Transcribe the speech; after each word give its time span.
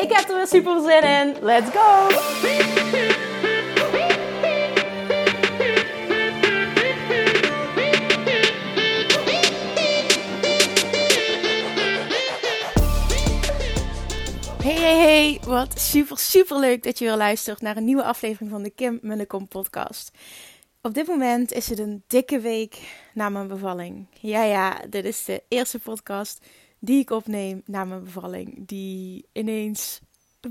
Ik 0.00 0.12
heb 0.12 0.28
er 0.28 0.36
weer 0.36 0.46
super 0.46 0.80
zin 0.80 1.02
in. 1.02 1.36
Let's 1.40 1.70
go! 1.70 2.08
Hey, 14.62 14.74
hey, 14.74 14.98
hey. 14.98 15.40
Wat 15.46 15.80
super, 15.80 16.18
super 16.18 16.58
leuk 16.58 16.82
dat 16.82 16.98
je 16.98 17.04
weer 17.04 17.16
luistert 17.16 17.60
naar 17.60 17.76
een 17.76 17.84
nieuwe 17.84 18.04
aflevering 18.04 18.50
van 18.50 18.62
de 18.62 18.70
Kim 18.70 18.98
Munnekom 19.02 19.48
podcast. 19.48 20.10
Op 20.82 20.94
dit 20.94 21.06
moment 21.06 21.52
is 21.52 21.68
het 21.68 21.78
een 21.78 22.02
dikke 22.06 22.40
week 22.40 22.78
na 23.14 23.28
mijn 23.28 23.48
bevalling. 23.48 24.06
Ja, 24.20 24.42
ja, 24.42 24.80
dit 24.88 25.04
is 25.04 25.24
de 25.24 25.42
eerste 25.48 25.78
podcast 25.78 26.46
die 26.80 27.00
ik 27.00 27.10
opneem 27.10 27.62
na 27.64 27.84
mijn 27.84 28.04
bevalling. 28.04 28.66
Die 28.66 29.26
ineens 29.32 30.00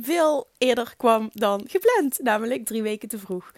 veel 0.02 0.48
eerder 0.58 0.94
kwam 0.98 1.30
dan 1.34 1.64
gepland, 1.68 2.20
namelijk 2.20 2.66
drie 2.66 2.82
weken 2.82 3.08
te 3.08 3.20
vroeg. 3.20 3.52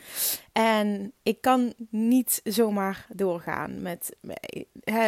En 0.51 1.13
ik 1.23 1.41
kan 1.41 1.73
niet 1.89 2.41
zomaar 2.43 3.07
doorgaan 3.09 3.81
met, 3.81 4.15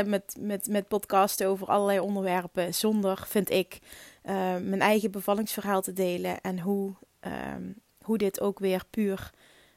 met, 0.05 0.36
met, 0.39 0.67
met 0.70 0.88
podcasten 0.88 1.47
over 1.47 1.67
allerlei 1.67 2.00
onderwerpen 2.00 2.73
zonder, 2.73 3.23
vind 3.28 3.50
ik, 3.50 3.80
uh, 4.25 4.33
mijn 4.58 4.81
eigen 4.81 5.11
bevallingsverhaal 5.11 5.81
te 5.81 5.94
delen 5.94 6.42
en 6.42 6.59
hoe, 6.59 6.94
um, 7.55 7.75
hoe 8.02 8.17
dit 8.17 8.42
ook 8.42 8.59
weer 8.59 8.83
puur 8.89 9.31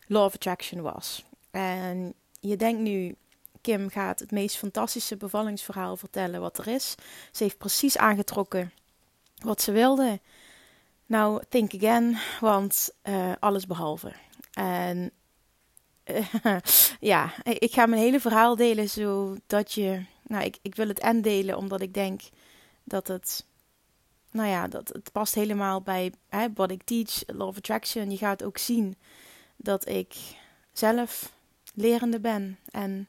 law 0.07 0.25
of 0.25 0.35
attraction 0.35 0.83
was. 0.83 1.25
En 1.51 2.15
je 2.41 2.57
denkt 2.57 2.81
nu, 2.81 3.15
Kim 3.67 3.91
gaat 3.91 4.19
het 4.19 4.31
meest 4.31 4.57
fantastische 4.57 5.17
bevallingsverhaal 5.17 5.97
vertellen 5.97 6.41
wat 6.41 6.59
er 6.59 6.67
is. 6.67 6.95
Ze 7.31 7.43
heeft 7.43 7.59
precies 7.59 7.99
aangetrokken 7.99 8.73
wat 9.39 9.63
ze 9.63 9.73
wilde. 9.73 10.21
Nou, 11.07 11.43
think 11.49 11.75
again, 11.75 12.19
want 12.41 12.91
uh, 13.05 13.33
alles 13.39 13.67
behalve. 13.67 14.13
En 14.53 15.11
ja, 17.01 17.35
ik 17.43 17.73
ga 17.73 17.87
mijn 17.87 18.03
hele 18.03 18.21
verhaal 18.21 18.57
delen 18.57 18.89
zodat 18.89 19.73
je. 19.73 20.05
Nou, 20.23 20.45
ik, 20.45 20.59
ik 20.63 20.75
wil 20.75 20.89
het 20.89 20.99
en 20.99 21.23
delen 21.23 21.57
omdat 21.57 21.81
ik 21.81 21.95
denk 21.95 22.21
dat 22.85 23.09
het. 23.09 23.47
Nou 24.31 24.49
ja, 24.49 24.69
dat 24.69 24.89
het 24.89 25.13
past 25.13 25.35
helemaal 25.35 25.83
bij 25.83 26.13
hè, 26.29 26.47
wat 26.55 26.71
ik 26.71 26.83
teach, 26.83 27.23
Law 27.27 27.49
of 27.49 27.57
Attraction. 27.57 28.11
Je 28.11 28.17
gaat 28.17 28.43
ook 28.43 28.59
zien 28.59 28.97
dat 29.57 29.89
ik 29.89 30.15
zelf 30.73 31.33
lerende 31.75 32.21
ben. 32.21 32.59
En 32.71 33.09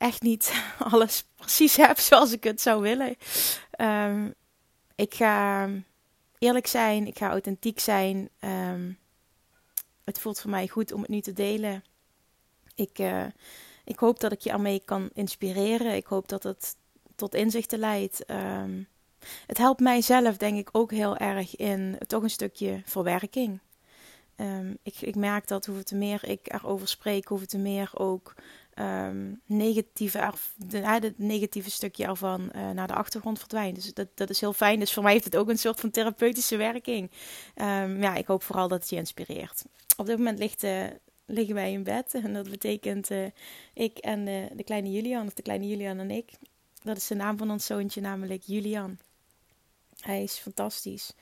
echt 0.00 0.22
niet 0.22 0.52
alles 0.92 1.24
precies 1.36 1.76
heb 1.76 1.98
zoals 1.98 2.32
ik 2.32 2.44
het 2.44 2.60
zou 2.60 2.82
willen. 2.82 3.16
Um, 3.80 4.34
ik 4.94 5.14
ga 5.14 5.68
eerlijk 6.38 6.66
zijn, 6.66 7.06
ik 7.06 7.18
ga 7.18 7.28
authentiek 7.28 7.80
zijn. 7.80 8.28
Um, 8.40 8.98
het 10.04 10.20
voelt 10.20 10.40
voor 10.40 10.50
mij 10.50 10.68
goed 10.68 10.92
om 10.92 11.00
het 11.00 11.10
nu 11.10 11.20
te 11.20 11.32
delen. 11.32 11.84
Ik, 12.74 12.98
uh, 12.98 13.26
ik 13.84 13.98
hoop 13.98 14.20
dat 14.20 14.32
ik 14.32 14.40
je 14.40 14.50
ermee 14.50 14.82
kan 14.84 15.10
inspireren. 15.12 15.94
Ik 15.94 16.06
hoop 16.06 16.28
dat 16.28 16.42
het 16.42 16.76
tot 17.16 17.34
inzichten 17.34 17.78
leidt. 17.78 18.30
Um, 18.30 18.88
het 19.46 19.58
helpt 19.58 19.80
mijzelf, 19.80 20.36
denk 20.36 20.58
ik, 20.58 20.68
ook 20.72 20.90
heel 20.90 21.16
erg 21.16 21.56
in 21.56 21.98
toch 22.06 22.22
een 22.22 22.30
stukje 22.30 22.82
verwerking. 22.84 23.60
Ik, 24.82 25.00
ik 25.00 25.14
merk 25.14 25.46
dat 25.46 25.66
hoe 25.66 25.82
te 25.82 25.94
meer 25.94 26.24
ik 26.24 26.52
erover 26.52 26.88
spreek, 26.88 27.28
hoe 27.28 27.46
te 27.46 27.58
meer 27.58 27.90
ook 27.94 28.34
um, 28.74 29.40
negatieve, 29.46 30.32
het 30.68 31.18
negatieve 31.18 31.70
stukje 31.70 32.04
ervan 32.04 32.50
uh, 32.56 32.70
naar 32.70 32.86
de 32.86 32.94
achtergrond 32.94 33.38
verdwijnt. 33.38 33.74
Dus 33.74 33.94
dat, 33.94 34.08
dat 34.14 34.30
is 34.30 34.40
heel 34.40 34.52
fijn. 34.52 34.78
Dus 34.78 34.92
voor 34.92 35.02
mij 35.02 35.12
heeft 35.12 35.24
het 35.24 35.36
ook 35.36 35.48
een 35.48 35.58
soort 35.58 35.80
van 35.80 35.90
therapeutische 35.90 36.56
werking. 36.56 37.10
Um, 37.54 38.02
ja, 38.02 38.14
ik 38.14 38.26
hoop 38.26 38.42
vooral 38.42 38.68
dat 38.68 38.80
het 38.80 38.90
je 38.90 38.96
inspireert. 38.96 39.64
Op 39.96 40.06
dit 40.06 40.16
moment 40.16 40.64
uh, 40.64 40.84
liggen 41.26 41.54
wij 41.54 41.72
in 41.72 41.82
bed. 41.82 42.14
En 42.14 42.32
dat 42.32 42.50
betekent 42.50 43.10
uh, 43.10 43.26
ik 43.74 43.98
en 43.98 44.24
de 44.56 44.64
kleine 44.64 44.90
Julian, 44.90 45.26
of 45.26 45.34
de 45.34 45.42
kleine 45.42 45.68
Julian 45.68 45.98
en 45.98 46.10
ik. 46.10 46.30
Dat 46.82 46.96
is 46.96 47.06
de 47.06 47.14
naam 47.14 47.38
van 47.38 47.50
ons 47.50 47.66
zoontje, 47.66 48.00
namelijk 48.00 48.42
Julian. 48.42 48.98
Hij 50.00 50.22
is 50.22 50.38
fantastisch. 50.38 51.12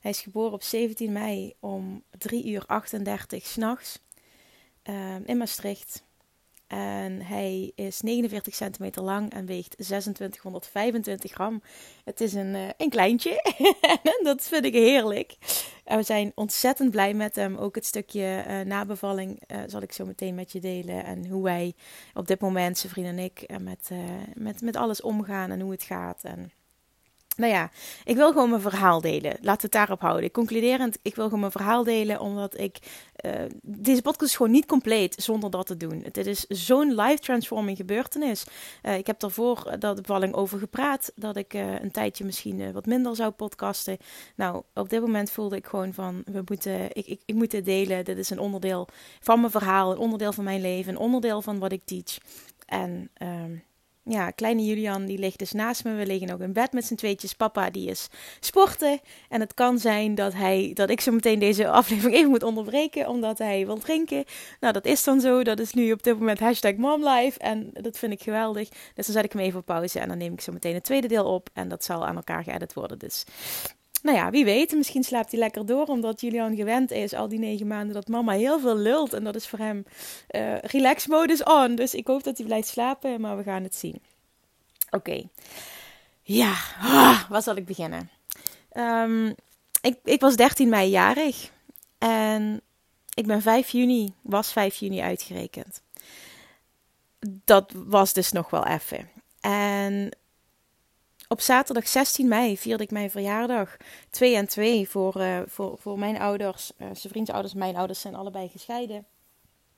Hij 0.00 0.10
is 0.10 0.20
geboren 0.20 0.52
op 0.52 0.62
17 0.62 1.12
mei 1.12 1.54
om 1.60 2.02
3 2.18 2.46
uur 2.46 2.64
38 2.66 3.46
s'nachts 3.46 3.98
uh, 4.84 5.16
in 5.24 5.36
Maastricht. 5.36 6.04
En 6.66 7.22
hij 7.22 7.72
is 7.74 8.00
49 8.00 8.54
centimeter 8.54 9.02
lang 9.02 9.32
en 9.32 9.46
weegt 9.46 9.70
2625 9.70 11.32
gram. 11.32 11.62
Het 12.04 12.20
is 12.20 12.32
een, 12.32 12.54
uh, 12.54 12.68
een 12.76 12.90
kleintje. 12.90 13.42
dat 14.22 14.42
vind 14.42 14.64
ik 14.64 14.72
heerlijk. 14.72 15.36
En 15.84 15.96
we 15.96 16.02
zijn 16.02 16.32
ontzettend 16.34 16.90
blij 16.90 17.14
met 17.14 17.36
hem. 17.36 17.56
Ook 17.56 17.74
het 17.74 17.86
stukje 17.86 18.44
uh, 18.48 18.60
nabevalling 18.60 19.42
uh, 19.46 19.58
zal 19.66 19.82
ik 19.82 19.92
zo 19.92 20.04
meteen 20.04 20.34
met 20.34 20.52
je 20.52 20.60
delen. 20.60 21.04
En 21.04 21.26
hoe 21.26 21.42
wij 21.42 21.74
op 22.14 22.26
dit 22.26 22.40
moment, 22.40 22.78
zijn 22.78 22.92
vriend 22.92 23.08
en 23.08 23.18
ik, 23.18 23.58
met, 23.60 23.90
met, 24.34 24.60
met 24.60 24.76
alles 24.76 25.00
omgaan 25.00 25.50
en 25.50 25.60
hoe 25.60 25.70
het 25.70 25.82
gaat. 25.82 26.24
En 26.24 26.52
nou 27.36 27.52
ja, 27.52 27.70
ik 28.04 28.16
wil 28.16 28.32
gewoon 28.32 28.50
mijn 28.50 28.60
verhaal 28.60 29.00
delen. 29.00 29.36
Laat 29.40 29.62
het 29.62 29.72
daarop 29.72 30.00
houden. 30.00 30.30
Concluderend, 30.30 30.98
ik 31.02 31.14
wil 31.14 31.24
gewoon 31.24 31.40
mijn 31.40 31.52
verhaal 31.52 31.84
delen, 31.84 32.20
omdat 32.20 32.58
ik. 32.58 32.78
Uh, 33.24 33.32
deze 33.62 34.02
podcast 34.02 34.30
is 34.30 34.36
gewoon 34.36 34.52
niet 34.52 34.66
compleet 34.66 35.14
zonder 35.22 35.50
dat 35.50 35.66
te 35.66 35.76
doen. 35.76 36.04
Dit 36.12 36.26
is 36.26 36.46
zo'n 36.46 36.94
life-transforming 36.94 37.76
gebeurtenis. 37.76 38.44
Uh, 38.82 38.96
ik 38.96 39.06
heb 39.06 39.20
daarvoor 39.20 39.76
dat 39.78 39.96
bevalling 39.96 40.34
over 40.34 40.58
gepraat. 40.58 41.12
Dat 41.14 41.36
ik 41.36 41.54
uh, 41.54 41.80
een 41.80 41.90
tijdje 41.90 42.24
misschien 42.24 42.72
wat 42.72 42.86
minder 42.86 43.16
zou 43.16 43.30
podcasten. 43.30 43.96
Nou, 44.36 44.62
op 44.74 44.88
dit 44.88 45.00
moment 45.00 45.30
voelde 45.30 45.56
ik 45.56 45.66
gewoon 45.66 45.94
van: 45.94 46.22
we 46.24 46.42
moeten, 46.44 46.96
ik, 46.96 47.06
ik, 47.06 47.22
ik 47.24 47.34
moet 47.34 47.50
dit 47.50 47.64
delen. 47.64 48.04
Dit 48.04 48.18
is 48.18 48.30
een 48.30 48.38
onderdeel 48.38 48.88
van 49.20 49.40
mijn 49.40 49.52
verhaal, 49.52 49.92
een 49.92 49.98
onderdeel 49.98 50.32
van 50.32 50.44
mijn 50.44 50.60
leven, 50.60 50.92
een 50.92 50.98
onderdeel 50.98 51.42
van 51.42 51.58
wat 51.58 51.72
ik 51.72 51.82
teach. 51.84 52.18
En. 52.66 53.10
Uh, 53.22 53.60
ja, 54.08 54.30
kleine 54.30 54.64
Julian 54.64 55.06
die 55.06 55.18
ligt 55.18 55.38
dus 55.38 55.52
naast 55.52 55.84
me. 55.84 55.94
We 55.94 56.06
liggen 56.06 56.32
ook 56.32 56.40
in 56.40 56.52
bed 56.52 56.72
met 56.72 56.84
z'n 56.84 56.94
tweetjes. 56.94 57.34
Papa 57.34 57.70
die 57.70 57.90
is 57.90 58.08
sporten. 58.40 59.00
En 59.28 59.40
het 59.40 59.54
kan 59.54 59.78
zijn 59.78 60.14
dat, 60.14 60.32
hij, 60.32 60.70
dat 60.74 60.90
ik 60.90 61.00
zo 61.00 61.12
meteen 61.12 61.38
deze 61.38 61.68
aflevering 61.80 62.16
even 62.16 62.30
moet 62.30 62.42
onderbreken. 62.42 63.08
Omdat 63.08 63.38
hij 63.38 63.66
wil 63.66 63.78
drinken. 63.78 64.24
Nou, 64.60 64.72
dat 64.72 64.84
is 64.84 65.04
dan 65.04 65.20
zo. 65.20 65.42
Dat 65.42 65.58
is 65.58 65.72
nu 65.72 65.92
op 65.92 66.02
dit 66.02 66.18
moment 66.18 66.38
hashtag 66.38 66.74
momlife. 66.74 67.38
En 67.38 67.70
dat 67.72 67.98
vind 67.98 68.12
ik 68.12 68.22
geweldig. 68.22 68.68
Dus 68.68 69.06
dan 69.06 69.14
zet 69.14 69.24
ik 69.24 69.32
hem 69.32 69.42
even 69.42 69.58
op 69.58 69.66
pauze. 69.66 70.00
En 70.00 70.08
dan 70.08 70.18
neem 70.18 70.32
ik 70.32 70.40
zo 70.40 70.52
meteen 70.52 70.74
het 70.74 70.84
tweede 70.84 71.08
deel 71.08 71.24
op. 71.24 71.48
En 71.52 71.68
dat 71.68 71.84
zal 71.84 72.06
aan 72.06 72.16
elkaar 72.16 72.44
geëdit 72.44 72.74
worden. 72.74 72.98
Dus 72.98 73.24
nou 74.02 74.16
ja, 74.16 74.30
wie 74.30 74.44
weet, 74.44 74.72
misschien 74.72 75.04
slaapt 75.04 75.30
hij 75.30 75.40
lekker 75.40 75.66
door, 75.66 75.86
omdat 75.86 76.20
Julian 76.20 76.56
gewend 76.56 76.90
is 76.90 77.12
al 77.12 77.28
die 77.28 77.38
negen 77.38 77.66
maanden 77.66 77.94
dat 77.94 78.08
mama 78.08 78.32
heel 78.32 78.60
veel 78.60 78.76
lult. 78.76 79.12
En 79.12 79.24
dat 79.24 79.34
is 79.34 79.48
voor 79.48 79.58
hem 79.58 79.84
uh, 80.30 80.58
relax-modus 80.58 81.42
on. 81.42 81.74
Dus 81.74 81.94
ik 81.94 82.06
hoop 82.06 82.24
dat 82.24 82.36
hij 82.36 82.46
blijft 82.46 82.68
slapen, 82.68 83.20
maar 83.20 83.36
we 83.36 83.42
gaan 83.42 83.62
het 83.62 83.74
zien. 83.74 84.02
Oké. 84.90 85.28
Ja, 86.22 86.54
ah, 86.80 87.30
waar 87.30 87.42
zal 87.42 87.56
ik 87.56 87.66
beginnen? 87.66 88.10
Um, 88.72 89.34
ik, 89.80 89.98
ik 90.04 90.20
was 90.20 90.36
13 90.36 90.68
mei 90.68 90.90
jarig. 90.90 91.50
En 91.98 92.60
ik 93.14 93.26
ben 93.26 93.42
5 93.42 93.68
juni, 93.68 94.12
was 94.22 94.52
5 94.52 94.76
juni 94.76 95.00
uitgerekend. 95.00 95.82
Dat 97.44 97.72
was 97.74 98.12
dus 98.12 98.32
nog 98.32 98.50
wel 98.50 98.66
even. 98.66 99.10
En 99.40 100.10
op 101.28 101.40
zaterdag 101.40 101.88
16 101.88 102.28
mei 102.28 102.58
vierde 102.58 102.82
ik 102.82 102.90
mijn 102.90 103.10
verjaardag. 103.10 103.76
2 104.10 104.36
en 104.36 104.48
2 104.48 104.88
voor, 104.88 105.20
uh, 105.20 105.40
voor, 105.46 105.78
voor 105.78 105.98
mijn 105.98 106.18
ouders. 106.18 106.72
Uh, 106.78 106.88
zijn 106.92 107.12
vriendsouders 107.12 107.52
en 107.52 107.58
mijn 107.58 107.76
ouders 107.76 108.00
zijn 108.00 108.14
allebei 108.14 108.48
gescheiden. 108.48 109.06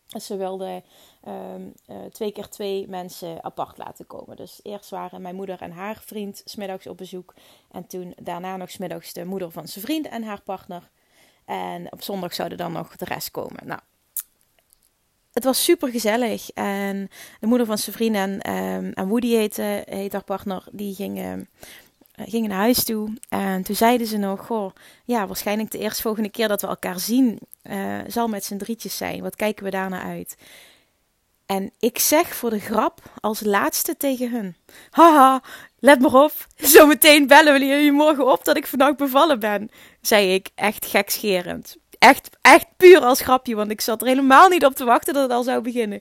Dus 0.08 0.26
ze 0.26 0.36
wilden 0.36 0.84
um, 1.28 1.72
uh, 1.86 2.04
twee 2.04 2.32
keer 2.32 2.48
twee 2.48 2.88
mensen 2.88 3.44
apart 3.44 3.78
laten 3.78 4.06
komen. 4.06 4.36
Dus 4.36 4.60
eerst 4.62 4.90
waren 4.90 5.22
mijn 5.22 5.34
moeder 5.34 5.60
en 5.60 5.70
haar 5.70 6.02
vriend 6.04 6.42
smiddags 6.44 6.86
op 6.86 6.96
bezoek. 6.96 7.34
En 7.70 7.86
toen 7.86 8.14
daarna 8.22 8.56
nog 8.56 8.70
smiddags 8.70 9.12
de 9.12 9.24
moeder 9.24 9.50
van 9.50 9.68
zijn 9.68 9.84
vriend 9.84 10.08
en 10.08 10.22
haar 10.22 10.42
partner. 10.42 10.90
En 11.44 11.92
op 11.92 12.02
zondag 12.02 12.34
zouden 12.34 12.58
dan 12.58 12.72
nog 12.72 12.96
de 12.96 13.04
rest 13.04 13.30
komen. 13.30 13.66
Nou, 13.66 13.80
het 15.32 15.44
was 15.44 15.64
super 15.64 15.88
gezellig. 15.88 16.50
En 16.50 17.10
de 17.40 17.46
moeder 17.46 17.66
van 17.66 17.78
zijn 17.78 18.14
en, 18.14 18.52
um, 18.52 18.92
en 18.92 19.08
Woody 19.08 19.28
heette, 19.28 19.84
heet 19.86 20.12
haar 20.12 20.24
partner, 20.24 20.64
die 20.72 20.94
ging, 20.94 21.46
gingen 22.26 22.48
naar 22.48 22.58
huis 22.58 22.84
toe. 22.84 23.12
En 23.28 23.62
toen 23.62 23.76
zeiden 23.76 24.06
ze 24.06 24.16
nog: 24.16 24.46
Goh, 24.46 24.70
ja, 25.04 25.26
waarschijnlijk 25.26 25.70
de 25.70 25.78
eerstvolgende 25.78 26.30
keer 26.30 26.48
dat 26.48 26.60
we 26.60 26.66
elkaar 26.66 27.00
zien, 27.00 27.38
uh, 27.62 27.98
zal 28.06 28.28
met 28.28 28.44
z'n 28.44 28.56
drietjes 28.56 28.96
zijn. 28.96 29.22
Wat 29.22 29.36
kijken 29.36 29.64
we 29.64 29.70
daarna 29.70 30.02
uit? 30.02 30.36
En 31.46 31.72
ik 31.78 31.98
zeg 31.98 32.34
voor 32.34 32.50
de 32.50 32.60
grap 32.60 33.02
als 33.20 33.40
laatste 33.40 33.96
tegen 33.96 34.30
hun: 34.30 34.56
Haha, 34.90 35.42
let 35.78 36.00
maar 36.00 36.14
op. 36.14 36.32
Zometeen 36.56 37.26
bellen 37.26 37.66
jullie 37.66 37.92
morgen 37.92 38.32
op 38.32 38.44
dat 38.44 38.56
ik 38.56 38.66
vannacht 38.66 38.96
bevallen 38.96 39.40
ben. 39.40 39.70
Zei 40.00 40.34
ik, 40.34 40.48
echt 40.54 40.86
gekscherend. 40.86 41.76
Echt, 41.98 42.30
echt 42.40 42.66
puur 42.76 43.00
als 43.00 43.20
grapje, 43.20 43.54
want 43.54 43.70
ik 43.70 43.80
zat 43.80 44.00
er 44.00 44.06
helemaal 44.06 44.48
niet 44.48 44.64
op 44.64 44.74
te 44.74 44.84
wachten 44.84 45.14
dat 45.14 45.22
het 45.22 45.32
al 45.32 45.42
zou 45.42 45.62
beginnen. 45.62 46.00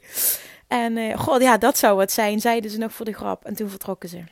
En 0.68 0.98
uh, 0.98 1.20
god, 1.20 1.42
ja, 1.42 1.58
dat 1.58 1.78
zou 1.78 2.00
het 2.00 2.12
zijn, 2.12 2.40
zeiden 2.40 2.72
ze 2.72 2.78
nog 2.78 2.94
voor 2.94 3.06
de 3.06 3.14
grap. 3.14 3.46
En 3.46 3.56
toen 3.56 3.70
vertrokken 3.70 4.10
ze. 4.10 4.24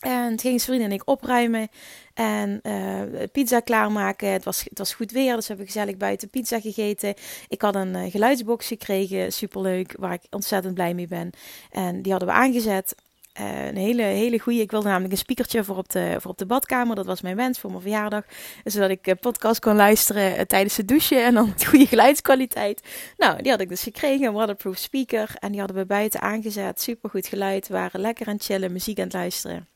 En 0.00 0.28
toen 0.28 0.40
gingen 0.40 0.60
vrienden 0.60 0.86
en 0.86 0.92
ik 0.92 1.08
opruimen 1.08 1.68
en 2.14 2.60
uh, 2.62 3.02
pizza 3.32 3.60
klaarmaken. 3.60 4.28
Het 4.28 4.44
was, 4.44 4.64
het 4.68 4.78
was 4.78 4.94
goed 4.94 5.10
weer, 5.10 5.34
dus 5.34 5.40
we 5.40 5.54
hebben 5.54 5.66
gezellig 5.66 5.96
buiten 5.96 6.30
pizza 6.30 6.60
gegeten. 6.60 7.14
Ik 7.48 7.62
had 7.62 7.74
een 7.74 7.94
uh, 7.94 8.10
geluidsbox 8.10 8.66
gekregen, 8.66 9.32
superleuk, 9.32 9.94
waar 9.98 10.12
ik 10.12 10.22
ontzettend 10.30 10.74
blij 10.74 10.94
mee 10.94 11.06
ben. 11.06 11.30
En 11.70 12.02
die 12.02 12.10
hadden 12.10 12.28
we 12.30 12.34
aangezet. 12.34 12.94
Uh, 13.40 13.66
een 13.66 13.76
hele, 13.76 14.02
hele 14.02 14.38
goede. 14.38 14.60
Ik 14.60 14.70
wilde 14.70 14.88
namelijk 14.88 15.12
een 15.12 15.18
speakertje 15.18 15.64
voor 15.64 15.76
op, 15.76 15.88
de, 15.88 16.16
voor 16.20 16.30
op 16.30 16.38
de 16.38 16.46
badkamer. 16.46 16.96
Dat 16.96 17.06
was 17.06 17.20
mijn 17.20 17.36
wens 17.36 17.58
voor 17.58 17.70
mijn 17.70 17.82
verjaardag. 17.82 18.24
Zodat 18.64 18.90
ik 18.90 19.14
podcast 19.20 19.60
kon 19.60 19.76
luisteren 19.76 20.46
tijdens 20.46 20.76
het 20.76 20.88
douchen. 20.88 21.24
En 21.24 21.34
dan 21.34 21.54
goede 21.68 21.86
geluidskwaliteit. 21.86 22.82
Nou, 23.16 23.42
die 23.42 23.50
had 23.50 23.60
ik 23.60 23.68
dus 23.68 23.82
gekregen. 23.82 24.26
Een 24.26 24.32
waterproof 24.32 24.76
speaker. 24.76 25.34
En 25.38 25.50
die 25.50 25.60
hadden 25.60 25.76
we 25.76 25.86
buiten 25.86 26.20
aangezet. 26.20 26.80
Super 26.80 27.10
goed 27.10 27.26
geluid. 27.26 27.68
We 27.68 27.74
waren 27.74 28.00
lekker 28.00 28.26
aan 28.26 28.34
het 28.34 28.44
chillen, 28.44 28.72
muziek 28.72 28.98
aan 28.98 29.04
het 29.04 29.12
luisteren. 29.12 29.68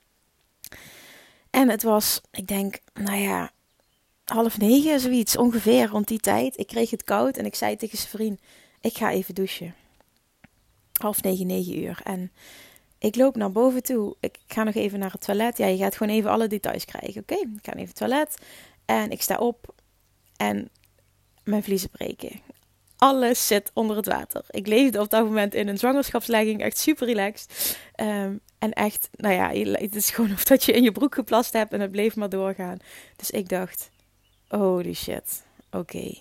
En 1.51 1.69
het 1.69 1.83
was, 1.83 2.21
ik 2.31 2.47
denk, 2.47 2.79
nou 2.95 3.19
ja, 3.19 3.51
half 4.25 4.59
negen, 4.59 5.01
zoiets 5.01 5.37
ongeveer 5.37 5.87
rond 5.87 6.09
die 6.09 6.19
tijd. 6.19 6.59
Ik 6.59 6.67
kreeg 6.67 6.91
het 6.91 7.05
koud 7.05 7.37
en 7.37 7.47
ik 7.47 7.55
zei 7.55 7.77
tegen 7.77 7.99
zijn 7.99 8.11
vriend: 8.11 8.41
Ik 8.81 8.97
ga 8.97 9.11
even 9.11 9.35
douchen. 9.35 9.75
Half 10.93 11.23
negen, 11.23 11.47
negen 11.47 11.79
uur. 11.79 12.01
En 12.05 12.33
ik 13.03 13.17
loop 13.17 13.37
naar 13.37 13.53
boven 13.53 13.83
toe. 13.83 14.17
Ik 14.21 14.39
ga 14.47 14.63
nog 14.63 14.75
even 14.75 14.99
naar 14.99 15.13
het 15.13 15.21
toilet. 15.21 15.59
Ja, 15.59 15.67
je 15.67 15.77
gaat 15.77 15.97
gewoon 15.97 16.15
even 16.15 16.31
alle 16.31 16.47
details 16.47 16.85
krijgen. 16.85 17.21
Oké, 17.21 17.35
ik 17.35 17.49
ga 17.63 17.73
even 17.73 17.87
het 17.87 17.97
toilet. 17.97 18.39
En 18.85 19.11
ik 19.11 19.23
sta 19.23 19.37
op. 19.37 19.75
En 20.37 20.71
mijn 21.45 21.63
vliezen 21.63 21.91
breken. 21.91 22.41
Alles 22.97 23.47
zit 23.47 23.71
onder 23.75 23.97
het 23.97 24.07
water. 24.07 24.45
Ik 24.51 24.67
leefde 24.67 25.01
op 25.01 25.11
dat 25.11 25.25
moment 25.25 25.55
in 25.55 25.69
een 25.69 25.79
zwangerschapslegging. 25.79 26.61
Echt 26.61 26.79
super 26.79 27.07
relaxed. 27.07 27.79
Um, 27.97 28.41
en 28.59 28.73
echt, 28.73 29.09
nou 29.13 29.35
ja, 29.35 29.73
het 29.73 29.95
is 29.95 30.11
gewoon 30.11 30.33
of 30.39 30.45
dat 30.45 30.65
je 30.65 30.73
in 30.73 30.83
je 30.83 30.93
broek 30.93 31.15
geplast 31.15 31.53
hebt 31.53 31.73
en 31.73 31.81
het 31.81 31.91
bleef 31.91 32.17
maar 32.17 32.29
doorgaan. 32.29 32.79
Dus 33.17 33.31
ik 33.31 33.49
dacht, 33.49 33.91
holy 34.49 34.95
shit, 34.95 35.43
oké. 35.71 36.15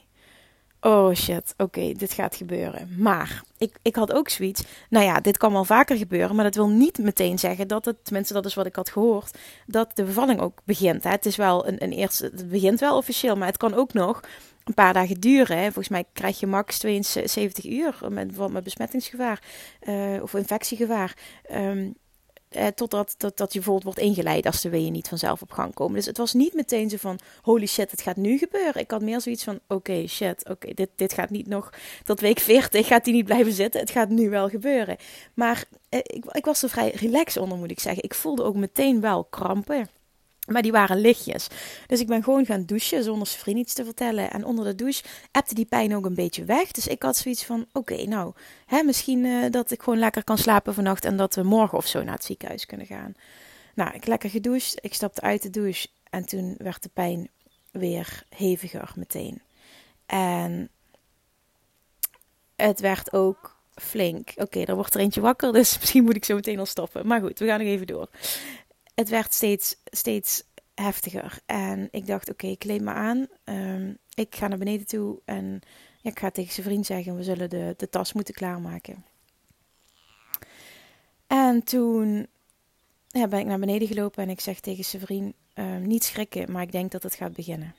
Oh 0.83 1.13
shit, 1.13 1.54
oké, 1.57 1.92
dit 1.92 2.13
gaat 2.13 2.36
gebeuren. 2.36 2.95
Maar 2.98 3.44
ik, 3.57 3.75
ik 3.81 3.95
had 3.95 4.13
ook 4.13 4.30
zoiets. 4.30 4.63
Nou 4.89 5.06
ja, 5.06 5.19
dit 5.19 5.38
kan 5.38 5.51
wel 5.51 5.66
vaker 5.66 5.98
gebeuren. 5.98 6.36
Maar 6.36 6.44
dat 6.44 6.56
wil 6.56 6.69
niet 6.69 6.98
meteen 6.98 7.39
zeggen 7.39 7.68
dat 7.68 7.86
het, 7.86 8.06
tenminste, 8.06 8.33
dat 8.33 8.45
is 8.45 8.54
wat 8.54 8.66
ik 8.66 8.75
had 8.75 8.89
gehoord. 8.89 9.38
Dat 9.66 9.92
de 9.95 10.04
bevalling 10.04 10.39
ook 10.39 10.60
begint. 10.63 11.04
Het 11.04 11.25
is 11.25 11.36
wel 11.36 11.68
een, 11.68 11.83
een 11.83 11.92
eerste. 11.92 12.24
Het 12.24 12.50
begint 12.50 12.80
wel 12.80 12.98
officieel, 12.98 13.36
maar 13.36 13.48
het 13.48 13.57
kan 13.57 13.74
ook 13.74 13.94
nog 13.94 14.22
een 14.63 14.74
paar 14.74 14.94
dagen 14.94 15.19
duren. 15.19 15.57
Hè. 15.57 15.63
Volgens 15.63 15.89
mij 15.89 16.06
krijg 16.13 16.39
je 16.39 16.48
max 16.48 16.78
72 16.78 17.66
uur 17.66 17.98
met, 18.10 18.51
met 18.51 18.63
besmettingsgevaar 18.63 19.42
uh, 19.83 20.22
of 20.22 20.33
infectiegevaar. 20.33 21.18
Um, 21.51 21.95
eh, 22.51 22.68
totdat 22.68 23.15
dat, 23.18 23.38
dat 23.38 23.53
je 23.53 23.59
bijvoorbeeld 23.59 23.95
wordt 23.95 24.09
ingeleid 24.09 24.45
als 24.45 24.62
de 24.62 24.69
weeën 24.69 24.92
niet 24.92 25.07
vanzelf 25.07 25.42
op 25.42 25.51
gang 25.51 25.74
komen. 25.74 25.95
Dus 25.95 26.06
het 26.06 26.18
was 26.18 26.33
niet 26.33 26.53
meteen 26.53 26.89
zo 26.89 26.98
van, 26.98 27.19
holy 27.42 27.65
shit, 27.65 27.92
het 27.92 28.01
gaat 28.01 28.15
nu 28.15 28.38
gebeuren. 28.38 28.81
Ik 28.81 28.92
had 28.92 29.01
meer 29.01 29.21
zoiets 29.21 29.44
van, 29.44 29.59
oké, 29.68 30.07
shit, 30.07 30.50
oké, 30.50 30.74
dit, 30.74 30.89
dit 30.95 31.13
gaat 31.13 31.30
niet 31.30 31.48
nog 31.48 31.69
tot 32.03 32.19
week 32.19 32.39
40, 32.39 32.88
gaat 32.88 33.03
die 33.03 33.13
niet 33.13 33.25
blijven 33.25 33.53
zitten. 33.53 33.80
Het 33.80 33.89
gaat 33.89 34.09
nu 34.09 34.30
wel 34.30 34.50
gebeuren. 34.50 34.98
Maar 35.33 35.63
eh, 35.89 36.00
ik, 36.03 36.25
ik 36.25 36.45
was 36.45 36.63
er 36.63 36.69
vrij 36.69 36.92
relaxed 36.95 37.42
onder, 37.42 37.57
moet 37.57 37.71
ik 37.71 37.80
zeggen. 37.80 38.03
Ik 38.03 38.13
voelde 38.13 38.44
ook 38.44 38.56
meteen 38.56 39.01
wel 39.01 39.24
krampen. 39.24 39.89
Maar 40.51 40.62
die 40.62 40.71
waren 40.71 41.01
lichtjes. 41.01 41.48
Dus 41.88 42.00
ik 42.00 42.07
ben 42.07 42.24
gewoon 42.24 42.45
gaan 42.45 42.65
douchen 42.65 43.03
zonder 43.03 43.27
zijn 43.27 43.39
vriend 43.39 43.57
iets 43.57 43.74
te 43.74 43.86
vertellen. 43.86 44.31
En 44.31 44.45
onder 44.45 44.65
de 44.65 44.75
douche 44.75 45.03
appte 45.31 45.53
die 45.53 45.65
pijn 45.65 45.95
ook 45.95 46.06
een 46.06 46.15
beetje 46.15 46.44
weg. 46.44 46.71
Dus 46.71 46.88
ik 46.88 47.03
had 47.03 47.18
zoiets 47.18 47.45
van: 47.45 47.65
oké, 47.74 48.03
nou, 48.03 48.33
hè, 48.65 48.83
misschien 48.83 49.25
uh, 49.25 49.51
dat 49.51 49.71
ik 49.71 49.81
gewoon 49.81 50.00
lekker 50.00 50.24
kan 50.24 50.38
slapen 50.38 50.74
vannacht. 50.74 51.06
En 51.06 51.18
dat 51.18 51.36
we 51.36 51.44
morgen 51.44 51.77
of 51.77 51.88
zo 51.88 52.03
naar 52.03 52.13
het 52.13 52.24
ziekenhuis 52.24 52.65
kunnen 52.65 52.86
gaan. 52.86 53.13
Nou, 53.75 53.94
ik 53.94 54.06
lekker 54.06 54.30
gedoucht. 54.30 54.77
Ik 54.81 54.94
stapte 54.94 55.21
uit 55.21 55.42
de 55.42 55.50
douche. 55.50 55.88
En 56.09 56.25
toen 56.25 56.56
werd 56.57 56.83
de 56.83 56.89
pijn 56.94 57.30
weer 57.71 58.24
heviger 58.30 58.92
meteen. 58.95 59.42
En 60.06 60.69
het 62.56 62.80
werd 62.80 63.13
ook 63.13 63.59
flink. 63.75 64.30
Oké, 64.30 64.42
okay, 64.42 64.63
er 64.63 64.75
wordt 64.75 64.94
er 64.94 65.00
eentje 65.00 65.21
wakker. 65.21 65.54
Dus 65.62 65.80
misschien 65.80 66.04
moet 66.04 66.15
ik 66.15 66.25
zo 66.25 66.36
meteen 66.36 66.59
al 66.59 66.65
stoppen. 66.65 67.07
Maar 67.07 67.21
goed, 67.21 67.39
we 67.39 67.45
gaan 67.45 67.59
nog 67.59 67.68
even 67.68 67.88
door 67.88 68.09
het 68.94 69.10
werd 69.10 69.34
steeds, 69.34 69.76
steeds 69.84 70.44
heftiger. 70.74 71.40
En 71.46 71.88
ik 71.92 72.06
dacht, 72.06 72.30
oké, 72.30 72.48
ik 72.48 72.60
kleed 72.60 72.82
me 72.82 72.92
aan. 72.92 73.28
Um, 73.44 73.98
ik 74.14 74.36
ga 74.36 74.48
naar 74.48 74.58
beneden 74.58 74.88
toe 74.88 75.20
en 75.26 75.62
ik 76.02 76.20
ga 76.20 76.30
tegen 76.30 76.54
zijn 76.54 76.66
vriend 76.66 76.86
zeggen, 76.86 77.16
we 77.16 77.24
zullen 77.24 77.50
de, 77.50 77.74
de 77.78 77.90
tas 77.90 78.14
moeten 78.14 78.34
klaarmaken. 78.34 79.06
En 81.28 81.64
toen 81.64 82.28
ja, 83.08 83.28
ben 83.28 83.40
ik 83.40 83.46
naar 83.46 83.60
beneden 83.60 83.88
gelopen 83.88 84.24
en 84.24 84.30
ik 84.30 84.40
zeg 84.40 84.60
tegen 84.60 84.84
zijn 84.84 85.02
vriend, 85.02 85.36
um, 85.54 85.88
niet 85.88 86.04
schrikken, 86.04 86.52
maar 86.52 86.62
ik 86.62 86.72
denk 86.72 86.92
dat 86.92 87.04
het 87.04 87.16
gaat 87.16 87.34
beginnen. 87.34 87.76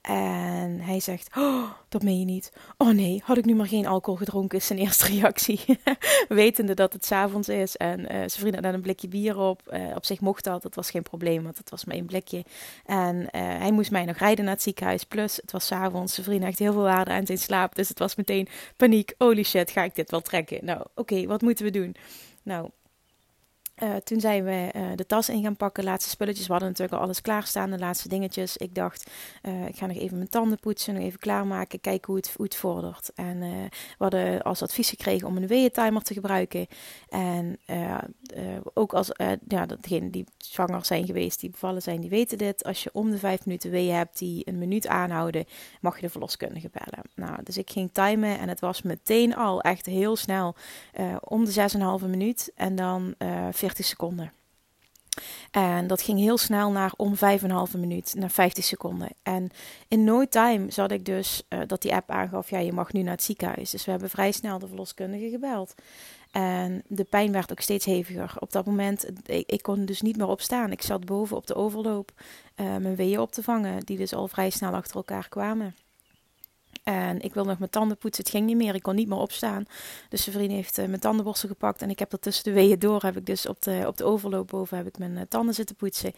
En 0.00 0.80
hij 0.80 1.00
zegt: 1.00 1.36
oh, 1.36 1.70
Dat 1.88 2.02
meen 2.02 2.18
je 2.18 2.24
niet. 2.24 2.52
Oh 2.76 2.90
nee, 2.90 3.22
had 3.24 3.36
ik 3.36 3.44
nu 3.44 3.54
maar 3.54 3.66
geen 3.66 3.86
alcohol 3.86 4.18
gedronken, 4.18 4.58
is 4.58 4.66
zijn 4.66 4.78
eerste 4.84 5.06
reactie. 5.06 5.60
Wetende 6.28 6.74
dat 6.74 6.92
het 6.92 7.04
s'avonds 7.04 7.48
is. 7.48 7.76
En 7.76 8.00
uh, 8.00 8.06
zijn 8.06 8.30
vriend 8.30 8.54
had 8.54 8.74
een 8.74 8.80
blikje 8.80 9.08
bier 9.08 9.38
op. 9.38 9.62
Uh, 9.72 9.96
op 9.96 10.04
zich 10.04 10.20
mocht 10.20 10.44
dat, 10.44 10.62
dat 10.62 10.74
was 10.74 10.90
geen 10.90 11.02
probleem, 11.02 11.42
want 11.42 11.58
het 11.58 11.70
was 11.70 11.84
maar 11.84 11.94
één 11.94 12.06
blikje. 12.06 12.44
En 12.84 13.16
uh, 13.16 13.26
hij 13.32 13.72
moest 13.72 13.90
mij 13.90 14.04
nog 14.04 14.16
rijden 14.16 14.44
naar 14.44 14.54
het 14.54 14.62
ziekenhuis. 14.62 15.04
Plus, 15.04 15.36
het 15.36 15.52
was 15.52 15.66
s'avonds. 15.66 16.14
Zijn 16.14 16.26
vriend 16.26 16.44
echt 16.44 16.58
heel 16.58 16.72
veel 16.72 16.82
waarde 16.82 17.10
aan 17.10 17.26
zijn 17.26 17.38
slaap. 17.38 17.74
Dus 17.74 17.88
het 17.88 17.98
was 17.98 18.14
meteen 18.14 18.48
paniek. 18.76 19.14
Holy 19.18 19.42
shit, 19.42 19.70
ga 19.70 19.82
ik 19.82 19.94
dit 19.94 20.10
wel 20.10 20.20
trekken? 20.20 20.64
Nou, 20.64 20.86
oké, 20.94 21.26
wat 21.26 21.42
moeten 21.42 21.64
we 21.64 21.70
doen? 21.70 21.96
Nou, 22.42 22.70
uh, 23.82 23.96
toen 23.96 24.20
zijn 24.20 24.44
we 24.44 24.72
uh, 24.76 24.82
de 24.94 25.06
tas 25.06 25.28
in 25.28 25.42
gaan 25.42 25.56
pakken, 25.56 25.84
laatste 25.84 26.10
spulletjes. 26.10 26.46
We 26.46 26.52
hadden 26.52 26.68
natuurlijk 26.68 26.98
al 26.98 27.04
alles 27.04 27.20
klaarstaan, 27.20 27.70
de 27.70 27.78
laatste 27.78 28.08
dingetjes. 28.08 28.56
Ik 28.56 28.74
dacht, 28.74 29.10
uh, 29.42 29.66
ik 29.66 29.76
ga 29.76 29.86
nog 29.86 29.96
even 29.96 30.16
mijn 30.16 30.28
tanden 30.28 30.58
poetsen, 30.58 30.94
nog 30.94 31.02
even 31.02 31.18
klaarmaken, 31.18 31.80
kijken 31.80 32.06
hoe 32.06 32.16
het, 32.16 32.32
hoe 32.36 32.44
het 32.44 32.56
vordert. 32.56 33.10
En 33.14 33.40
we 33.40 33.68
hadden 33.98 34.42
als 34.42 34.62
advies 34.62 34.90
gekregen 34.90 35.26
om 35.26 35.36
een 35.36 35.46
weeëntimer 35.46 36.02
te 36.02 36.14
gebruiken. 36.14 36.66
En 37.08 37.58
ook 38.74 38.92
als, 38.92 39.10
ja, 39.48 39.66
degenen 39.66 40.10
die 40.10 40.24
zwanger 40.38 40.84
zijn 40.84 41.06
geweest, 41.06 41.40
die 41.40 41.50
bevallen 41.50 41.82
zijn, 41.82 42.00
die 42.00 42.10
weten 42.10 42.38
dit. 42.38 42.64
Als 42.64 42.82
je 42.82 42.90
om 42.92 43.10
de 43.10 43.18
vijf 43.18 43.46
minuten 43.46 43.70
weeën 43.70 43.94
hebt 43.94 44.18
die 44.18 44.48
een 44.48 44.58
minuut 44.58 44.86
aanhouden, 44.86 45.44
mag 45.80 45.94
je 45.94 46.02
de 46.02 46.08
verloskundige 46.10 46.70
bellen. 46.72 47.04
Nou, 47.14 47.42
dus 47.42 47.58
ik 47.58 47.70
ging 47.70 47.90
timen 47.92 48.38
en 48.38 48.48
het 48.48 48.60
was 48.60 48.82
meteen 48.82 49.36
al 49.36 49.60
echt 49.60 49.86
heel 49.86 50.16
snel 50.16 50.54
om 51.20 51.44
de 51.44 51.68
6,5 52.00 52.06
minuut. 52.06 52.52
En 52.54 52.76
dan 52.76 53.14
40 53.70 53.80
40 53.80 53.86
seconden. 53.86 54.32
En 55.50 55.86
dat 55.86 56.02
ging 56.02 56.18
heel 56.18 56.38
snel 56.38 56.70
naar 56.70 56.92
om 56.96 57.14
5,5 57.14 57.78
minuut, 57.78 58.14
naar 58.16 58.30
50 58.30 58.64
seconden. 58.64 59.08
En 59.22 59.50
in 59.88 60.04
no 60.04 60.28
time 60.28 60.70
zat 60.70 60.90
ik 60.90 61.04
dus 61.04 61.42
uh, 61.48 61.60
dat 61.66 61.82
die 61.82 61.94
app 61.94 62.10
aangaf: 62.10 62.50
ja, 62.50 62.58
je 62.58 62.72
mag 62.72 62.92
nu 62.92 63.02
naar 63.02 63.12
het 63.12 63.22
ziekenhuis. 63.22 63.70
Dus 63.70 63.84
we 63.84 63.90
hebben 63.90 64.10
vrij 64.10 64.32
snel 64.32 64.58
de 64.58 64.66
verloskundige 64.66 65.30
gebeld. 65.30 65.74
En 66.30 66.82
de 66.86 67.04
pijn 67.04 67.32
werd 67.32 67.50
ook 67.50 67.60
steeds 67.60 67.84
heviger. 67.84 68.34
Op 68.38 68.52
dat 68.52 68.66
moment, 68.66 69.06
ik, 69.26 69.62
kon 69.62 69.84
dus 69.84 70.00
niet 70.00 70.16
meer 70.16 70.26
opstaan. 70.26 70.72
Ik 70.72 70.82
zat 70.82 71.04
boven 71.04 71.36
op 71.36 71.46
de 71.46 71.54
overloop 71.54 72.12
uh, 72.56 72.76
mijn 72.76 72.96
weeën 72.96 73.20
op 73.20 73.32
te 73.32 73.42
vangen, 73.42 73.84
die 73.84 73.96
dus 73.96 74.14
al 74.14 74.28
vrij 74.28 74.50
snel 74.50 74.72
achter 74.72 74.96
elkaar 74.96 75.28
kwamen. 75.28 75.74
En 76.82 77.20
ik 77.20 77.34
wil 77.34 77.44
nog 77.44 77.58
mijn 77.58 77.70
tanden 77.70 77.96
poetsen. 77.96 78.24
Het 78.24 78.32
ging 78.32 78.46
niet 78.46 78.56
meer. 78.56 78.74
Ik 78.74 78.82
kon 78.82 78.94
niet 78.94 79.08
meer 79.08 79.18
opstaan. 79.18 79.64
Dus 80.08 80.22
zijn 80.22 80.36
vriend 80.36 80.50
heeft 80.50 80.78
uh, 80.78 80.86
mijn 80.86 81.00
tandenborstel 81.00 81.48
gepakt. 81.48 81.82
En 81.82 81.90
ik 81.90 81.98
heb 81.98 82.12
er 82.12 82.18
tussen 82.18 82.44
de 82.44 82.52
weeën 82.52 82.78
door. 82.78 83.02
Heb 83.02 83.16
ik 83.16 83.26
dus 83.26 83.46
op 83.46 83.62
de, 83.62 83.84
op 83.86 83.96
de 83.96 84.04
overloop 84.04 84.48
boven 84.48 84.76
heb 84.76 84.86
ik 84.86 84.98
mijn 84.98 85.16
uh, 85.16 85.20
tanden 85.28 85.54
zitten 85.54 85.76
poetsen. 85.76 86.12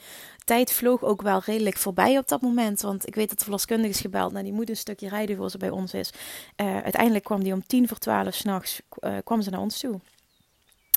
Tijd 0.45 0.73
vloog 0.73 1.03
ook 1.03 1.23
wel 1.23 1.41
redelijk 1.45 1.77
voorbij 1.77 2.19
op 2.19 2.29
dat 2.29 2.41
moment. 2.41 2.81
Want 2.81 3.07
ik 3.07 3.15
weet 3.15 3.29
dat 3.29 3.39
de 3.39 3.45
verloskundige 3.45 3.93
is 3.93 4.01
gebeld. 4.01 4.33
Nou, 4.33 4.45
die 4.45 4.53
moet 4.53 4.69
een 4.69 4.77
stukje 4.77 5.09
rijden 5.09 5.37
voor 5.37 5.51
ze 5.51 5.59
bij 5.59 5.71
ons 5.71 5.95
is. 5.95 6.13
Uh, 6.57 6.81
uiteindelijk 6.81 7.25
kwam 7.25 7.43
die 7.43 7.53
om 7.53 7.67
tien 7.67 7.89
voor 7.89 7.99
twaalf 7.99 8.35
s'nachts. 8.35 8.81
kwam 9.25 9.43
ze 9.43 9.51
naar 9.51 9.61
ons 9.61 9.79
toe. 9.79 10.01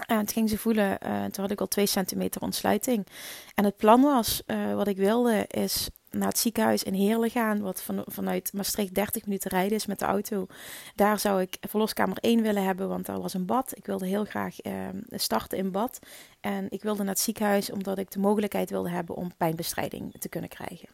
En 0.07 0.17
het 0.17 0.31
ging 0.31 0.49
ze 0.49 0.57
voelen. 0.57 0.97
toen 0.99 1.43
had 1.43 1.51
ik 1.51 1.59
al 1.59 1.67
twee 1.67 1.85
centimeter 1.85 2.41
ontsluiting. 2.41 3.07
En 3.55 3.63
het 3.63 3.77
plan 3.77 4.01
was, 4.01 4.41
wat 4.75 4.87
ik 4.87 4.97
wilde, 4.97 5.45
is 5.47 5.89
naar 6.17 6.27
het 6.27 6.37
ziekenhuis 6.37 6.83
in 6.83 6.93
Heerlen 6.93 7.29
gaan, 7.29 7.61
wat 7.61 7.81
van, 7.81 8.03
vanuit 8.05 8.53
Maastricht 8.53 8.93
30 8.93 9.25
minuten 9.25 9.51
rijden 9.51 9.77
is 9.77 9.85
met 9.85 9.99
de 9.99 10.05
auto. 10.05 10.47
Daar 10.95 11.19
zou 11.19 11.41
ik 11.41 11.57
verloskamer 11.61 12.17
1 12.17 12.41
willen 12.41 12.63
hebben, 12.63 12.87
want 12.87 13.05
daar 13.05 13.21
was 13.21 13.33
een 13.33 13.45
bad. 13.45 13.77
Ik 13.77 13.85
wilde 13.85 14.07
heel 14.07 14.25
graag 14.25 14.65
uh, 14.65 14.73
starten 15.09 15.57
in 15.57 15.71
bad. 15.71 15.99
En 16.39 16.65
ik 16.69 16.81
wilde 16.81 17.03
naar 17.03 17.13
het 17.13 17.23
ziekenhuis 17.23 17.71
omdat 17.71 17.97
ik 17.97 18.11
de 18.11 18.19
mogelijkheid 18.19 18.69
wilde 18.69 18.89
hebben 18.89 19.15
om 19.15 19.35
pijnbestrijding 19.37 20.15
te 20.19 20.29
kunnen 20.29 20.49
krijgen. 20.49 20.89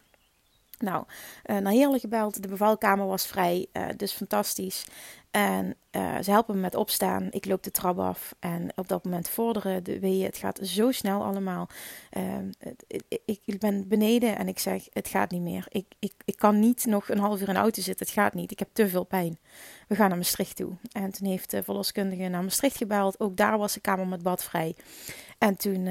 Nou, 0.78 1.04
uh, 1.46 1.58
naar 1.58 1.72
Heerlen 1.72 2.00
gebeld. 2.00 2.42
De 2.42 2.48
bevalkamer 2.48 3.06
was 3.06 3.26
vrij, 3.26 3.66
uh, 3.72 3.86
dus 3.96 4.12
fantastisch. 4.12 4.84
En 5.32 5.76
uh, 5.92 6.18
ze 6.22 6.30
helpen 6.30 6.54
me 6.54 6.60
met 6.60 6.74
opstaan. 6.74 7.28
Ik 7.30 7.46
loop 7.46 7.62
de 7.62 7.70
trap 7.70 7.98
af. 7.98 8.34
En 8.38 8.68
op 8.74 8.88
dat 8.88 9.04
moment 9.04 9.28
vorderen 9.28 9.84
de 9.84 9.98
weeën. 9.98 10.24
Het 10.24 10.36
gaat 10.36 10.58
zo 10.62 10.90
snel 10.90 11.24
allemaal. 11.24 11.68
ik, 13.24 13.40
ik, 13.44 13.58
ben 13.58 13.88
beneden 13.88 14.36
en 14.36 14.48
ik 14.48 14.58
zeg: 14.58 14.86
Het 14.92 15.08
gaat 15.08 15.30
niet 15.30 15.42
meer. 15.42 15.66
Ik, 15.68 15.86
ik, 15.98 16.12
ik 16.24 16.36
kan 16.36 16.58
niet 16.58 16.86
nog 16.86 17.08
een 17.08 17.18
half 17.18 17.40
uur 17.40 17.48
in 17.48 17.54
de 17.54 17.60
auto 17.60 17.82
zitten. 17.82 18.06
Het 18.06 18.14
gaat 18.14 18.34
niet. 18.34 18.50
Ik 18.50 18.58
heb 18.58 18.68
te 18.72 18.88
veel 18.88 19.04
pijn. 19.04 19.38
We 19.88 19.94
gaan 19.94 20.08
naar 20.08 20.18
Maastricht 20.18 20.56
toe. 20.56 20.72
En 20.92 21.12
toen 21.12 21.28
heeft 21.28 21.50
de 21.50 21.62
verloskundige 21.62 22.28
naar 22.28 22.42
Maastricht 22.42 22.76
gebeld. 22.76 23.20
Ook 23.20 23.36
daar 23.36 23.58
was 23.58 23.72
de 23.72 23.80
kamer 23.80 24.06
met 24.06 24.22
bad 24.22 24.44
vrij. 24.44 24.74
En 25.38 25.56
toen 25.56 25.86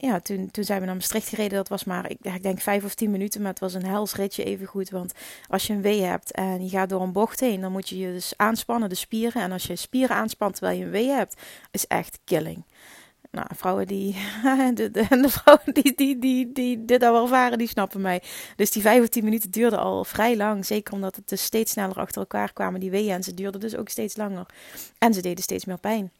ja, 0.00 0.20
toen, 0.20 0.50
toen 0.50 0.64
zijn 0.64 0.80
we 0.80 0.86
naar 0.86 0.94
Maastricht 0.94 1.28
gereden. 1.28 1.56
Dat 1.56 1.68
was 1.68 1.84
maar, 1.84 2.10
ik, 2.10 2.42
denk 2.42 2.60
vijf 2.60 2.84
of 2.84 2.94
tien 2.94 3.10
minuten. 3.10 3.40
Maar 3.40 3.50
het 3.50 3.60
was 3.60 3.74
een 3.74 3.86
hels 3.86 4.14
ritje 4.14 4.44
even 4.44 4.66
goed. 4.66 4.90
Want 4.90 5.12
als 5.48 5.66
je 5.66 5.72
een 5.72 5.82
wee 5.82 6.02
hebt 6.02 6.32
en 6.32 6.62
je 6.62 6.68
gaat 6.68 6.88
door 6.88 7.02
een 7.02 7.12
bocht 7.12 7.40
heen, 7.40 7.60
dan 7.60 7.72
moet 7.72 7.88
je 7.88 7.98
je 7.98 8.12
dus 8.12 8.32
aanspannen, 8.36 8.88
de 8.88 8.94
spieren. 8.94 9.42
En 9.42 9.52
als 9.52 9.64
je 9.64 9.76
spieren 9.76 10.16
aanspant 10.16 10.54
terwijl 10.54 10.78
je 10.78 10.84
een 10.84 10.90
wee 10.90 11.08
hebt, 11.08 11.40
is 11.70 11.86
echt 11.86 12.18
killing. 12.24 12.64
Nou, 13.30 13.46
vrouwen 13.54 13.86
die, 13.86 14.16
de, 14.74 14.90
de, 14.90 15.28
vrouwen 15.28 15.74
die, 15.74 15.94
die, 15.94 16.18
die, 16.18 16.52
die 16.52 16.84
dit 16.84 17.02
al 17.02 17.22
ervaren, 17.22 17.58
die 17.58 17.68
snappen 17.68 18.00
mij. 18.00 18.22
Dus 18.56 18.70
die 18.70 18.82
vijf 18.82 19.02
of 19.02 19.08
tien 19.08 19.24
minuten 19.24 19.50
duurde 19.50 19.76
al 19.76 20.04
vrij 20.04 20.36
lang. 20.36 20.66
Zeker 20.66 20.94
omdat 20.94 21.16
het 21.16 21.28
dus 21.28 21.42
steeds 21.42 21.72
sneller 21.72 21.96
achter 21.96 22.20
elkaar 22.20 22.52
kwamen, 22.52 22.80
die 22.80 22.90
weeën. 22.90 23.14
En 23.14 23.22
ze 23.22 23.34
duurden 23.34 23.60
dus 23.60 23.76
ook 23.76 23.88
steeds 23.88 24.16
langer. 24.16 24.46
En 24.98 25.14
ze 25.14 25.20
deden 25.20 25.42
steeds 25.42 25.64
meer 25.64 25.78
pijn. 25.78 26.12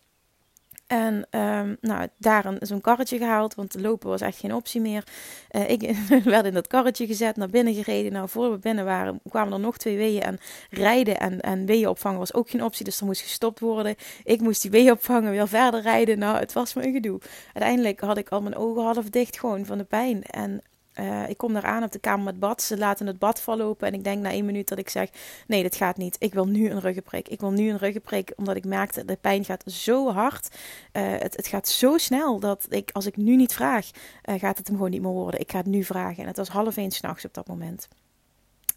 En 0.88 1.26
um, 1.30 1.76
nou, 1.80 2.09
daar 2.18 2.57
zo'n 2.61 2.80
karretje 2.80 3.18
gehaald, 3.18 3.54
want 3.54 3.80
lopen 3.80 4.09
was 4.09 4.21
echt 4.21 4.38
geen 4.38 4.54
optie 4.54 4.80
meer. 4.80 5.04
Uh, 5.50 5.71
ik 5.71 5.97
werd 6.25 6.47
in 6.47 6.54
dat 6.54 6.66
karretje 6.66 7.07
gezet, 7.07 7.37
naar 7.37 7.49
binnen 7.49 7.75
gereden. 7.75 8.12
Nou, 8.12 8.28
voor 8.28 8.50
we 8.50 8.59
binnen 8.59 8.85
waren, 8.85 9.21
kwamen 9.28 9.52
er 9.52 9.61
nog 9.61 9.76
twee 9.76 9.97
weeën. 9.97 10.23
En 10.23 10.38
rijden 10.71 11.21
en, 11.21 11.40
en 11.40 11.66
weeën 11.66 11.88
opvangen 11.88 12.18
was 12.18 12.35
ook 12.35 12.50
geen 12.50 12.64
optie, 12.64 12.85
dus 12.85 13.00
er 13.00 13.07
moest 13.07 13.21
gestopt 13.21 13.61
worden. 13.61 13.95
Ik 14.25 14.40
moest 14.40 14.62
die 14.62 14.71
weeën 14.71 14.92
opvangen, 14.92 15.30
weer 15.30 15.49
verder 15.49 15.80
rijden. 15.80 16.18
Nou, 16.18 16.38
het 16.38 16.52
was 16.52 16.75
me 16.75 16.87
een 16.87 16.92
gedoe. 16.92 17.21
Uiteindelijk 17.52 18.00
had 18.00 18.18
ik 18.18 18.28
al 18.28 18.42
mijn 18.42 18.57
ogen 18.57 18.83
half 18.83 19.11
dicht 19.11 19.38
gewoon 19.38 19.66
van 19.66 19.78
de 19.78 19.85
pijn. 19.85 20.23
En 20.23 20.62
uh, 21.00 21.28
ik 21.28 21.37
kom 21.37 21.52
daar 21.52 21.64
aan 21.64 21.83
op 21.83 21.93
de 21.93 21.99
kamer 21.99 22.25
met 22.25 22.38
bad. 22.38 22.62
Ze 22.62 22.78
laten 22.78 23.07
het 23.07 23.19
bad 23.19 23.40
vallopen. 23.40 23.87
En 23.87 23.95
ik 23.95 24.05
denk 24.05 24.23
na 24.23 24.31
één 24.31 24.45
minuut 24.45 24.69
dat 24.69 24.78
ik 24.78 24.88
zeg: 24.88 25.09
Nee, 25.47 25.62
dit 25.62 25.76
gaat 25.76 25.97
niet. 25.97 26.17
Ik 26.19 26.35
wil 26.35 26.47
nu 26.47 26.71
een 26.71 26.81
ruggenprik. 26.81 27.28
Ik 27.28 27.40
wil 27.40 27.50
nu 27.50 27.71
een 27.71 27.78
ruggenprik. 27.78 28.33
Omdat 28.37 28.57
ik 28.57 28.64
merkte: 28.64 29.05
de 29.05 29.17
pijn 29.17 29.45
gaat 29.45 29.62
zo 29.67 30.12
hard. 30.12 30.49
Uh, 30.93 31.02
het, 31.19 31.37
het, 31.37 31.47
gaat 31.47 31.69
zo 31.69 31.99
snel 31.99 32.40
dat 32.40 32.67
ik, 32.69 32.90
als 32.93 33.07
ik 33.07 33.17
nu 33.17 33.37
niet 33.37 33.55
vraag, 33.55 33.90
uh, 34.25 34.38
gaat 34.38 34.59
het 34.59 34.67
hem 34.67 34.76
gewoon 34.76 34.90
niet 34.90 35.02
meer 35.02 35.11
worden. 35.11 35.40
Ik 35.40 35.50
ga 35.50 35.59
het 35.59 35.67
nu 35.67 35.85
vragen. 35.85 36.23
En 36.23 36.28
het 36.28 36.37
was 36.37 36.49
half 36.49 36.76
één 36.76 36.90
s'nachts 36.90 37.25
op 37.25 37.35
dat 37.35 37.47
moment. 37.47 37.88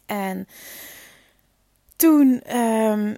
En 0.06 0.46
toen. 1.96 2.56
Um, 2.56 3.08
eh, 3.08 3.14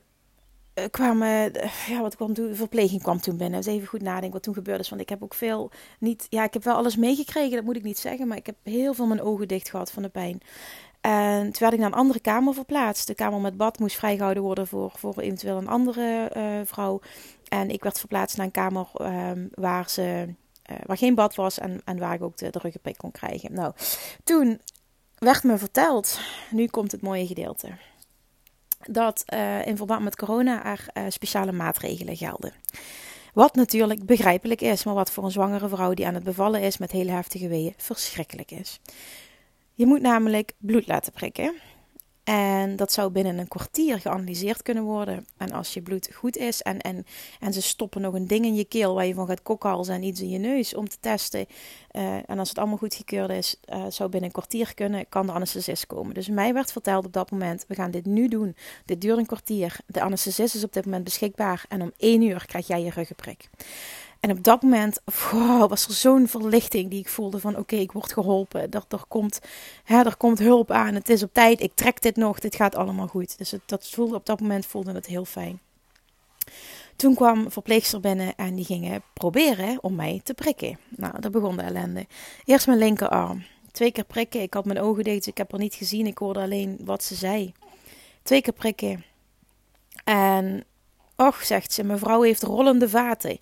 kwamen, 0.90 1.54
eh, 1.54 1.70
ja, 1.88 2.00
wat 2.00 2.16
kwam 2.16 2.34
toen, 2.34 2.54
verpleging 2.54 3.02
kwam 3.02 3.20
toen 3.20 3.36
binnen. 3.36 3.60
Dus 3.60 3.72
even 3.72 3.88
goed 3.88 4.02
nadenken 4.02 4.32
wat 4.32 4.42
toen 4.42 4.54
gebeurde 4.54 4.82
is. 4.82 4.88
Want 4.88 5.00
ik 5.00 5.08
heb 5.08 5.22
ook 5.22 5.34
veel, 5.34 5.70
niet, 5.98 6.26
ja, 6.28 6.44
ik 6.44 6.52
heb 6.52 6.64
wel 6.64 6.74
alles 6.74 6.96
meegekregen, 6.96 7.56
dat 7.56 7.64
moet 7.64 7.76
ik 7.76 7.82
niet 7.82 7.98
zeggen. 7.98 8.28
Maar 8.28 8.36
ik 8.36 8.46
heb 8.46 8.56
heel 8.62 8.94
veel 8.94 9.06
mijn 9.06 9.22
ogen 9.22 9.48
dicht 9.48 9.70
gehad 9.70 9.90
van 9.90 10.02
de 10.02 10.08
pijn. 10.08 10.40
En 11.00 11.42
toen 11.42 11.58
werd 11.58 11.72
ik 11.72 11.78
naar 11.78 11.88
een 11.88 11.98
andere 11.98 12.20
kamer 12.20 12.54
verplaatst. 12.54 13.06
De 13.06 13.14
kamer 13.14 13.40
met 13.40 13.56
bad 13.56 13.78
moest 13.78 13.96
vrijgehouden 13.96 14.42
worden 14.42 14.66
voor, 14.66 14.92
voor 14.96 15.18
eventueel 15.18 15.56
een 15.56 15.68
andere 15.68 16.30
uh, 16.36 16.60
vrouw. 16.64 17.00
En 17.48 17.70
ik 17.70 17.82
werd 17.82 17.98
verplaatst 17.98 18.36
naar 18.36 18.46
een 18.46 18.52
kamer 18.52 18.86
um, 19.00 19.48
waar, 19.54 19.90
ze, 19.90 20.34
waar 20.86 20.96
geen 20.96 21.14
bad 21.14 21.34
was 21.34 21.58
en, 21.58 21.80
en 21.84 21.98
waar 21.98 22.14
ik 22.14 22.22
ook 22.22 22.36
de, 22.36 22.50
de 22.50 22.58
ruggenprik 22.58 22.96
kon 22.96 23.10
krijgen. 23.10 23.52
Nou, 23.52 23.72
toen 24.24 24.60
werd 25.18 25.42
me 25.42 25.58
verteld, 25.58 26.20
nu 26.50 26.66
komt 26.66 26.92
het 26.92 27.02
mooie 27.02 27.26
gedeelte 27.26 27.68
dat 28.90 29.24
uh, 29.34 29.66
in 29.66 29.76
verband 29.76 30.02
met 30.02 30.16
corona 30.16 30.64
er 30.64 30.86
uh, 30.94 31.04
speciale 31.08 31.52
maatregelen 31.52 32.16
gelden. 32.16 32.52
Wat 33.34 33.54
natuurlijk 33.54 34.06
begrijpelijk 34.06 34.60
is, 34.60 34.84
maar 34.84 34.94
wat 34.94 35.10
voor 35.10 35.24
een 35.24 35.30
zwangere 35.30 35.68
vrouw 35.68 35.94
die 35.94 36.06
aan 36.06 36.14
het 36.14 36.22
bevallen 36.22 36.60
is 36.60 36.78
met 36.78 36.90
hele 36.90 37.10
heftige 37.10 37.48
weeën 37.48 37.74
verschrikkelijk 37.76 38.50
is. 38.50 38.80
Je 39.74 39.86
moet 39.86 40.00
namelijk 40.00 40.52
bloed 40.58 40.86
laten 40.86 41.12
prikken. 41.12 41.54
En 42.24 42.76
dat 42.76 42.92
zou 42.92 43.10
binnen 43.10 43.38
een 43.38 43.48
kwartier 43.48 44.00
geanalyseerd 44.00 44.62
kunnen 44.62 44.82
worden. 44.82 45.26
En 45.36 45.52
als 45.52 45.74
je 45.74 45.82
bloed 45.82 46.08
goed 46.14 46.36
is 46.36 46.62
en, 46.62 46.80
en, 46.80 47.06
en 47.40 47.52
ze 47.52 47.62
stoppen 47.62 48.00
nog 48.00 48.14
een 48.14 48.26
ding 48.26 48.44
in 48.44 48.54
je 48.54 48.64
keel 48.64 48.94
waar 48.94 49.06
je 49.06 49.14
van 49.14 49.26
gaat 49.26 49.42
kokhalzen 49.42 49.94
en 49.94 50.02
iets 50.02 50.20
in 50.20 50.30
je 50.30 50.38
neus 50.38 50.74
om 50.74 50.88
te 50.88 50.96
testen. 51.00 51.46
Uh, 51.92 52.14
en 52.26 52.38
als 52.38 52.48
het 52.48 52.58
allemaal 52.58 52.76
goed 52.76 52.94
gekeurd 52.94 53.30
is, 53.30 53.56
uh, 53.68 53.84
zou 53.88 54.10
binnen 54.10 54.28
een 54.28 54.34
kwartier 54.34 54.74
kunnen, 54.74 55.08
kan 55.08 55.26
de 55.26 55.32
anesthesist 55.32 55.86
komen. 55.86 56.14
Dus 56.14 56.28
mij 56.28 56.52
werd 56.52 56.72
verteld 56.72 57.04
op 57.06 57.12
dat 57.12 57.30
moment, 57.30 57.64
we 57.68 57.74
gaan 57.74 57.90
dit 57.90 58.04
nu 58.04 58.28
doen. 58.28 58.56
Dit 58.84 59.00
duurt 59.00 59.18
een 59.18 59.26
kwartier. 59.26 59.76
De 59.86 60.00
anesthesist 60.00 60.54
is 60.54 60.64
op 60.64 60.72
dit 60.72 60.84
moment 60.84 61.04
beschikbaar 61.04 61.64
en 61.68 61.82
om 61.82 61.92
één 61.96 62.22
uur 62.22 62.46
krijg 62.46 62.66
jij 62.66 62.82
je 62.82 62.90
ruggenprik. 62.90 63.48
En 64.24 64.30
op 64.30 64.44
dat 64.44 64.62
moment 64.62 65.00
was 65.68 65.86
er 65.86 65.92
zo'n 65.92 66.28
verlichting 66.28 66.90
die 66.90 66.98
ik 66.98 67.08
voelde 67.08 67.38
van 67.38 67.56
oké, 67.56 67.76
ik 67.76 67.92
word 67.92 68.12
geholpen. 68.12 68.70
Er, 68.70 68.84
er, 68.88 69.04
komt, 69.08 69.40
hè, 69.84 70.02
er 70.04 70.16
komt 70.16 70.38
hulp 70.38 70.70
aan, 70.70 70.94
het 70.94 71.08
is 71.08 71.22
op 71.22 71.32
tijd, 71.32 71.60
ik 71.60 71.72
trek 71.74 72.02
dit 72.02 72.16
nog, 72.16 72.38
dit 72.38 72.54
gaat 72.54 72.74
allemaal 72.74 73.06
goed. 73.06 73.38
Dus 73.38 73.54
dat 73.66 73.88
voelde, 73.88 74.14
op 74.14 74.26
dat 74.26 74.40
moment 74.40 74.66
voelde 74.66 74.92
het 74.92 75.06
heel 75.06 75.24
fijn. 75.24 75.60
Toen 76.96 77.14
kwam 77.14 77.50
verpleegster 77.50 78.00
binnen 78.00 78.34
en 78.36 78.54
die 78.54 78.64
gingen 78.64 79.02
proberen 79.12 79.78
om 79.82 79.94
mij 79.94 80.20
te 80.24 80.34
prikken. 80.34 80.78
Nou, 80.88 81.20
daar 81.20 81.30
begon 81.30 81.56
de 81.56 81.62
ellende. 81.62 82.06
Eerst 82.44 82.66
mijn 82.66 82.78
linkerarm. 82.78 83.44
Twee 83.72 83.92
keer 83.92 84.04
prikken, 84.04 84.42
ik 84.42 84.54
had 84.54 84.64
mijn 84.64 84.80
ogen 84.80 85.04
dicht, 85.04 85.16
dus 85.16 85.26
ik 85.26 85.38
heb 85.38 85.52
er 85.52 85.58
niet 85.58 85.74
gezien, 85.74 86.06
ik 86.06 86.18
hoorde 86.18 86.40
alleen 86.40 86.78
wat 86.84 87.04
ze 87.04 87.14
zei. 87.14 87.52
Twee 88.22 88.42
keer 88.42 88.52
prikken. 88.52 89.04
En, 90.04 90.64
och, 91.16 91.44
zegt 91.44 91.72
ze, 91.72 91.84
mevrouw 91.84 92.22
heeft 92.22 92.42
rollende 92.42 92.88
vaten. 92.88 93.38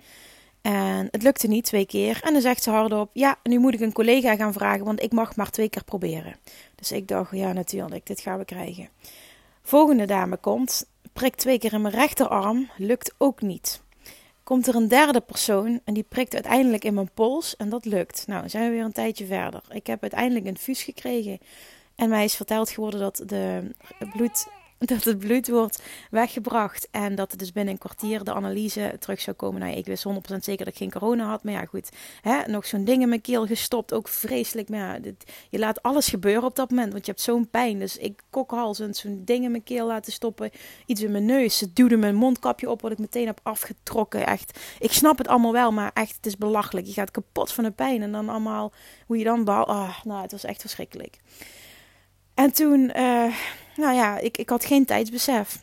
En 0.63 1.09
het 1.11 1.23
lukte 1.23 1.49
niet 1.49 1.65
twee 1.65 1.87
keer. 1.87 2.21
En 2.23 2.33
dan 2.33 2.43
zegt 2.43 2.63
ze 2.63 2.71
hardop: 2.71 3.11
Ja, 3.13 3.37
nu 3.43 3.59
moet 3.59 3.75
ik 3.75 3.81
een 3.81 3.93
collega 3.93 4.37
gaan 4.37 4.53
vragen, 4.53 4.85
want 4.85 5.03
ik 5.03 5.13
mag 5.13 5.37
maar 5.37 5.51
twee 5.51 5.69
keer 5.69 5.85
proberen. 5.85 6.37
Dus 6.75 6.93
ik 6.93 7.09
dacht: 7.09 7.31
Ja, 7.31 7.53
natuurlijk, 7.53 8.07
dit 8.07 8.21
gaan 8.21 8.39
we 8.39 8.45
krijgen. 8.45 8.89
Volgende 9.63 10.05
dame 10.07 10.37
komt, 10.37 10.87
prikt 11.13 11.39
twee 11.39 11.59
keer 11.59 11.73
in 11.73 11.83
mijn 11.83 11.95
rechterarm, 11.95 12.69
lukt 12.77 13.15
ook 13.19 13.41
niet. 13.41 13.83
Komt 14.43 14.67
er 14.67 14.75
een 14.75 14.89
derde 14.89 15.21
persoon 15.21 15.81
en 15.85 15.95
die 15.95 16.07
prikt 16.09 16.35
uiteindelijk 16.35 16.85
in 16.85 16.95
mijn 16.95 17.11
pols 17.15 17.57
en 17.57 17.69
dat 17.69 17.85
lukt. 17.85 18.25
Nou, 18.27 18.49
zijn 18.49 18.65
we 18.65 18.71
weer 18.71 18.85
een 18.85 18.93
tijdje 18.93 19.27
verder. 19.27 19.63
Ik 19.71 19.87
heb 19.87 20.03
uiteindelijk 20.03 20.47
een 20.47 20.59
fus 20.59 20.83
gekregen 20.83 21.39
en 21.95 22.09
mij 22.09 22.25
is 22.25 22.35
verteld 22.35 22.71
geworden 22.71 23.01
dat 23.01 23.23
de 23.27 23.71
bloed 24.13 24.47
dat 24.93 25.05
het 25.05 25.19
bloed 25.19 25.49
wordt 25.49 25.83
weggebracht 26.11 26.89
en 26.91 27.15
dat 27.15 27.31
het 27.31 27.41
dus 27.41 27.53
binnen 27.53 27.73
een 27.73 27.79
kwartier 27.79 28.25
de 28.25 28.35
analyse 28.35 28.97
terug 28.99 29.21
zou 29.21 29.37
komen. 29.37 29.61
Nou, 29.61 29.77
ik 29.77 29.87
wist 29.87 30.05
100% 30.09 30.11
zeker 30.39 30.65
dat 30.65 30.75
ik 30.75 30.81
geen 30.81 30.91
corona 30.91 31.25
had, 31.25 31.45
maar 31.45 31.53
ja, 31.53 31.65
goed. 31.65 31.89
Hè, 32.21 32.47
nog 32.47 32.67
zo'n 32.67 32.85
ding 32.85 33.03
in 33.03 33.09
mijn 33.09 33.21
keel 33.21 33.47
gestopt, 33.47 33.93
ook 33.93 34.09
vreselijk. 34.09 34.69
Maar 34.69 34.79
ja, 34.79 35.13
je 35.51 35.59
laat 35.59 35.83
alles 35.83 36.09
gebeuren 36.09 36.45
op 36.45 36.57
dat 36.57 36.71
moment, 36.71 36.93
want 36.93 37.07
je 37.07 37.11
hebt 37.11 37.25
zo'n 37.25 37.51
pijn. 37.51 37.79
Dus 37.79 37.97
ik 37.97 38.23
kokhalzend 38.31 38.97
zo'n 38.97 39.23
ding 39.25 39.45
in 39.45 39.51
mijn 39.51 39.63
keel 39.63 39.87
laten 39.87 40.13
stoppen, 40.13 40.51
iets 40.87 41.01
in 41.03 41.11
mijn 41.11 41.25
neus. 41.25 41.59
Ze 41.59 41.73
duwde 41.73 41.97
mijn 41.97 42.15
mondkapje 42.15 42.71
op, 42.71 42.81
wat 42.81 42.93
ik 42.93 42.99
meteen 42.99 43.27
heb 43.27 43.41
afgetrokken. 43.43 44.27
Echt, 44.27 44.61
ik 44.79 44.93
snap 44.93 45.19
het 45.19 45.29
allemaal 45.29 45.53
wel, 45.53 45.73
maar 45.73 45.91
echt, 45.95 46.17
het 46.17 46.27
is 46.27 46.37
belachelijk. 46.37 46.87
Je 46.87 46.93
gaat 46.93 47.11
kapot 47.11 47.53
van 47.53 47.65
de 47.65 47.71
pijn 47.71 48.03
en 48.03 48.13
dan 48.13 48.29
allemaal, 48.29 48.73
hoe 49.07 49.19
je 49.19 49.25
dan... 49.25 49.49
Oh, 49.49 49.97
nou, 50.05 50.23
het 50.23 50.33
was 50.33 50.45
echt 50.45 50.61
verschrikkelijk. 50.61 51.19
En 52.35 52.53
toen, 52.53 52.81
uh, 52.97 53.35
nou 53.77 53.95
ja, 53.95 54.19
ik, 54.19 54.39
ik 54.39 54.49
had 54.49 54.65
geen 54.65 54.85
tijdsbesef. 54.85 55.61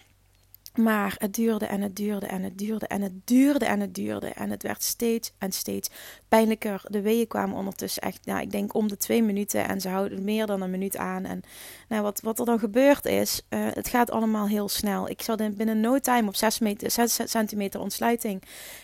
Maar 0.76 1.16
het 1.18 1.34
duurde 1.34 1.66
en 1.66 1.82
het 1.82 1.96
duurde 1.96 2.26
en 2.26 2.44
het 2.44 2.58
duurde 2.58 2.88
en 2.88 3.02
het 3.02 3.28
duurde 3.28 3.66
en 3.66 3.80
het 3.80 3.96
duurde. 3.96 4.28
En 4.28 4.50
het 4.50 4.64
werd 4.64 4.84
steeds 4.84 5.32
en 5.38 5.52
steeds 5.52 5.90
pijnlijker. 6.28 6.82
De 6.88 7.02
weeën 7.02 7.28
kwamen 7.28 7.58
ondertussen 7.58 8.02
echt, 8.02 8.26
nou, 8.26 8.42
ik 8.42 8.52
denk 8.52 8.74
om 8.74 8.88
de 8.88 8.98
twee 8.98 9.24
minuten. 9.24 9.68
En 9.68 9.82
ze 9.82 9.90
houden 9.90 10.24
meer 10.24 10.46
dan 10.46 10.62
een 10.62 10.70
minuut 10.70 10.98
aan. 10.98 11.26
En 11.26 11.42
nou, 11.88 12.02
wat, 12.02 12.22
wat 12.22 12.40
er 12.40 12.46
dan 12.46 12.60
gebeurd 12.60 13.06
is, 13.06 13.42
uh, 13.50 13.68
het 13.74 13.88
gaat 13.88 14.12
allemaal 14.12 14.48
heel 14.48 14.70
snel. 14.70 15.10
Ik 15.10 15.22
zat 15.22 15.40
in, 15.40 15.56
binnen 15.56 15.80
no 15.80 16.00
time 16.00 16.28
op 16.28 16.36
6, 16.36 16.60
meter, 16.60 16.92
6 16.92 17.20
centimeter 17.24 17.80
ontsluiting. 17.80 18.44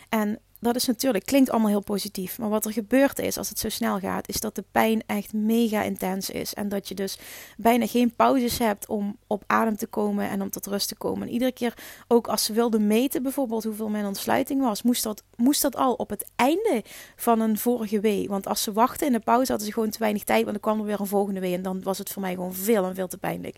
En 0.09 0.39
dat 0.65 0.75
is 0.75 0.85
natuurlijk, 0.85 1.25
klinkt 1.25 1.49
allemaal 1.49 1.69
heel 1.69 1.83
positief. 1.83 2.37
Maar 2.37 2.49
wat 2.49 2.65
er 2.65 2.71
gebeurt 2.71 3.19
is, 3.19 3.37
als 3.37 3.49
het 3.49 3.59
zo 3.59 3.69
snel 3.69 3.99
gaat, 3.99 4.27
is 4.27 4.39
dat 4.39 4.55
de 4.55 4.63
pijn 4.71 5.03
echt 5.05 5.33
mega 5.33 5.81
intens 5.81 6.29
is. 6.29 6.53
En 6.53 6.69
dat 6.69 6.87
je 6.87 6.95
dus 6.95 7.17
bijna 7.57 7.87
geen 7.87 8.15
pauzes 8.15 8.57
hebt 8.57 8.87
om 8.87 9.17
op 9.27 9.43
adem 9.47 9.75
te 9.77 9.87
komen 9.87 10.29
en 10.29 10.41
om 10.41 10.49
tot 10.49 10.65
rust 10.65 10.87
te 10.87 10.95
komen. 10.95 11.27
En 11.27 11.33
iedere 11.33 11.51
keer, 11.51 11.73
ook 12.07 12.27
als 12.27 12.43
ze 12.43 12.53
wilden 12.53 12.87
meten 12.87 13.23
bijvoorbeeld 13.23 13.63
hoeveel 13.63 13.89
mijn 13.89 14.05
ontsluiting 14.05 14.61
was, 14.61 14.81
moest 14.81 15.03
dat, 15.03 15.23
moest 15.35 15.61
dat 15.61 15.75
al 15.75 15.93
op 15.93 16.09
het 16.09 16.25
einde 16.35 16.83
van 17.15 17.39
een 17.39 17.57
vorige 17.57 17.99
wee. 17.99 18.27
Want 18.27 18.47
als 18.47 18.63
ze 18.63 18.73
wachten 18.73 19.07
in 19.07 19.13
de 19.13 19.19
pauze, 19.19 19.49
hadden 19.49 19.67
ze 19.67 19.73
gewoon 19.73 19.89
te 19.89 19.99
weinig 19.99 20.23
tijd, 20.23 20.43
want 20.43 20.51
dan 20.51 20.73
kwam 20.73 20.79
er 20.79 20.85
weer 20.85 20.99
een 20.99 21.07
volgende 21.07 21.39
wee. 21.39 21.53
En 21.53 21.61
dan 21.61 21.83
was 21.83 21.97
het 21.97 22.09
voor 22.09 22.21
mij 22.21 22.33
gewoon 22.33 22.53
veel 22.53 22.85
en 22.85 22.95
veel 22.95 23.07
te 23.07 23.17
pijnlijk. 23.17 23.57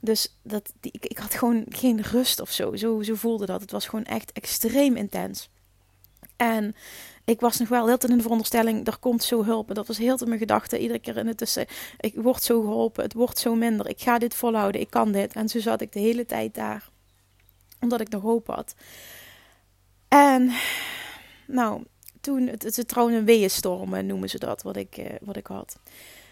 Dus 0.00 0.38
dat, 0.42 0.72
ik, 0.80 1.06
ik 1.06 1.18
had 1.18 1.34
gewoon 1.34 1.64
geen 1.68 2.02
rust 2.02 2.40
of 2.40 2.50
zo. 2.50 2.76
zo. 2.76 3.02
Zo 3.02 3.14
voelde 3.14 3.46
dat. 3.46 3.60
Het 3.60 3.70
was 3.70 3.86
gewoon 3.86 4.04
echt 4.04 4.32
extreem 4.32 4.96
intens. 4.96 5.48
En 6.36 6.74
ik 7.24 7.40
was 7.40 7.58
nog 7.58 7.68
wel 7.68 7.86
heel 7.86 7.98
in 8.04 8.16
de 8.16 8.22
veronderstelling, 8.22 8.86
er 8.86 8.98
komt 8.98 9.22
zo 9.22 9.44
hulp. 9.44 9.68
En 9.68 9.74
dat 9.74 9.86
was 9.86 9.98
heel 9.98 10.16
te 10.16 10.26
mijn 10.26 10.38
gedachte, 10.38 10.78
iedere 10.78 10.98
keer 10.98 11.16
in 11.16 11.26
het 11.26 11.36
tussen. 11.36 11.66
Ik 12.00 12.14
word 12.14 12.42
zo 12.42 12.60
geholpen, 12.60 13.02
het 13.02 13.12
wordt 13.12 13.38
zo 13.38 13.54
minder. 13.54 13.88
Ik 13.88 14.00
ga 14.00 14.18
dit 14.18 14.34
volhouden, 14.34 14.80
ik 14.80 14.90
kan 14.90 15.12
dit. 15.12 15.32
En 15.32 15.48
zo 15.48 15.60
zat 15.60 15.80
ik 15.80 15.92
de 15.92 16.00
hele 16.00 16.26
tijd 16.26 16.54
daar. 16.54 16.88
Omdat 17.80 18.00
ik 18.00 18.08
nog 18.08 18.22
hoop 18.22 18.46
had. 18.46 18.74
En 20.08 20.52
nou, 21.46 21.84
toen, 22.20 22.46
het, 22.46 22.76
het 22.76 22.88
trouwens 22.88 23.18
een 23.18 23.24
weeënstorm 23.24 24.06
noemen 24.06 24.30
ze 24.30 24.38
dat, 24.38 24.62
wat 24.62 24.76
ik, 24.76 24.96
eh, 24.96 25.14
wat 25.20 25.36
ik 25.36 25.46
had. 25.46 25.78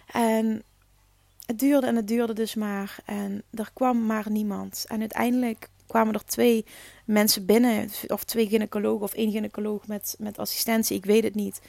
En 0.06 0.62
het 1.46 1.58
duurde 1.58 1.86
en 1.86 1.96
het 1.96 2.08
duurde 2.08 2.32
dus 2.32 2.54
maar. 2.54 2.96
En 3.04 3.42
er 3.50 3.70
kwam 3.72 4.06
maar 4.06 4.30
niemand. 4.30 4.84
En 4.88 5.00
uiteindelijk 5.00 5.68
kwamen 5.92 6.14
er 6.14 6.24
twee 6.24 6.64
mensen 7.04 7.46
binnen, 7.46 7.90
of 8.06 8.24
twee 8.24 8.48
gynaecologen 8.48 9.02
of 9.02 9.14
één 9.14 9.30
gynaecoloog 9.30 9.86
met, 9.86 10.14
met 10.18 10.38
assistentie, 10.38 10.96
ik 10.96 11.04
weet 11.04 11.24
het 11.24 11.34
niet. 11.34 11.60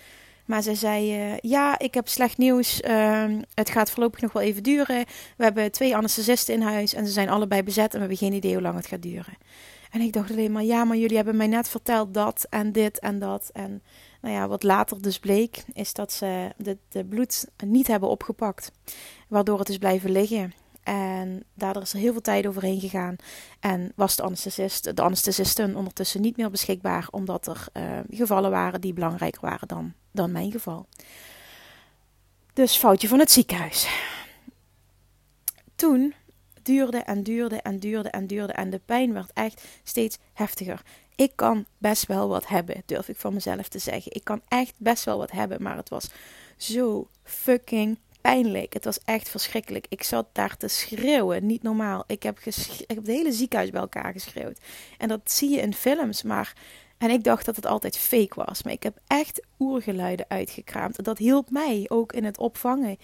Maar 0.46 0.64
zij 0.64 0.76
zei: 0.76 1.32
uh, 1.32 1.38
Ja, 1.38 1.80
ik 1.80 1.94
heb 1.94 2.08
slecht 2.08 2.38
nieuws. 2.38 2.82
Uh, 2.82 3.26
het 3.54 3.70
gaat 3.70 3.92
voorlopig 3.92 4.22
nog 4.22 4.34
wel 4.34 4.44
even 4.44 4.64
duren. 4.64 5.06
We 5.38 5.44
hebben 5.44 5.72
twee 5.72 5.96
anesthesisten 5.96 6.54
in 6.54 6.62
huis 6.62 6.94
en 6.94 7.06
ze 7.06 7.12
zijn 7.12 7.30
allebei 7.30 7.64
bezet 7.64 7.86
en 7.86 7.94
we 7.94 8.00
hebben 8.00 8.18
geen 8.18 8.34
idee 8.34 8.54
hoe 8.54 8.62
lang 8.62 8.76
het 8.76 8.88
gaat 8.88 9.02
duren. 9.02 9.38
En 9.92 10.02
ik 10.02 10.14
dacht 10.14 10.32
alleen 10.32 10.52
maar: 10.52 10.64
Ja, 10.64 10.84
maar 10.84 10.98
jullie 10.98 11.16
hebben 11.16 11.38
mij 11.38 11.48
net 11.48 11.70
verteld 11.70 12.14
dat 12.14 12.48
en 12.50 12.72
dit 12.72 13.00
en 13.00 13.20
dat. 13.20 13.50
En 13.54 13.82
nou 14.22 14.36
ja, 14.36 14.48
wat 14.48 14.64
later 14.64 15.02
dus 15.02 15.20
bleek, 15.20 15.64
is 15.74 15.94
dat 15.94 16.12
ze 16.12 16.50
de, 16.58 16.78
de 16.90 17.06
bloed 17.06 17.48
niet 17.66 17.88
hebben 17.88 18.10
opgepakt, 18.10 18.72
waardoor 19.28 19.60
het 19.60 19.70
is 19.70 19.78
blijven 19.78 20.12
liggen. 20.12 20.54
En 20.84 21.44
daardoor 21.54 21.82
is 21.82 21.94
er 21.94 22.00
heel 22.00 22.12
veel 22.12 22.22
tijd 22.22 22.48
overheen 22.48 22.80
gegaan. 22.80 23.16
En 23.60 23.92
was 23.96 24.16
de 24.16 24.24
anesthesist, 24.24 24.96
de 24.96 25.02
anesthesisten 25.02 25.76
ondertussen 25.76 26.22
niet 26.22 26.38
meer 26.38 26.50
beschikbaar, 26.50 27.08
omdat 27.12 27.48
er 27.48 27.66
uh, 27.74 28.00
gevallen 28.10 28.52
waren 28.52 28.82
die 28.82 28.94
belangrijker 28.94 29.42
waren 29.42 29.68
dan, 29.68 29.94
dan 30.12 30.32
mijn 30.32 30.52
geval. 30.52 30.88
Dus 32.54 32.78
foutje 32.78 33.08
van 33.08 33.20
het 33.20 33.32
ziekenhuis. 33.32 33.88
Toen 35.76 36.14
duurde 36.62 36.98
en 36.98 37.24
duurde 37.24 37.62
en 37.62 37.80
duurde 37.80 38.10
en 38.10 38.28
duurde 38.28 38.54
en 38.54 38.70
de 38.70 38.82
pijn 38.86 39.14
werd 39.14 39.32
echt 39.34 39.64
steeds 39.84 40.18
heftiger. 40.34 40.82
Ik 41.16 41.32
kan 41.36 41.66
best 41.78 42.08
wel 42.08 42.28
wat 42.28 42.48
hebben, 42.48 42.84
durf 42.86 43.10
ik 43.10 43.18
van 43.18 43.34
mezelf 43.34 43.68
te 43.68 43.80
zeggen. 43.80 44.12
Ik 44.16 44.24
kan 44.24 44.42
echt 44.48 44.74
best 44.78 45.04
wel 45.04 45.18
wat 45.18 45.32
hebben, 45.32 45.62
maar 45.62 45.78
het 45.78 45.90
was 45.90 46.10
zo 46.58 47.08
fucking 47.24 47.98
pijnlijk. 48.24 48.74
Het 48.74 48.86
was 48.86 49.00
echt 49.06 49.30
verschrikkelijk. 49.30 49.86
Ik 49.90 50.04
zat 50.04 50.28
daar 50.32 50.58
te 50.58 50.68
schreeuwen, 50.68 51.46
niet 51.46 51.64
normaal. 51.64 52.04
Ik 52.08 52.24
heb, 52.24 52.40
ik 52.40 52.84
heb 52.88 52.98
het 52.98 53.08
hele 53.08 53.32
ziekenhuis 53.32 53.72
bij 53.72 53.82
elkaar 53.82 54.12
geschreeuwd. 54.12 54.60
En 54.98 55.08
dat 55.08 55.32
zie 55.32 55.50
je 55.50 55.62
in 55.62 55.74
films, 55.74 56.24
maar... 56.24 56.54
En 56.98 57.10
ik 57.10 57.24
dacht 57.24 57.46
dat 57.46 57.56
het 57.56 57.66
altijd 57.66 57.98
fake 57.98 58.44
was. 58.46 58.64
Maar 58.64 58.74
ik 58.74 58.84
heb 58.84 58.98
echt 59.08 59.42
oergeluiden 59.60 60.26
uitgekraamd. 60.28 61.04
Dat 61.04 61.18
hielp 61.18 61.50
mij 61.50 61.86
ook 61.88 62.14
in 62.14 62.24
het 62.24 62.38
opvangen. 62.38 62.98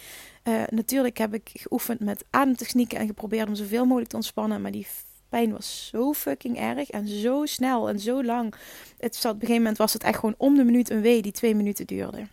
Uh, 0.43 0.61
natuurlijk 0.69 1.17
heb 1.17 1.33
ik 1.33 1.49
geoefend 1.53 1.99
met 1.99 2.23
ademtechnieken 2.29 2.97
en 2.97 3.07
geprobeerd 3.07 3.47
om 3.47 3.55
zoveel 3.55 3.85
mogelijk 3.85 4.09
te 4.09 4.15
ontspannen. 4.15 4.61
Maar 4.61 4.71
die 4.71 4.87
pijn 5.29 5.51
was 5.51 5.87
zo 5.87 6.13
fucking 6.13 6.59
erg 6.59 6.89
en 6.89 7.07
zo 7.07 7.45
snel 7.45 7.89
en 7.89 7.99
zo 7.99 8.23
lang. 8.23 8.53
Het 8.97 9.15
zat, 9.15 9.33
op 9.33 9.41
een 9.41 9.47
gegeven 9.47 9.61
moment 9.61 9.77
was 9.77 9.93
het 9.93 10.03
echt 10.03 10.19
gewoon 10.19 10.35
om 10.37 10.55
de 10.55 10.63
minuut 10.63 10.89
een 10.89 11.01
wee 11.01 11.21
die 11.21 11.31
twee 11.31 11.55
minuten 11.55 11.85
duurde. 11.85 12.27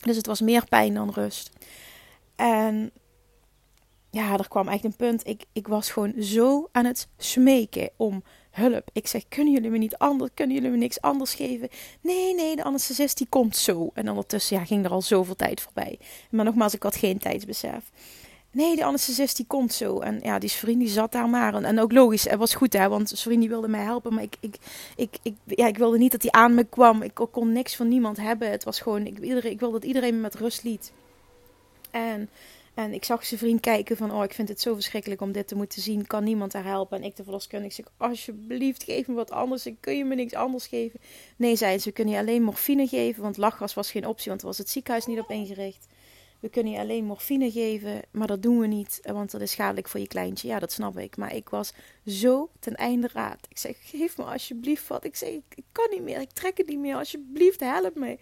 Dus 0.00 0.16
het 0.16 0.26
was 0.26 0.40
meer 0.40 0.64
pijn 0.68 0.94
dan 0.94 1.10
rust. 1.10 1.50
En 2.38 2.92
ja, 4.10 4.38
er 4.38 4.48
kwam 4.48 4.68
echt 4.68 4.84
een 4.84 4.96
punt. 4.96 5.26
Ik, 5.26 5.44
ik 5.52 5.68
was 5.68 5.90
gewoon 5.90 6.14
zo 6.18 6.68
aan 6.72 6.84
het 6.84 7.08
smeken 7.16 7.90
om 7.96 8.22
hulp. 8.50 8.90
Ik 8.92 9.06
zeg, 9.06 9.28
kunnen 9.28 9.52
jullie 9.52 9.70
me 9.70 9.78
niet 9.78 9.96
anders, 9.96 10.30
kunnen 10.34 10.54
jullie 10.56 10.70
me 10.70 10.76
niks 10.76 11.00
anders 11.00 11.34
geven? 11.34 11.68
Nee, 12.00 12.34
nee, 12.34 12.56
de 12.56 12.64
anesthesist 12.64 13.18
die 13.18 13.26
komt 13.28 13.56
zo. 13.56 13.90
En 13.94 14.08
ondertussen 14.08 14.56
ja, 14.56 14.64
ging 14.64 14.84
er 14.84 14.90
al 14.90 15.02
zoveel 15.02 15.36
tijd 15.36 15.60
voorbij. 15.60 15.98
Maar 16.30 16.44
nogmaals, 16.44 16.74
ik 16.74 16.82
had 16.82 16.96
geen 16.96 17.18
tijdsbesef. 17.18 17.90
Nee, 18.50 18.76
de 18.76 18.84
anesthesist 18.84 19.36
die 19.36 19.46
komt 19.46 19.72
zo. 19.72 20.00
En 20.00 20.20
ja, 20.22 20.38
die 20.38 20.50
vriend 20.50 20.78
die 20.78 20.88
zat 20.88 21.12
daar 21.12 21.28
maar. 21.28 21.54
En, 21.54 21.78
ook 21.78 21.92
logisch, 21.92 22.24
het 22.24 22.38
was 22.38 22.54
goed 22.54 22.72
hè, 22.72 22.88
want 22.88 23.12
vriend 23.16 23.40
die 23.40 23.48
wilde 23.48 23.68
mij 23.68 23.82
helpen. 23.82 24.14
Maar 24.14 24.22
ik, 24.22 24.36
ik, 24.40 25.18
ik, 25.22 25.34
ja, 25.44 25.66
ik 25.66 25.78
wilde 25.78 25.98
niet 25.98 26.12
dat 26.12 26.22
hij 26.22 26.30
aan 26.30 26.54
me 26.54 26.64
kwam. 26.64 27.02
Ik 27.02 27.14
kon 27.30 27.52
niks 27.52 27.76
van 27.76 27.88
niemand 27.88 28.16
hebben. 28.16 28.50
Het 28.50 28.64
was 28.64 28.80
gewoon, 28.80 29.06
ik, 29.06 29.18
ik 29.42 29.60
wilde 29.60 29.78
dat 29.78 29.84
iedereen 29.84 30.14
me 30.14 30.20
met 30.20 30.34
rust 30.34 30.62
liet. 30.62 30.92
En, 31.98 32.30
en 32.74 32.92
ik 32.92 33.04
zag 33.04 33.26
zijn 33.26 33.40
vriend 33.40 33.60
kijken 33.60 33.96
van, 33.96 34.12
oh, 34.12 34.24
ik 34.24 34.32
vind 34.32 34.48
het 34.48 34.60
zo 34.60 34.74
verschrikkelijk 34.74 35.20
om 35.20 35.32
dit 35.32 35.48
te 35.48 35.54
moeten 35.54 35.82
zien. 35.82 36.06
Kan 36.06 36.24
niemand 36.24 36.52
daar 36.52 36.64
helpen? 36.64 36.98
En 36.98 37.04
ik 37.04 37.16
de 37.16 37.22
verloskundige 37.22 37.74
zeg, 37.74 37.86
alsjeblieft, 37.96 38.82
geef 38.82 39.06
me 39.06 39.14
wat 39.14 39.30
anders. 39.30 39.68
Kun 39.80 39.96
je 39.96 40.04
me 40.04 40.14
niks 40.14 40.34
anders 40.34 40.66
geven? 40.66 41.00
Nee, 41.36 41.56
zei 41.56 41.78
ze, 41.78 41.88
we 41.88 41.94
kunnen 41.94 42.14
je 42.14 42.20
alleen 42.20 42.42
morfine 42.42 42.86
geven, 42.86 43.22
want 43.22 43.36
lachgas 43.36 43.74
was 43.74 43.90
geen 43.90 44.06
optie, 44.06 44.28
want 44.28 44.40
er 44.40 44.46
was 44.46 44.58
het 44.58 44.68
ziekenhuis 44.68 45.06
niet 45.06 45.20
op 45.20 45.30
ingericht. 45.30 45.86
We 46.40 46.48
kunnen 46.48 46.72
je 46.72 46.78
alleen 46.78 47.04
morfine 47.04 47.50
geven, 47.50 48.02
maar 48.10 48.26
dat 48.26 48.42
doen 48.42 48.58
we 48.58 48.66
niet, 48.66 49.00
want 49.02 49.30
dat 49.30 49.40
is 49.40 49.50
schadelijk 49.50 49.88
voor 49.88 50.00
je 50.00 50.06
kleintje. 50.06 50.48
Ja, 50.48 50.58
dat 50.58 50.72
snap 50.72 50.98
ik. 50.98 51.16
Maar 51.16 51.34
ik 51.34 51.48
was 51.48 51.72
zo 52.06 52.50
ten 52.60 52.74
einde 52.74 53.08
raad. 53.12 53.46
Ik 53.48 53.58
zeg, 53.58 53.76
geef 53.80 54.16
me 54.16 54.24
alsjeblieft 54.24 54.86
wat. 54.88 55.04
Ik 55.04 55.16
zeg, 55.16 55.28
ik 55.28 55.64
kan 55.72 55.86
niet 55.90 56.02
meer, 56.02 56.20
ik 56.20 56.30
trek 56.30 56.56
het 56.56 56.66
niet 56.66 56.78
meer. 56.78 56.94
Alsjeblieft, 56.94 57.60
help 57.60 57.94
me. 57.94 58.18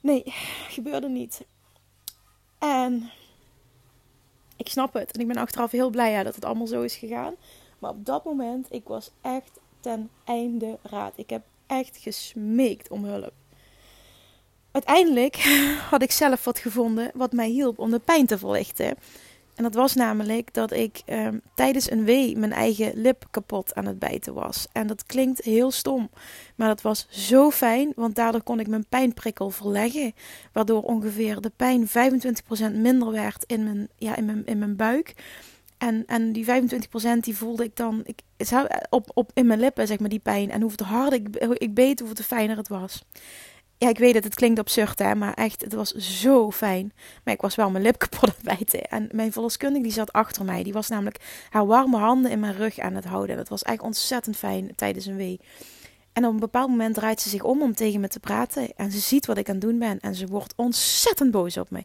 Nee, 0.00 0.22
gebeurde 0.68 1.08
niet. 1.08 1.40
En 2.58 3.10
ik 4.56 4.68
snap 4.68 4.92
het. 4.92 5.12
En 5.12 5.20
ik 5.20 5.26
ben 5.26 5.36
achteraf 5.36 5.70
heel 5.70 5.90
blij 5.90 6.22
dat 6.22 6.34
het 6.34 6.44
allemaal 6.44 6.66
zo 6.66 6.82
is 6.82 6.96
gegaan. 6.96 7.34
Maar 7.78 7.90
op 7.90 8.04
dat 8.06 8.24
moment, 8.24 8.66
ik 8.70 8.88
was 8.88 9.10
echt 9.20 9.60
ten 9.80 10.10
einde 10.24 10.78
raad. 10.82 11.12
Ik 11.16 11.30
heb 11.30 11.42
echt 11.66 11.96
gesmeekt 11.96 12.88
om 12.88 13.04
hulp. 13.04 13.32
Uiteindelijk 14.70 15.36
had 15.90 16.02
ik 16.02 16.10
zelf 16.10 16.44
wat 16.44 16.58
gevonden 16.58 17.10
wat 17.14 17.32
mij 17.32 17.48
hielp 17.48 17.78
om 17.78 17.90
de 17.90 17.98
pijn 17.98 18.26
te 18.26 18.38
verlichten. 18.38 18.96
En 19.56 19.62
dat 19.62 19.74
was 19.74 19.94
namelijk 19.94 20.54
dat 20.54 20.72
ik 20.72 21.02
ehm, 21.04 21.38
tijdens 21.54 21.90
een 21.90 22.04
wee 22.04 22.36
mijn 22.36 22.52
eigen 22.52 22.92
lip 22.94 23.26
kapot 23.30 23.74
aan 23.74 23.86
het 23.86 23.98
bijten 23.98 24.34
was. 24.34 24.66
En 24.72 24.86
dat 24.86 25.06
klinkt 25.06 25.44
heel 25.44 25.70
stom, 25.70 26.10
maar 26.54 26.68
dat 26.68 26.82
was 26.82 27.06
zo 27.10 27.50
fijn, 27.50 27.92
want 27.94 28.14
daardoor 28.14 28.42
kon 28.42 28.60
ik 28.60 28.68
mijn 28.68 28.86
pijnprikkel 28.88 29.50
verleggen. 29.50 30.14
Waardoor 30.52 30.82
ongeveer 30.82 31.40
de 31.40 31.52
pijn 31.56 31.88
25% 31.88 31.90
minder 32.74 33.10
werd 33.10 33.44
in 33.46 33.64
mijn, 33.64 33.88
ja, 33.96 34.16
in 34.16 34.24
mijn, 34.24 34.46
in 34.46 34.58
mijn 34.58 34.76
buik. 34.76 35.14
En, 35.78 36.02
en 36.06 36.32
die 36.32 36.46
25% 36.46 36.48
die 37.20 37.36
voelde 37.36 37.64
ik 37.64 37.76
dan 37.76 38.02
ik, 38.04 38.20
op, 38.88 39.10
op 39.14 39.30
in 39.34 39.46
mijn 39.46 39.60
lippen, 39.60 39.86
zeg 39.86 39.98
maar, 39.98 40.08
die 40.08 40.18
pijn. 40.18 40.50
En 40.50 40.62
hoe 40.62 40.72
harder 40.84 41.18
ik, 41.18 41.36
ik 41.36 41.74
beet, 41.74 42.00
hoe 42.00 42.14
fijner 42.14 42.56
het 42.56 42.68
was. 42.68 43.04
Ja, 43.78 43.88
ik 43.88 43.98
weet 43.98 44.14
het, 44.14 44.24
het 44.24 44.34
klinkt 44.34 44.58
absurd, 44.58 44.98
hè, 44.98 45.14
maar 45.14 45.34
echt, 45.34 45.60
het 45.60 45.72
was 45.72 45.92
zo 45.92 46.50
fijn. 46.50 46.92
Maar 47.24 47.34
ik 47.34 47.40
was 47.40 47.54
wel 47.54 47.70
mijn 47.70 47.84
lip 47.84 47.98
kapot 48.08 48.28
aan 48.28 48.56
bijten. 48.56 48.82
En 48.82 49.08
mijn 49.12 49.32
verloskundige 49.32 49.82
die 49.82 49.92
zat 49.92 50.12
achter 50.12 50.44
mij. 50.44 50.62
Die 50.62 50.72
was 50.72 50.88
namelijk 50.88 51.46
haar 51.50 51.66
warme 51.66 51.96
handen 51.96 52.30
in 52.30 52.40
mijn 52.40 52.56
rug 52.56 52.78
aan 52.78 52.94
het 52.94 53.04
houden. 53.04 53.30
En 53.30 53.36
dat 53.36 53.48
was 53.48 53.62
echt 53.62 53.80
ontzettend 53.80 54.36
fijn 54.36 54.72
tijdens 54.76 55.06
een 55.06 55.16
wee. 55.16 55.40
En 56.12 56.24
op 56.26 56.32
een 56.32 56.40
bepaald 56.40 56.68
moment 56.68 56.94
draait 56.94 57.20
ze 57.20 57.28
zich 57.28 57.42
om 57.42 57.62
om 57.62 57.74
tegen 57.74 58.00
me 58.00 58.08
te 58.08 58.20
praten. 58.20 58.76
En 58.76 58.92
ze 58.92 58.98
ziet 58.98 59.26
wat 59.26 59.38
ik 59.38 59.48
aan 59.48 59.54
het 59.54 59.64
doen 59.64 59.78
ben. 59.78 60.00
En 60.00 60.14
ze 60.14 60.26
wordt 60.26 60.52
ontzettend 60.56 61.30
boos 61.30 61.56
op 61.56 61.70
mij. 61.70 61.84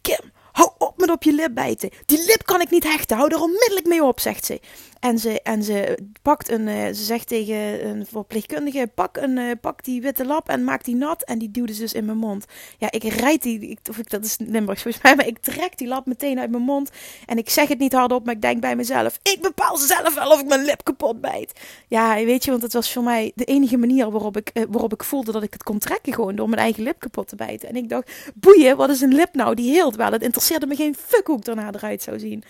Kim, 0.00 0.30
hou 0.52 0.70
op 0.78 0.98
met 0.98 1.10
op 1.10 1.22
je 1.22 1.32
lip 1.32 1.54
bijten. 1.54 1.90
Die 2.06 2.24
lip 2.26 2.42
kan 2.44 2.60
ik 2.60 2.70
niet 2.70 2.84
hechten. 2.84 3.16
Hou 3.16 3.34
er 3.34 3.40
onmiddellijk 3.40 3.86
mee 3.86 4.04
op, 4.04 4.20
zegt 4.20 4.44
ze. 4.44 4.60
En 5.00 5.18
ze, 5.18 5.42
en 5.42 5.62
ze 5.62 5.98
pakt 6.22 6.50
een, 6.50 6.66
uh, 6.66 6.86
ze 6.86 7.04
zegt 7.04 7.28
tegen 7.28 7.86
een 7.86 8.06
verpleegkundige: 8.06 8.90
pak, 8.94 9.16
een, 9.16 9.36
uh, 9.36 9.50
pak 9.60 9.84
die 9.84 10.00
witte 10.02 10.26
lap 10.26 10.48
en 10.48 10.64
maak 10.64 10.84
die 10.84 10.96
nat. 10.96 11.22
En 11.22 11.38
die 11.38 11.50
duwde 11.50 11.72
ze 11.74 11.80
dus 11.80 11.92
in 11.92 12.04
mijn 12.04 12.18
mond. 12.18 12.44
Ja, 12.78 12.90
ik 12.90 13.02
rijd 13.02 13.42
die, 13.42 13.60
ik, 13.60 13.78
of 13.90 13.98
ik, 13.98 14.10
dat 14.10 14.24
is 14.24 14.36
Limburgs 14.38 14.82
volgens 14.82 15.02
mij, 15.02 15.14
maar 15.16 15.26
ik 15.26 15.38
trek 15.38 15.78
die 15.78 15.88
lap 15.88 16.06
meteen 16.06 16.38
uit 16.40 16.50
mijn 16.50 16.62
mond. 16.62 16.90
En 17.26 17.38
ik 17.38 17.50
zeg 17.50 17.68
het 17.68 17.78
niet 17.78 17.92
hardop, 17.92 18.24
maar 18.24 18.34
ik 18.34 18.42
denk 18.42 18.60
bij 18.60 18.76
mezelf: 18.76 19.18
ik 19.22 19.38
bepaal 19.40 19.76
zelf 19.76 20.14
wel 20.14 20.30
of 20.30 20.40
ik 20.40 20.46
mijn 20.46 20.64
lip 20.64 20.84
kapot 20.84 21.20
bijt. 21.20 21.60
Ja, 21.88 22.14
weet 22.14 22.44
je, 22.44 22.50
want 22.50 22.62
het 22.62 22.72
was 22.72 22.92
voor 22.92 23.02
mij 23.02 23.32
de 23.34 23.44
enige 23.44 23.76
manier 23.76 24.10
waarop 24.10 24.36
ik, 24.36 24.50
uh, 24.54 24.64
waarop 24.68 24.92
ik 24.92 25.04
voelde 25.04 25.32
dat 25.32 25.42
ik 25.42 25.52
het 25.52 25.62
kon 25.62 25.78
trekken, 25.78 26.14
gewoon 26.14 26.36
door 26.36 26.48
mijn 26.48 26.60
eigen 26.60 26.82
lip 26.82 26.98
kapot 26.98 27.28
te 27.28 27.36
bijten. 27.36 27.68
En 27.68 27.76
ik 27.76 27.88
dacht: 27.88 28.12
boeien, 28.34 28.76
wat 28.76 28.90
is 28.90 29.00
een 29.00 29.14
lip 29.14 29.34
nou 29.34 29.54
die 29.54 29.72
heelt 29.72 29.96
wel? 29.96 30.12
Het 30.12 30.22
interesseerde 30.22 30.66
me 30.66 30.76
geen 30.76 30.96
fuck 31.06 31.26
hoe 31.26 31.36
ik 31.36 31.44
daarna 31.44 31.72
eruit 31.72 32.02
zou 32.02 32.18
zien. 32.18 32.44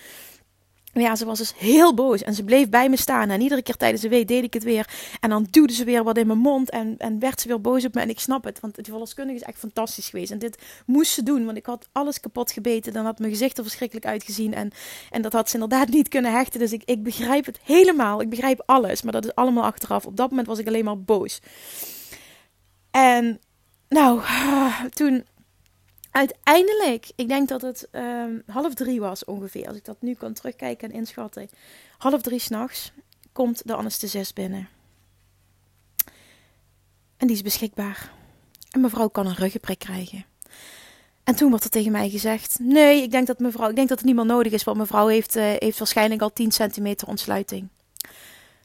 Ja, 0.92 1.16
ze 1.16 1.24
was 1.24 1.38
dus 1.38 1.52
heel 1.56 1.94
boos 1.94 2.22
en 2.22 2.34
ze 2.34 2.44
bleef 2.44 2.68
bij 2.68 2.88
me 2.88 2.96
staan. 2.96 3.30
En 3.30 3.40
iedere 3.40 3.62
keer 3.62 3.76
tijdens 3.76 4.02
de 4.02 4.08
week 4.08 4.28
deed 4.28 4.44
ik 4.44 4.54
het 4.54 4.62
weer. 4.62 4.88
En 5.20 5.30
dan 5.30 5.46
duwde 5.50 5.72
ze 5.72 5.84
weer 5.84 6.04
wat 6.04 6.16
in 6.16 6.26
mijn 6.26 6.38
mond 6.38 6.70
en, 6.70 6.94
en 6.98 7.18
werd 7.18 7.40
ze 7.40 7.48
weer 7.48 7.60
boos 7.60 7.84
op 7.84 7.94
me. 7.94 8.00
En 8.00 8.08
ik 8.08 8.20
snap 8.20 8.44
het, 8.44 8.60
want 8.60 8.76
het 8.76 8.88
verloskundige 8.88 9.38
is 9.38 9.44
echt 9.44 9.58
fantastisch 9.58 10.08
geweest. 10.08 10.30
En 10.30 10.38
dit 10.38 10.62
moest 10.86 11.12
ze 11.12 11.22
doen, 11.22 11.44
want 11.44 11.56
ik 11.56 11.66
had 11.66 11.88
alles 11.92 12.20
kapot 12.20 12.52
gebeten. 12.52 12.92
Dan 12.92 13.04
had 13.04 13.18
mijn 13.18 13.30
gezicht 13.30 13.56
er 13.56 13.64
verschrikkelijk 13.64 14.06
uitgezien. 14.06 14.54
En, 14.54 14.70
en 15.10 15.22
dat 15.22 15.32
had 15.32 15.48
ze 15.48 15.54
inderdaad 15.54 15.88
niet 15.88 16.08
kunnen 16.08 16.32
hechten. 16.32 16.60
Dus 16.60 16.72
ik, 16.72 16.82
ik 16.84 17.02
begrijp 17.02 17.46
het 17.46 17.60
helemaal. 17.62 18.20
Ik 18.20 18.30
begrijp 18.30 18.62
alles, 18.66 19.02
maar 19.02 19.12
dat 19.12 19.24
is 19.24 19.34
allemaal 19.34 19.64
achteraf. 19.64 20.06
Op 20.06 20.16
dat 20.16 20.30
moment 20.30 20.48
was 20.48 20.58
ik 20.58 20.66
alleen 20.66 20.84
maar 20.84 21.00
boos. 21.00 21.40
En 22.90 23.40
nou, 23.88 24.20
toen 24.90 25.24
uiteindelijk, 26.10 27.10
ik 27.16 27.28
denk 27.28 27.48
dat 27.48 27.62
het 27.62 27.88
ehm, 27.90 28.38
half 28.46 28.74
drie 28.74 29.00
was 29.00 29.24
ongeveer, 29.24 29.68
als 29.68 29.76
ik 29.76 29.84
dat 29.84 30.02
nu 30.02 30.14
kan 30.14 30.32
terugkijken 30.32 30.90
en 30.90 30.94
inschatten. 30.94 31.48
Half 31.98 32.22
drie 32.22 32.38
s'nachts 32.38 32.92
komt 33.32 33.66
de 33.66 33.74
anesthesist 33.74 34.34
binnen. 34.34 34.68
En 37.16 37.26
die 37.26 37.36
is 37.36 37.42
beschikbaar. 37.42 38.12
En 38.70 38.80
mevrouw 38.80 39.08
kan 39.08 39.26
een 39.26 39.34
ruggenprik 39.34 39.78
krijgen. 39.78 40.24
En 41.24 41.34
toen 41.34 41.50
wordt 41.50 41.64
er 41.64 41.70
tegen 41.70 41.92
mij 41.92 42.10
gezegd: 42.10 42.58
Nee, 42.58 43.02
ik 43.02 43.10
denk 43.10 43.26
dat 43.26 43.38
mevrouw, 43.38 43.68
ik 43.68 43.76
denk 43.76 43.88
dat 43.88 43.98
het 43.98 44.06
niet 44.06 44.16
meer 44.16 44.26
nodig 44.26 44.52
is, 44.52 44.64
want 44.64 44.78
mevrouw 44.78 45.06
heeft, 45.06 45.36
uh, 45.36 45.52
heeft 45.58 45.78
waarschijnlijk 45.78 46.22
al 46.22 46.32
10 46.32 46.52
centimeter 46.52 47.08
ontsluiting. 47.08 47.68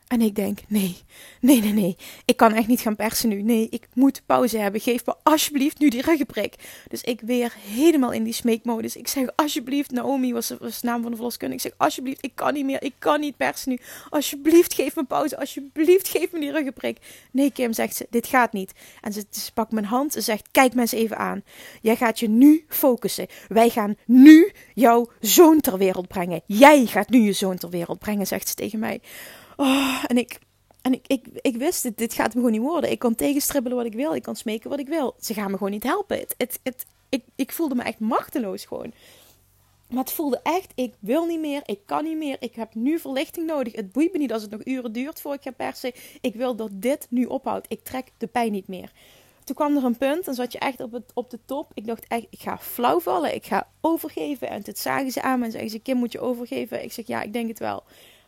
En 0.07 0.21
ik 0.21 0.35
denk, 0.35 0.59
nee, 0.67 0.97
nee, 1.41 1.61
nee, 1.61 1.73
nee. 1.73 1.97
Ik 2.25 2.37
kan 2.37 2.53
echt 2.53 2.67
niet 2.67 2.79
gaan 2.79 2.95
persen 2.95 3.29
nu. 3.29 3.41
Nee, 3.41 3.67
ik 3.69 3.87
moet 3.93 4.21
pauze 4.25 4.57
hebben. 4.57 4.81
Geef 4.81 5.05
me 5.05 5.15
alsjeblieft 5.23 5.79
nu 5.79 5.89
die 5.89 6.01
ruggenprik. 6.01 6.55
Dus 6.87 7.01
ik 7.01 7.21
weer 7.21 7.53
helemaal 7.59 8.11
in 8.11 8.23
die 8.23 8.33
smeekmodus. 8.33 8.95
Ik 8.95 9.07
zeg, 9.07 9.27
alsjeblieft, 9.35 9.91
Naomi 9.91 10.33
was, 10.33 10.47
de 10.47 10.71
naam 10.81 11.01
van 11.01 11.11
de 11.11 11.15
verloskundige. 11.15 11.67
Ik 11.67 11.71
zeg, 11.71 11.85
alsjeblieft, 11.87 12.23
ik 12.23 12.31
kan 12.35 12.53
niet 12.53 12.65
meer. 12.65 12.83
Ik 12.83 12.93
kan 12.99 13.19
niet 13.19 13.37
persen 13.37 13.69
nu. 13.69 13.79
Alsjeblieft, 14.09 14.73
geef 14.73 14.95
me 14.95 15.03
pauze. 15.03 15.37
Alsjeblieft, 15.37 16.07
geef 16.07 16.31
me 16.31 16.39
die 16.39 16.51
ruggenprik. 16.51 16.97
Nee, 17.31 17.51
Kim, 17.51 17.73
zegt 17.73 17.95
ze, 17.95 18.07
dit 18.09 18.27
gaat 18.27 18.53
niet. 18.53 18.71
En 19.01 19.13
ze, 19.13 19.25
ze 19.29 19.53
pakt 19.53 19.71
mijn 19.71 19.85
hand. 19.85 20.13
Ze 20.13 20.21
zegt, 20.21 20.47
kijk 20.51 20.73
me 20.73 20.81
eens 20.81 20.91
even 20.91 21.17
aan. 21.17 21.43
Jij 21.81 21.95
gaat 21.95 22.19
je 22.19 22.29
nu 22.29 22.65
focussen. 22.67 23.27
Wij 23.47 23.69
gaan 23.69 23.95
nu 24.05 24.51
jouw 24.73 25.07
zoon 25.19 25.61
ter 25.61 25.77
wereld 25.77 26.07
brengen. 26.07 26.41
Jij 26.45 26.85
gaat 26.85 27.09
nu 27.09 27.19
je 27.19 27.33
zoon 27.33 27.57
ter 27.57 27.69
wereld 27.69 27.99
brengen, 27.99 28.27
zegt 28.27 28.47
ze 28.47 28.55
tegen 28.55 28.79
mij. 28.79 29.01
Oh, 29.55 30.03
en 30.07 30.17
ik, 30.17 30.39
en 30.81 30.93
ik, 31.07 31.27
ik, 31.41 31.55
wist 31.55 31.83
het, 31.83 31.97
dit 31.97 32.13
gaat 32.13 32.27
me 32.27 32.33
gewoon 32.33 32.51
niet 32.51 32.61
worden. 32.61 32.91
Ik 32.91 32.99
kan 32.99 33.15
tegenstribbelen 33.15 33.77
wat 33.77 33.85
ik 33.85 33.93
wil, 33.93 34.15
ik 34.15 34.21
kan 34.21 34.35
smeken 34.35 34.69
wat 34.69 34.79
ik 34.79 34.87
wil. 34.87 35.15
Ze 35.19 35.33
gaan 35.33 35.51
me 35.51 35.57
gewoon 35.57 35.71
niet 35.71 35.83
helpen. 35.83 36.17
Het, 36.17 36.59
het, 36.63 36.85
ik, 37.09 37.23
ik 37.35 37.51
voelde 37.51 37.75
me 37.75 37.83
echt 37.83 37.99
machteloos 37.99 38.65
gewoon. 38.65 38.93
Maar 39.89 40.03
het 40.03 40.11
voelde 40.11 40.39
echt, 40.43 40.71
ik 40.75 40.93
wil 40.99 41.25
niet 41.25 41.39
meer, 41.39 41.61
ik 41.65 41.79
kan 41.85 42.03
niet 42.03 42.17
meer, 42.17 42.37
ik 42.39 42.55
heb 42.55 42.73
nu 42.73 42.99
verlichting 42.99 43.47
nodig. 43.47 43.75
Het 43.75 43.91
boeit 43.91 44.11
me 44.11 44.17
niet 44.17 44.33
als 44.33 44.41
het 44.41 44.51
nog 44.51 44.65
uren 44.65 44.91
duurt 44.91 45.21
voor 45.21 45.33
ik 45.33 45.41
ga 45.41 45.51
persen. 45.51 45.91
Ik 46.21 46.35
wil 46.35 46.55
dat 46.55 46.69
dit 46.73 47.07
nu 47.09 47.25
ophoudt. 47.25 47.65
Ik 47.69 47.83
trek 47.83 48.11
de 48.17 48.27
pijn 48.27 48.51
niet 48.51 48.67
meer. 48.67 48.91
Toen 49.43 49.55
kwam 49.55 49.77
er 49.77 49.83
een 49.83 49.97
punt, 49.97 50.25
dan 50.25 50.33
zat 50.33 50.51
je 50.51 50.59
echt 50.59 50.79
op, 50.79 50.91
het, 50.91 51.11
op 51.13 51.29
de 51.29 51.39
top. 51.45 51.71
Ik 51.73 51.85
dacht 51.85 52.05
echt, 52.07 52.25
ik 52.29 52.39
ga 52.39 52.57
flauw 52.57 52.99
vallen, 52.99 53.35
ik 53.35 53.45
ga 53.45 53.67
overgeven. 53.81 54.49
En 54.49 54.63
toen 54.63 54.75
zagen 54.75 55.11
ze 55.11 55.21
aan 55.21 55.39
me 55.39 55.45
en 55.45 55.51
zeiden 55.51 55.71
ze, 55.71 55.79
Kim, 55.79 55.97
moet 55.97 56.11
je 56.11 56.19
overgeven? 56.19 56.83
Ik 56.83 56.91
zeg, 56.91 57.07
ja, 57.07 57.21
ik 57.21 57.33
denk 57.33 57.47
het 57.47 57.59
wel. 57.59 57.83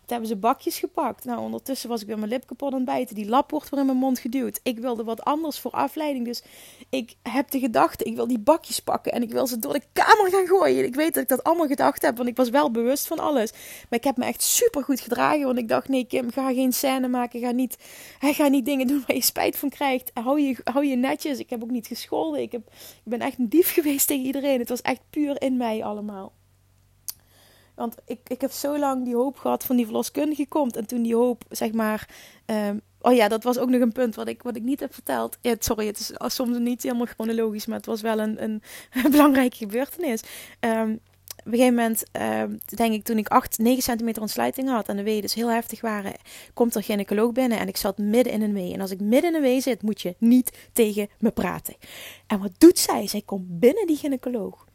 Hebben 0.09 0.27
ze 0.27 0.35
bakjes 0.35 0.79
gepakt. 0.79 1.25
Nou, 1.25 1.39
ondertussen 1.39 1.89
was 1.89 2.01
ik 2.01 2.07
weer 2.07 2.17
mijn 2.17 2.29
lip 2.29 2.47
kapot 2.47 2.71
aan 2.71 2.77
het 2.77 2.85
bijten. 2.85 3.15
Die 3.15 3.29
lap 3.29 3.51
wordt 3.51 3.69
weer 3.69 3.79
in 3.79 3.85
mijn 3.85 3.97
mond 3.97 4.19
geduwd. 4.19 4.59
Ik 4.63 4.79
wilde 4.79 5.03
wat 5.03 5.23
anders 5.23 5.59
voor 5.59 5.71
afleiding. 5.71 6.25
Dus 6.25 6.43
ik 6.89 7.15
heb 7.23 7.49
de 7.49 7.59
gedachte, 7.59 8.03
ik 8.03 8.15
wil 8.15 8.27
die 8.27 8.39
bakjes 8.39 8.79
pakken. 8.79 9.11
En 9.11 9.21
ik 9.21 9.31
wil 9.31 9.47
ze 9.47 9.59
door 9.59 9.73
de 9.73 9.81
kamer 9.93 10.31
gaan 10.31 10.47
gooien. 10.47 10.85
Ik 10.85 10.95
weet 10.95 11.13
dat 11.13 11.23
ik 11.23 11.29
dat 11.29 11.43
allemaal 11.43 11.67
gedacht 11.67 12.01
heb, 12.01 12.17
want 12.17 12.29
ik 12.29 12.35
was 12.35 12.49
wel 12.49 12.71
bewust 12.71 13.07
van 13.07 13.19
alles. 13.19 13.51
Maar 13.51 13.99
ik 13.99 14.03
heb 14.03 14.17
me 14.17 14.25
echt 14.25 14.41
super 14.41 14.83
goed 14.83 14.99
gedragen. 14.99 15.45
Want 15.45 15.57
ik 15.57 15.67
dacht, 15.67 15.87
nee 15.87 16.05
Kim, 16.05 16.31
ga 16.31 16.53
geen 16.53 16.73
scène 16.73 17.07
maken. 17.07 17.39
Ga 17.39 17.51
niet, 17.51 17.77
ga 18.19 18.47
niet 18.47 18.65
dingen 18.65 18.87
doen 18.87 19.03
waar 19.07 19.15
je 19.15 19.23
spijt 19.23 19.57
van 19.57 19.69
krijgt. 19.69 20.11
Hou 20.13 20.41
je, 20.41 20.57
hou 20.63 20.85
je 20.85 20.95
netjes. 20.95 21.39
Ik 21.39 21.49
heb 21.49 21.63
ook 21.63 21.71
niet 21.71 21.87
gescholden. 21.87 22.41
Ik, 22.41 22.51
heb, 22.51 22.61
ik 22.73 23.01
ben 23.03 23.19
echt 23.19 23.39
een 23.39 23.49
dief 23.49 23.73
geweest 23.77 24.07
tegen 24.07 24.25
iedereen. 24.25 24.59
Het 24.59 24.69
was 24.69 24.81
echt 24.81 25.01
puur 25.09 25.41
in 25.41 25.57
mij 25.57 25.83
allemaal. 25.83 26.36
Want 27.77 27.95
ik, 28.05 28.19
ik 28.27 28.41
heb 28.41 28.51
zo 28.51 28.79
lang 28.79 29.05
die 29.05 29.15
hoop 29.15 29.37
gehad 29.37 29.63
van 29.63 29.75
die 29.75 29.85
verloskundige 29.85 30.47
komt. 30.47 30.75
En 30.75 30.85
toen 30.85 31.01
die 31.01 31.15
hoop, 31.15 31.43
zeg 31.49 31.71
maar. 31.71 32.09
Um, 32.45 32.81
oh 33.01 33.13
ja, 33.13 33.27
dat 33.27 33.43
was 33.43 33.57
ook 33.57 33.69
nog 33.69 33.81
een 33.81 33.91
punt 33.91 34.15
wat 34.15 34.27
ik, 34.27 34.43
wat 34.43 34.55
ik 34.55 34.63
niet 34.63 34.79
heb 34.79 34.93
verteld. 34.93 35.37
Sorry, 35.59 35.85
het 35.85 35.99
is 35.99 36.11
soms 36.35 36.57
niet 36.57 36.83
helemaal 36.83 37.05
chronologisch, 37.05 37.65
maar 37.65 37.77
het 37.77 37.85
was 37.85 38.01
wel 38.01 38.19
een, 38.19 38.43
een, 38.43 38.61
belangrijke 39.11 39.57
gebeurtenis. 39.57 40.21
Um, 40.59 40.99
op 41.45 41.53
een 41.53 41.59
gegeven 41.59 41.75
moment, 41.75 42.03
uh, 42.19 42.43
denk 42.65 42.93
ik, 42.93 43.03
toen 43.03 43.17
ik 43.17 43.27
8, 43.27 43.57
9 43.57 43.83
centimeter 43.83 44.21
ontsluiting 44.21 44.69
had 44.69 44.87
en 44.89 44.95
de 44.95 45.03
weeën 45.03 45.21
dus 45.21 45.33
heel 45.33 45.51
heftig 45.51 45.81
waren, 45.81 46.13
komt 46.53 46.75
er 46.75 46.83
gynaecoloog 46.83 47.31
binnen 47.31 47.59
en 47.59 47.67
ik 47.67 47.77
zat 47.77 47.97
midden 47.97 48.33
in 48.33 48.41
een 48.41 48.53
wee. 48.53 48.73
En 48.73 48.81
als 48.81 48.91
ik 48.91 48.99
midden 48.99 49.29
in 49.29 49.35
een 49.35 49.41
wee 49.41 49.61
zit, 49.61 49.81
moet 49.81 50.01
je 50.01 50.15
niet 50.17 50.69
tegen 50.73 51.09
me 51.19 51.31
praten. 51.31 51.75
En 52.27 52.39
wat 52.39 52.51
doet 52.57 52.79
zij? 52.79 53.07
Zij 53.07 53.21
komt 53.21 53.59
binnen 53.59 53.87
die 53.87 53.97
gynaecoloog 53.97 54.65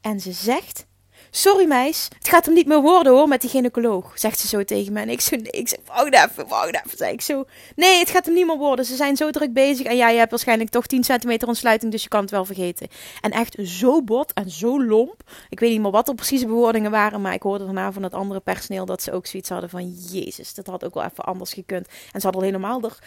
en 0.00 0.20
ze 0.20 0.32
zegt 0.32 0.86
Sorry 1.32 1.66
meis, 1.66 2.08
het 2.18 2.28
gaat 2.28 2.44
hem 2.44 2.54
niet 2.54 2.66
meer 2.66 2.80
worden 2.80 3.12
hoor 3.12 3.28
met 3.28 3.40
die 3.40 3.50
gynaecoloog, 3.50 4.12
zegt 4.14 4.38
ze 4.38 4.48
zo 4.48 4.64
tegen 4.64 4.92
me. 4.92 5.00
En 5.00 5.08
ik 5.08 5.20
zo, 5.20 5.36
nee, 5.36 5.50
ik 5.50 5.68
zeg, 5.68 5.78
wacht 5.86 6.14
even, 6.14 6.48
wacht 6.48 6.74
even, 6.84 6.98
zeg 6.98 7.10
ik 7.10 7.20
zo. 7.20 7.44
Nee, 7.76 7.98
het 7.98 8.10
gaat 8.10 8.24
hem 8.24 8.34
niet 8.34 8.46
meer 8.46 8.56
worden, 8.56 8.84
ze 8.84 8.96
zijn 8.96 9.16
zo 9.16 9.30
druk 9.30 9.52
bezig. 9.52 9.86
En 9.86 9.96
ja, 9.96 10.08
je 10.08 10.18
hebt 10.18 10.30
waarschijnlijk 10.30 10.70
toch 10.70 10.86
10 10.86 11.04
centimeter 11.04 11.48
ontsluiting, 11.48 11.92
dus 11.92 12.02
je 12.02 12.08
kan 12.08 12.20
het 12.20 12.30
wel 12.30 12.44
vergeten. 12.44 12.88
En 13.20 13.30
echt 13.30 13.56
zo 13.62 14.02
bot 14.02 14.32
en 14.32 14.50
zo 14.50 14.84
lomp. 14.84 15.22
Ik 15.48 15.60
weet 15.60 15.70
niet 15.70 15.80
meer 15.80 15.90
wat 15.90 16.08
er 16.08 16.14
precieze 16.14 16.46
bewoordingen 16.46 16.90
waren, 16.90 17.20
maar 17.20 17.34
ik 17.34 17.42
hoorde 17.42 17.64
daarna 17.64 17.92
van 17.92 18.02
het 18.02 18.14
andere 18.14 18.40
personeel 18.40 18.86
dat 18.86 19.02
ze 19.02 19.12
ook 19.12 19.26
zoiets 19.26 19.48
hadden 19.48 19.70
van, 19.70 19.88
jezus, 19.88 20.54
dat 20.54 20.66
had 20.66 20.84
ook 20.84 20.94
wel 20.94 21.04
even 21.04 21.24
anders 21.24 21.52
gekund. 21.52 21.86
En 22.12 22.20
ze 22.20 22.26
hadden 22.26 22.44
helemaal 22.44 22.82
er 22.82 22.98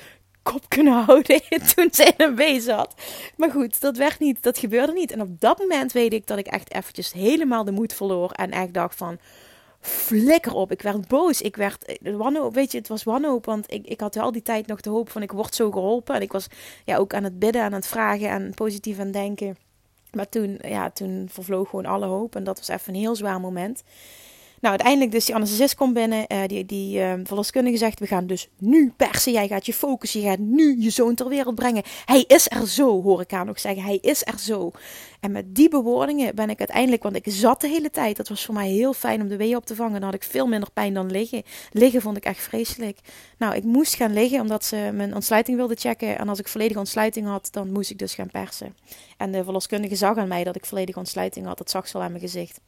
kop 0.43 0.69
kunnen 0.69 1.03
houden 1.03 1.41
toen 1.75 1.89
ze 1.91 2.03
in 2.03 2.25
een 2.25 2.35
wee 2.35 2.61
zat. 2.61 2.95
Maar 3.37 3.51
goed, 3.51 3.81
dat 3.81 3.97
werd 3.97 4.19
niet, 4.19 4.43
dat 4.43 4.57
gebeurde 4.57 4.93
niet. 4.93 5.11
En 5.11 5.21
op 5.21 5.39
dat 5.39 5.57
moment 5.57 5.91
weet 5.91 6.13
ik 6.13 6.27
dat 6.27 6.37
ik 6.37 6.47
echt 6.47 6.73
eventjes 6.73 7.13
helemaal 7.13 7.63
de 7.63 7.71
moed 7.71 7.93
verloor 7.93 8.31
en 8.31 8.51
echt 8.51 8.73
dacht 8.73 8.95
van 8.95 9.19
flikker 9.83 10.53
op. 10.53 10.71
Ik 10.71 10.81
werd 10.81 11.07
boos. 11.07 11.41
Ik 11.41 11.55
werd 11.55 11.85
eh, 11.85 12.15
wanhoop. 12.15 12.53
Weet 12.53 12.71
je, 12.71 12.77
het 12.77 12.87
was 12.87 13.03
wanhoop. 13.03 13.45
Want 13.45 13.71
ik, 13.71 13.85
ik 13.87 13.99
had 13.99 14.17
al 14.17 14.31
die 14.31 14.41
tijd 14.41 14.67
nog 14.67 14.81
de 14.81 14.89
hoop 14.89 15.09
van 15.09 15.21
ik 15.21 15.31
word 15.31 15.55
zo 15.55 15.71
geholpen. 15.71 16.15
En 16.15 16.21
ik 16.21 16.31
was 16.31 16.47
ja, 16.85 16.97
ook 16.97 17.13
aan 17.13 17.23
het 17.23 17.39
bidden, 17.39 17.61
aan 17.61 17.73
het 17.73 17.87
vragen 17.87 18.29
en 18.29 18.53
positief 18.53 18.99
aan 18.99 19.11
denken. 19.11 19.57
Maar 20.11 20.29
toen, 20.29 20.59
ja, 20.61 20.89
toen 20.89 21.27
vervloog 21.31 21.69
gewoon 21.69 21.85
alle 21.85 22.05
hoop. 22.05 22.35
En 22.35 22.43
dat 22.43 22.57
was 22.57 22.67
even 22.67 22.93
een 22.93 22.99
heel 22.99 23.15
zwaar 23.15 23.39
moment. 23.39 23.83
Nou, 24.63 24.75
uiteindelijk 24.75 25.11
dus 25.11 25.25
die 25.25 25.35
anesthesist 25.35 25.75
komt 25.75 25.93
binnen. 25.93 26.25
Uh, 26.27 26.41
die 26.47 26.65
die 26.65 26.99
uh, 26.99 27.13
verloskundige 27.23 27.77
zegt, 27.77 27.99
we 27.99 28.07
gaan 28.07 28.27
dus 28.27 28.49
nu 28.57 28.93
persen. 28.97 29.31
Jij 29.31 29.47
gaat 29.47 29.65
je 29.65 29.73
focussen. 29.73 30.21
Je 30.21 30.27
gaat 30.27 30.39
nu 30.39 30.81
je 30.81 30.89
zoon 30.89 31.15
ter 31.15 31.27
wereld 31.27 31.55
brengen. 31.55 31.83
Hij 32.05 32.23
is 32.27 32.49
er 32.49 32.67
zo, 32.67 33.01
hoor 33.01 33.21
ik 33.21 33.31
haar 33.31 33.45
nog 33.45 33.59
zeggen. 33.59 33.83
Hij 33.83 33.97
is 34.01 34.25
er 34.25 34.39
zo. 34.39 34.71
En 35.19 35.31
met 35.31 35.55
die 35.55 35.69
bewoordingen 35.69 36.35
ben 36.35 36.49
ik 36.49 36.59
uiteindelijk, 36.59 37.03
want 37.03 37.15
ik 37.15 37.23
zat 37.27 37.61
de 37.61 37.67
hele 37.67 37.89
tijd. 37.89 38.17
Dat 38.17 38.27
was 38.27 38.45
voor 38.45 38.53
mij 38.53 38.69
heel 38.69 38.93
fijn 38.93 39.21
om 39.21 39.27
de 39.27 39.37
wee 39.37 39.55
op 39.55 39.65
te 39.65 39.75
vangen. 39.75 39.93
Dan 39.93 40.03
had 40.03 40.13
ik 40.13 40.23
veel 40.23 40.47
minder 40.47 40.71
pijn 40.71 40.93
dan 40.93 41.11
liggen. 41.11 41.43
Liggen 41.71 42.01
vond 42.01 42.17
ik 42.17 42.25
echt 42.25 42.41
vreselijk. 42.41 42.99
Nou, 43.37 43.55
ik 43.55 43.63
moest 43.63 43.95
gaan 43.95 44.13
liggen 44.13 44.41
omdat 44.41 44.65
ze 44.65 44.89
mijn 44.93 45.15
ontsluiting 45.15 45.57
wilde 45.57 45.75
checken. 45.75 46.17
En 46.17 46.29
als 46.29 46.39
ik 46.39 46.47
volledige 46.47 46.79
ontsluiting 46.79 47.27
had, 47.27 47.47
dan 47.51 47.71
moest 47.71 47.89
ik 47.89 47.97
dus 47.97 48.13
gaan 48.13 48.31
persen. 48.31 48.75
En 49.17 49.31
de 49.31 49.43
verloskundige 49.43 49.95
zag 49.95 50.17
aan 50.17 50.27
mij 50.27 50.43
dat 50.43 50.55
ik 50.55 50.65
volledige 50.65 50.99
ontsluiting 50.99 51.45
had. 51.45 51.57
Dat 51.57 51.69
zag 51.69 51.87
ze 51.87 51.97
al 51.97 52.03
aan 52.03 52.11
mijn 52.11 52.23
gezicht. 52.23 52.59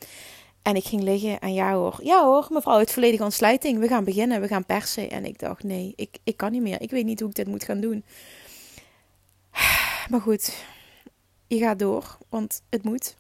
En 0.66 0.76
ik 0.76 0.86
ging 0.86 1.04
liggen 1.04 1.40
en 1.40 1.54
ja 1.54 1.74
hoor, 1.74 2.00
ja 2.04 2.24
hoor, 2.24 2.48
mevrouw, 2.50 2.80
het 2.80 2.92
volledige 2.92 3.24
ontsluiting. 3.24 3.80
We 3.80 3.88
gaan 3.88 4.04
beginnen, 4.04 4.42
we 4.42 4.48
gaan 4.48 4.66
persen. 4.66 5.10
En 5.10 5.26
ik 5.26 5.40
dacht, 5.40 5.64
nee, 5.64 5.94
ik, 5.96 6.18
ik 6.24 6.38
kan 6.38 6.52
niet 6.52 6.62
meer. 6.62 6.82
Ik 6.82 6.90
weet 6.90 7.06
niet 7.06 7.20
hoe 7.20 7.30
ik 7.30 7.36
dit 7.36 7.48
moet 7.48 7.64
gaan 7.64 7.80
doen. 7.80 8.04
Maar 10.10 10.22
goed, 10.22 10.66
je 11.48 11.58
gaat 11.58 11.80
door, 11.80 12.18
want 12.30 12.62
het 12.70 12.84
moet. 12.84 13.16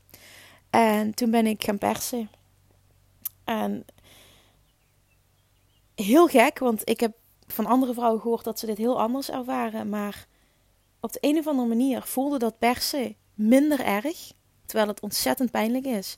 En 0.70 1.14
toen 1.14 1.32
ben 1.32 1.46
ik 1.46 1.64
gaan 1.64 1.78
persen. 1.78 2.30
En 3.44 3.86
heel 5.96 6.28
gek, 6.28 6.60
want 6.60 6.90
ik 6.90 7.00
heb 7.00 7.14
van 7.48 7.66
andere 7.66 7.94
vrouwen 7.94 8.22
gehoord 8.22 8.44
dat 8.44 8.60
ze 8.60 8.66
dit 8.66 8.78
heel 8.78 9.00
anders 9.00 9.30
ervaren. 9.30 9.90
Maar 9.90 10.28
op 11.00 11.12
de 11.14 11.20
een 11.22 11.38
of 11.38 11.48
andere 11.48 11.68
manier 11.68 12.02
voelde 12.02 12.38
dat 12.38 12.60
persen 12.60 13.16
minder 13.34 13.80
erg, 13.80 14.32
terwijl 14.66 14.88
het 14.90 15.00
ontzettend 15.00 15.52
pijnlijk 15.52 15.86
is 15.86 16.16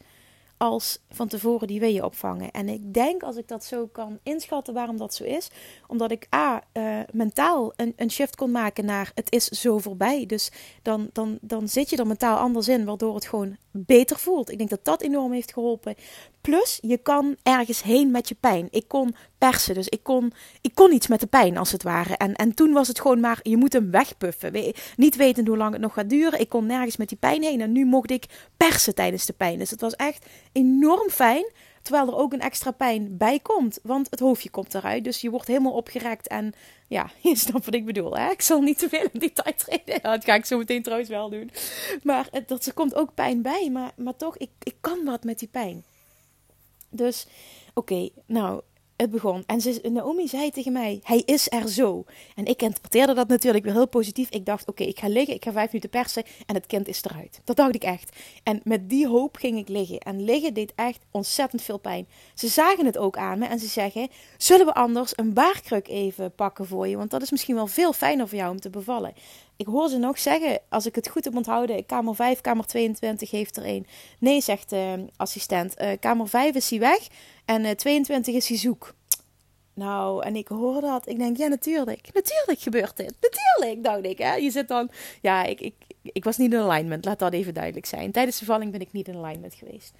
als 0.57 0.99
van 1.09 1.27
tevoren 1.27 1.67
die 1.67 1.79
weeën 1.79 2.03
opvangen. 2.03 2.51
En 2.51 2.69
ik 2.69 2.93
denk 2.93 3.23
als 3.23 3.35
ik 3.35 3.47
dat 3.47 3.63
zo 3.63 3.87
kan 3.87 4.19
inschatten 4.23 4.73
waarom 4.73 4.97
dat 4.97 5.13
zo 5.13 5.23
is, 5.23 5.49
omdat 5.87 6.11
ik 6.11 6.27
A, 6.35 6.63
uh, 6.73 6.99
mentaal 7.11 7.73
een, 7.75 7.93
een 7.95 8.11
shift 8.11 8.35
kon 8.35 8.51
maken 8.51 8.85
naar 8.85 9.11
het 9.15 9.31
is 9.31 9.45
zo 9.45 9.77
voorbij. 9.77 10.25
Dus 10.25 10.51
dan, 10.81 11.09
dan, 11.13 11.37
dan 11.41 11.67
zit 11.67 11.89
je 11.89 11.97
er 11.97 12.07
mentaal 12.07 12.37
anders 12.37 12.67
in, 12.67 12.85
waardoor 12.85 13.15
het 13.15 13.25
gewoon 13.27 13.57
beter 13.85 14.19
voelt. 14.19 14.51
Ik 14.51 14.57
denk 14.57 14.69
dat 14.69 14.85
dat 14.85 15.01
enorm 15.01 15.31
heeft 15.31 15.53
geholpen. 15.53 15.95
Plus, 16.41 16.77
je 16.81 16.97
kan 16.97 17.35
ergens 17.43 17.83
heen 17.83 18.11
met 18.11 18.27
je 18.27 18.35
pijn. 18.35 18.67
Ik 18.71 18.87
kon 18.87 19.15
persen, 19.37 19.73
dus 19.73 19.87
ik 19.87 20.03
kon, 20.03 20.31
ik 20.61 20.75
kon 20.75 20.93
iets 20.93 21.07
met 21.07 21.19
de 21.19 21.27
pijn 21.27 21.57
als 21.57 21.71
het 21.71 21.83
ware. 21.83 22.17
En, 22.17 22.33
en 22.35 22.53
toen 22.53 22.73
was 22.73 22.87
het 22.87 22.99
gewoon 22.99 23.19
maar, 23.19 23.39
je 23.41 23.57
moet 23.57 23.73
hem 23.73 23.91
wegpuffen. 23.91 24.51
We, 24.51 24.75
niet 24.95 25.15
weten 25.15 25.47
hoe 25.47 25.57
lang 25.57 25.71
het 25.71 25.81
nog 25.81 25.93
gaat 25.93 26.09
duren. 26.09 26.39
Ik 26.39 26.49
kon 26.49 26.65
nergens 26.65 26.97
met 26.97 27.09
die 27.09 27.17
pijn 27.17 27.43
heen. 27.43 27.61
En 27.61 27.71
nu 27.71 27.85
mocht 27.85 28.11
ik 28.11 28.25
persen 28.57 28.95
tijdens 28.95 29.25
de 29.25 29.33
pijn. 29.33 29.59
Dus 29.59 29.71
het 29.71 29.81
was 29.81 29.95
echt 29.95 30.25
enorm 30.51 31.09
fijn. 31.09 31.51
terwijl 31.81 32.07
er 32.07 32.17
ook 32.17 32.33
een 32.33 32.41
extra 32.41 32.71
pijn 32.71 33.17
bij 33.17 33.39
komt. 33.39 33.79
Want 33.83 34.07
het 34.09 34.19
hoofdje 34.19 34.49
komt 34.49 34.73
eruit. 34.73 35.03
Dus 35.03 35.21
je 35.21 35.29
wordt 35.29 35.47
helemaal 35.47 35.73
opgerekt. 35.73 36.27
En 36.27 36.53
ja, 36.87 37.11
je 37.21 37.35
snapt 37.35 37.65
wat 37.65 37.73
ik 37.73 37.85
bedoel. 37.85 38.17
Hè? 38.17 38.31
Ik 38.31 38.41
zal 38.41 38.61
niet 38.61 38.77
te 38.77 38.89
veel 38.89 39.07
in 39.13 39.19
detail 39.19 39.55
treden. 39.55 40.01
dat 40.01 40.23
ga 40.23 40.35
ik 40.35 40.45
zo 40.45 40.57
meteen 40.57 40.83
trouwens 40.83 41.09
wel 41.09 41.29
doen. 41.29 41.51
Maar 42.03 42.29
dat, 42.45 42.65
er 42.65 42.73
komt 42.73 42.95
ook 42.95 43.13
pijn 43.13 43.41
bij. 43.41 43.69
Maar, 43.71 43.91
maar 43.95 44.15
toch, 44.15 44.37
ik, 44.37 44.49
ik 44.63 44.75
kan 44.81 45.03
wat 45.05 45.23
met 45.23 45.39
die 45.39 45.47
pijn. 45.47 45.83
Dus 46.89 47.27
oké, 47.73 48.09
nou, 48.25 48.61
het 48.97 49.09
begon. 49.09 49.43
En 49.45 49.61
ze, 49.61 49.89
Naomi 49.91 50.27
zei 50.27 50.51
tegen 50.51 50.71
mij: 50.71 50.99
Hij 51.03 51.21
is 51.25 51.51
er 51.51 51.69
zo. 51.69 52.05
En 52.35 52.45
ik 52.45 52.61
interpreteerde 52.61 53.13
dat 53.13 53.27
natuurlijk 53.27 53.63
weer 53.63 53.73
heel 53.73 53.87
positief. 53.87 54.29
Ik 54.29 54.45
dacht: 54.45 54.67
Oké, 54.67 54.83
ik 54.83 54.99
ga 54.99 55.07
liggen, 55.07 55.35
ik 55.35 55.43
ga 55.43 55.51
vijf 55.51 55.67
minuten 55.67 55.89
persen 55.89 56.23
en 56.45 56.55
het 56.55 56.65
kind 56.65 56.87
is 56.87 57.03
eruit. 57.03 57.41
Dat 57.43 57.55
dacht 57.55 57.75
ik 57.75 57.83
echt. 57.83 58.15
En 58.43 58.61
met 58.63 58.89
die 58.89 59.07
hoop 59.07 59.35
ging 59.35 59.57
ik 59.57 59.67
liggen. 59.67 59.99
En 59.99 60.23
liggen 60.23 60.53
deed 60.53 60.73
echt 60.75 60.99
ontzettend 61.11 61.61
veel 61.61 61.77
pijn. 61.77 62.07
Ze 62.33 62.47
zagen 62.47 62.85
het 62.85 62.97
ook 62.97 63.17
aan 63.17 63.39
me 63.39 63.45
en 63.45 63.59
ze 63.59 63.67
zeggen: 63.67 64.09
Zullen 64.37 64.65
we 64.65 64.73
anders 64.73 65.13
een 65.15 65.33
baarkruk 65.33 65.87
even 65.87 66.35
pakken 66.35 66.67
voor 66.67 66.87
je? 66.87 66.97
Want 66.97 67.09
dat 67.09 67.21
is 67.21 67.31
misschien 67.31 67.55
wel 67.55 67.67
veel 67.67 67.93
fijner 67.93 68.27
voor 68.27 68.37
jou 68.37 68.51
om 68.51 68.59
te 68.59 68.69
bevallen. 68.69 69.13
Ik 69.57 69.65
hoor 69.65 69.89
ze 69.89 69.97
nog 69.97 70.19
zeggen, 70.19 70.59
als 70.69 70.85
ik 70.85 70.95
het 70.95 71.09
goed 71.09 71.23
heb 71.23 71.35
onthouden, 71.35 71.85
kamer 71.85 72.15
5, 72.15 72.41
kamer 72.41 72.65
22 72.65 73.31
heeft 73.31 73.57
er 73.57 73.65
een. 73.65 73.87
Nee, 74.19 74.41
zegt 74.41 74.69
de 74.69 75.05
assistent, 75.15 75.81
uh, 75.81 75.89
kamer 75.99 76.27
5 76.27 76.55
is 76.55 76.69
hij 76.69 76.79
weg 76.79 77.07
en 77.47 77.61
uh, 77.61 77.69
eh, 77.69 77.77
22 77.77 78.35
is 78.35 78.47
hij 78.47 78.57
zoek. 78.57 78.95
Nou, 79.73 80.23
en 80.23 80.35
ik 80.35 80.47
hoor 80.47 80.81
dat. 80.81 81.07
Ik 81.07 81.17
denk, 81.17 81.37
ja, 81.37 81.47
natuurlijk. 81.47 82.09
Natuurlijk 82.13 82.59
gebeurt 82.59 82.97
dit. 82.97 83.13
Natuurlijk, 83.21 83.83
dacht 83.83 84.05
ik. 84.05 84.17
Hè? 84.17 84.33
Je 84.33 84.51
zit 84.51 84.67
dan... 84.67 84.89
Ja, 85.21 85.43
ik, 85.43 85.61
ik, 85.61 85.73
ik 86.01 86.23
was 86.23 86.37
niet 86.37 86.53
in 86.53 86.59
alignment. 86.59 87.05
Laat 87.05 87.19
dat 87.19 87.33
even 87.33 87.53
duidelijk 87.53 87.85
zijn. 87.85 88.11
Tijdens 88.11 88.39
de 88.39 88.45
valling 88.45 88.71
ben 88.71 88.81
ik 88.81 88.91
niet 88.91 89.07
in 89.07 89.15
alignment 89.15 89.53
geweest. 89.53 89.93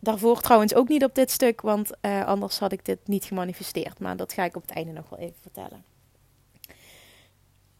Daarvoor 0.00 0.40
trouwens 0.40 0.74
ook 0.74 0.88
niet 0.88 1.04
op 1.04 1.14
dit 1.14 1.30
stuk, 1.30 1.60
want 1.60 1.90
uh, 2.02 2.26
anders 2.26 2.58
had 2.58 2.72
ik 2.72 2.84
dit 2.84 2.98
niet 3.04 3.24
gemanifesteerd. 3.24 3.98
Maar 3.98 4.16
dat 4.16 4.32
ga 4.32 4.44
ik 4.44 4.56
op 4.56 4.62
het 4.62 4.70
einde 4.70 4.92
nog 4.92 5.08
wel 5.08 5.18
even 5.18 5.40
vertellen. 5.40 5.84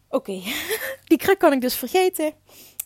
Oké, 0.09 0.41
die 1.09 1.17
kruk 1.17 1.39
kan 1.39 1.53
ik 1.53 1.61
dus 1.61 1.75
vergeten. 1.75 2.33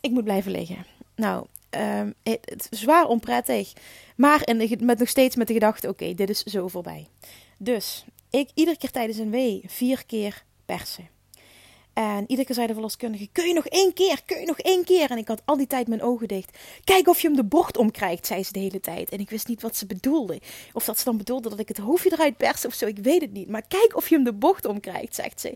Ik 0.02 0.12
moet 0.12 0.24
blijven 0.24 0.52
liggen. 0.52 0.86
Nou, 1.16 1.46
um, 1.78 2.14
het, 2.24 2.68
is 2.70 2.80
zwaar 2.80 3.08
onprettig. 3.08 3.74
Maar 4.16 4.42
in 4.48 4.78
met 4.80 5.00
nog 5.00 5.10
steeds 5.10 5.36
met 5.36 5.48
de 5.48 5.54
gedachte: 5.54 5.88
oké, 5.88 6.14
dit 6.14 6.30
is 6.30 6.44
zo 6.44 6.68
voorbij. 6.68 7.08
Dus 7.58 8.06
ik 8.30 8.50
iedere 8.54 8.78
keer 8.78 8.92
tijdens 8.92 9.18
een 9.18 9.32
wee 9.32 9.64
vier 9.68 10.06
keer 10.06 10.44
persen. 10.66 11.10
En 11.94 12.22
iedere 12.22 12.46
keer 12.46 12.56
zei 12.56 12.68
de 12.68 12.74
verloskundige: 12.74 13.28
Kun 13.32 13.48
je 13.48 13.54
nog 13.54 13.68
één 13.68 13.94
keer? 13.94 14.22
Kun 14.26 14.40
je 14.40 14.46
nog 14.46 14.60
één 14.60 14.84
keer? 14.84 15.12
En 15.12 15.18
ik 15.18 15.28
had 15.28 15.42
al 15.46 15.58
die 15.58 15.68
tijd 15.68 15.88
mijn 15.88 16.02
ogen 16.02 16.28
dicht. 16.28 16.58
Kijk 16.84 17.08
of 17.08 17.22
je 17.22 17.28
hem 17.28 17.36
de 17.36 17.44
bocht 17.44 17.78
omkrijgt, 17.78 18.26
zei 18.26 18.44
ze 18.44 18.52
de 18.52 18.60
hele 18.60 18.80
tijd. 18.80 19.10
En 19.10 19.20
ik 19.20 19.30
wist 19.30 19.48
niet 19.48 19.62
wat 19.62 19.76
ze 19.76 19.86
bedoelde. 19.86 20.42
Of 20.74 20.86
dat 20.86 20.98
ze 20.98 21.04
dan 21.04 21.18
bedoelde 21.18 21.50
dat 21.50 21.60
ik 21.60 21.68
het 21.68 21.78
hoofdje 21.78 22.12
eruit 22.12 22.38
perste 22.38 22.68
of 22.68 22.74
zo. 22.74 22.86
Ik 22.86 22.98
weet 22.98 23.22
het 23.22 23.32
niet. 23.32 23.50
Maar 23.50 23.64
kijk 23.68 23.96
of 23.96 24.10
je 24.10 24.16
hem 24.16 24.24
de 24.24 24.34
bocht 24.34 24.66
omkrijgt, 24.66 25.16
zegt 25.16 25.42
ze. 25.42 25.56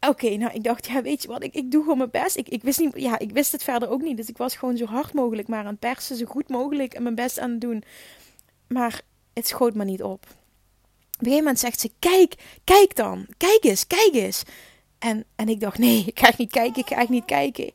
Oké, 0.00 0.36
nou 0.36 0.52
ik 0.52 0.64
dacht, 0.64 0.86
ja, 0.86 1.02
weet 1.02 1.22
je 1.22 1.28
wat, 1.28 1.42
ik, 1.42 1.54
ik 1.54 1.70
doe 1.70 1.82
gewoon 1.82 1.98
mijn 1.98 2.10
best. 2.10 2.36
Ik, 2.36 2.48
ik, 2.48 2.62
wist 2.62 2.78
niet, 2.78 2.92
ja, 2.94 3.18
ik 3.18 3.30
wist 3.30 3.52
het 3.52 3.62
verder 3.62 3.88
ook 3.88 4.02
niet. 4.02 4.16
Dus 4.16 4.28
ik 4.28 4.36
was 4.36 4.56
gewoon 4.56 4.76
zo 4.76 4.84
hard 4.84 5.12
mogelijk 5.12 5.48
maar 5.48 5.58
aan 5.64 5.66
het 5.66 5.78
persen, 5.78 6.16
zo 6.16 6.24
goed 6.24 6.48
mogelijk 6.48 6.94
en 6.94 7.02
mijn 7.02 7.14
best 7.14 7.38
aan 7.38 7.50
het 7.50 7.60
doen. 7.60 7.82
Maar 8.68 9.00
het 9.32 9.46
schoot 9.46 9.74
me 9.74 9.84
niet 9.84 10.02
op. 10.02 10.26
Op 11.18 11.26
een 11.26 11.32
moment 11.32 11.58
zegt 11.58 11.80
ze: 11.80 11.90
Kijk, 11.98 12.34
kijk 12.64 12.96
dan, 12.96 13.26
kijk 13.36 13.64
eens, 13.64 13.86
kijk 13.86 14.14
eens. 14.14 14.42
En, 14.98 15.24
en 15.36 15.48
ik 15.48 15.60
dacht: 15.60 15.78
Nee, 15.78 16.02
ik 16.06 16.18
ga 16.18 16.32
niet 16.36 16.50
kijken, 16.50 16.82
ik 16.82 16.88
ga 16.88 16.96
echt 16.96 17.08
niet 17.08 17.24
kijken. 17.24 17.70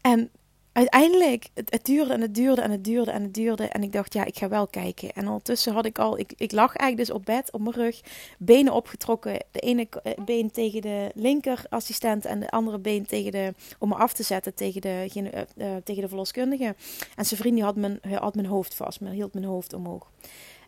En 0.00 0.30
uiteindelijk, 0.76 1.48
het, 1.54 1.70
het, 1.70 1.84
duurde 1.84 2.12
en 2.12 2.20
het 2.20 2.34
duurde 2.34 2.60
en 2.60 2.70
het 2.70 2.84
duurde 2.84 3.10
en 3.10 3.22
het 3.22 3.34
duurde. 3.34 3.68
En 3.68 3.82
ik 3.82 3.92
dacht, 3.92 4.12
ja, 4.12 4.24
ik 4.24 4.38
ga 4.38 4.48
wel 4.48 4.66
kijken. 4.66 5.12
En 5.12 5.26
ondertussen 5.26 5.72
had 5.72 5.84
ik 5.84 5.98
al, 5.98 6.18
ik, 6.18 6.32
ik 6.36 6.52
lag 6.52 6.76
eigenlijk 6.76 7.08
dus 7.08 7.18
op 7.18 7.24
bed, 7.24 7.52
op 7.52 7.60
mijn 7.60 7.74
rug, 7.74 8.00
benen 8.38 8.72
opgetrokken. 8.72 9.44
De 9.50 9.60
ene 9.60 9.86
eh, 10.02 10.12
been 10.24 10.50
tegen 10.50 10.80
de 10.80 11.10
linkerassistent 11.14 12.24
en 12.24 12.40
de 12.40 12.50
andere 12.50 12.78
been 12.78 13.06
tegen 13.06 13.32
de, 13.32 13.54
om 13.78 13.88
me 13.88 13.94
af 13.94 14.12
te 14.12 14.22
zetten 14.22 14.54
tegen 14.54 14.80
de, 14.80 15.08
uh, 15.56 15.76
tegen 15.84 16.02
de 16.02 16.08
verloskundige. 16.08 16.74
En 17.16 17.24
zijn 17.24 17.40
vriend 17.40 17.60
had 17.60 17.76
mijn, 17.76 18.00
had 18.10 18.34
mijn 18.34 18.46
hoofd 18.46 18.74
vast, 18.74 19.00
maar 19.00 19.12
hield 19.12 19.34
mijn 19.34 19.46
hoofd 19.46 19.72
omhoog. 19.72 20.10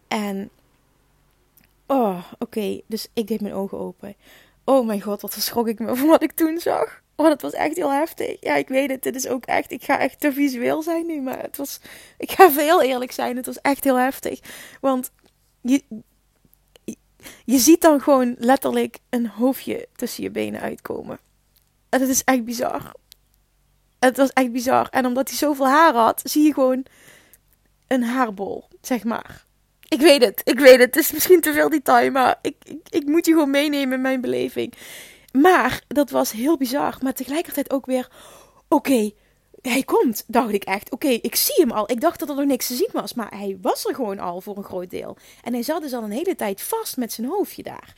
En, 0.08 0.50
oh, 1.86 2.24
oké, 2.38 2.80
dus 2.86 3.08
ik 3.12 3.26
deed 3.26 3.40
mijn 3.40 3.54
ogen 3.54 3.78
open. 3.78 4.14
Oh 4.64 4.86
mijn 4.86 5.02
god, 5.02 5.20
wat 5.20 5.32
verschrok 5.32 5.68
ik 5.68 5.78
me 5.78 5.96
van 5.96 6.08
wat 6.08 6.22
ik 6.22 6.32
toen 6.32 6.58
zag. 6.58 7.02
Oh, 7.20 7.26
dat 7.26 7.42
was 7.42 7.52
echt 7.52 7.76
heel 7.76 7.92
heftig. 7.92 8.36
Ja, 8.40 8.54
ik 8.54 8.68
weet 8.68 8.90
het. 8.90 9.02
Dit 9.02 9.14
is 9.14 9.26
ook 9.26 9.44
echt. 9.44 9.70
Ik 9.70 9.84
ga 9.84 9.98
echt 9.98 10.20
te 10.20 10.32
visueel 10.32 10.82
zijn 10.82 11.06
nu. 11.06 11.20
Maar 11.20 11.42
het 11.42 11.56
was. 11.56 11.80
Ik 12.18 12.30
ga 12.30 12.50
veel 12.50 12.82
eerlijk 12.82 13.12
zijn. 13.12 13.36
Het 13.36 13.46
was 13.46 13.60
echt 13.60 13.84
heel 13.84 13.98
heftig. 13.98 14.40
Want 14.80 15.10
je. 15.60 15.82
Je 17.44 17.58
ziet 17.58 17.80
dan 17.80 18.00
gewoon 18.00 18.34
letterlijk 18.38 18.98
een 19.10 19.26
hoofdje 19.26 19.88
tussen 19.94 20.22
je 20.22 20.30
benen 20.30 20.60
uitkomen. 20.60 21.18
En 21.88 22.00
het 22.00 22.08
is 22.08 22.24
echt 22.24 22.44
bizar. 22.44 22.92
Het 23.98 24.16
was 24.16 24.32
echt 24.32 24.52
bizar. 24.52 24.88
En 24.90 25.06
omdat 25.06 25.28
hij 25.28 25.38
zoveel 25.38 25.68
haar 25.68 25.94
had, 25.94 26.20
zie 26.24 26.42
je 26.42 26.52
gewoon 26.52 26.84
een 27.86 28.02
haarbol, 28.02 28.68
zeg 28.80 29.04
maar. 29.04 29.44
Ik 29.88 30.00
weet 30.00 30.24
het, 30.24 30.40
ik 30.44 30.58
weet 30.58 30.78
het. 30.78 30.94
Het 30.94 30.96
is 30.96 31.12
misschien 31.12 31.40
te 31.40 31.52
veel 31.52 31.68
detail, 31.68 32.10
maar 32.10 32.38
ik, 32.42 32.56
ik, 32.62 32.88
ik 32.88 33.06
moet 33.06 33.26
je 33.26 33.32
gewoon 33.32 33.50
meenemen 33.50 33.94
in 33.94 34.00
mijn 34.00 34.20
beleving. 34.20 34.74
Maar 35.32 35.82
dat 35.86 36.10
was 36.10 36.32
heel 36.32 36.56
bizar. 36.56 36.98
Maar 37.02 37.14
tegelijkertijd 37.14 37.70
ook 37.70 37.86
weer: 37.86 38.08
oké, 38.68 39.10
hij 39.62 39.82
komt, 39.82 40.24
dacht 40.26 40.52
ik 40.52 40.64
echt. 40.64 40.90
Oké, 40.90 41.08
ik 41.08 41.34
zie 41.34 41.54
hem 41.56 41.70
al. 41.70 41.90
Ik 41.90 42.00
dacht 42.00 42.18
dat 42.18 42.28
er 42.28 42.34
nog 42.34 42.44
niks 42.44 42.66
te 42.66 42.74
zien 42.74 42.90
was. 42.92 43.14
Maar 43.14 43.38
hij 43.38 43.58
was 43.62 43.84
er 43.84 43.94
gewoon 43.94 44.18
al 44.18 44.40
voor 44.40 44.56
een 44.56 44.64
groot 44.64 44.90
deel. 44.90 45.16
En 45.42 45.52
hij 45.52 45.62
zat 45.62 45.82
dus 45.82 45.92
al 45.92 46.02
een 46.02 46.10
hele 46.10 46.34
tijd 46.34 46.62
vast 46.62 46.96
met 46.96 47.12
zijn 47.12 47.26
hoofdje 47.26 47.62
daar. 47.62 47.94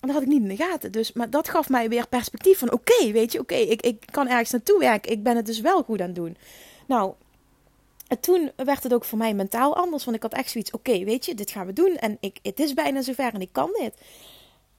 En 0.00 0.10
dat 0.10 0.12
had 0.12 0.22
ik 0.22 0.28
niet 0.28 0.42
in 0.42 0.56
de 0.56 0.56
gaten. 0.56 0.92
Dus, 0.92 1.12
maar 1.12 1.30
dat 1.30 1.48
gaf 1.48 1.68
mij 1.68 1.88
weer 1.88 2.08
perspectief 2.08 2.58
van: 2.58 2.72
oké, 2.72 3.12
weet 3.12 3.32
je, 3.32 3.40
oké, 3.40 3.54
ik, 3.54 3.82
ik 3.82 4.02
kan 4.10 4.28
ergens 4.28 4.50
naartoe 4.50 4.78
werken. 4.78 5.12
Ik 5.12 5.22
ben 5.22 5.36
het 5.36 5.46
dus 5.46 5.60
wel 5.60 5.82
goed 5.82 6.00
aan 6.00 6.06
het 6.06 6.16
doen. 6.16 6.36
Nou, 6.86 7.14
en 8.08 8.20
toen 8.20 8.52
werd 8.56 8.82
het 8.82 8.94
ook 8.94 9.04
voor 9.04 9.18
mij 9.18 9.34
mentaal 9.34 9.76
anders. 9.76 10.04
Want 10.04 10.16
ik 10.16 10.22
had 10.22 10.32
echt 10.32 10.50
zoiets: 10.50 10.70
oké, 10.70 11.04
weet 11.04 11.24
je, 11.24 11.34
dit 11.34 11.50
gaan 11.50 11.66
we 11.66 11.72
doen. 11.72 11.96
En 11.96 12.16
ik, 12.20 12.38
het 12.42 12.60
is 12.60 12.74
bijna 12.74 13.02
zover 13.02 13.34
en 13.34 13.40
ik 13.40 13.52
kan 13.52 13.70
dit. 13.80 13.94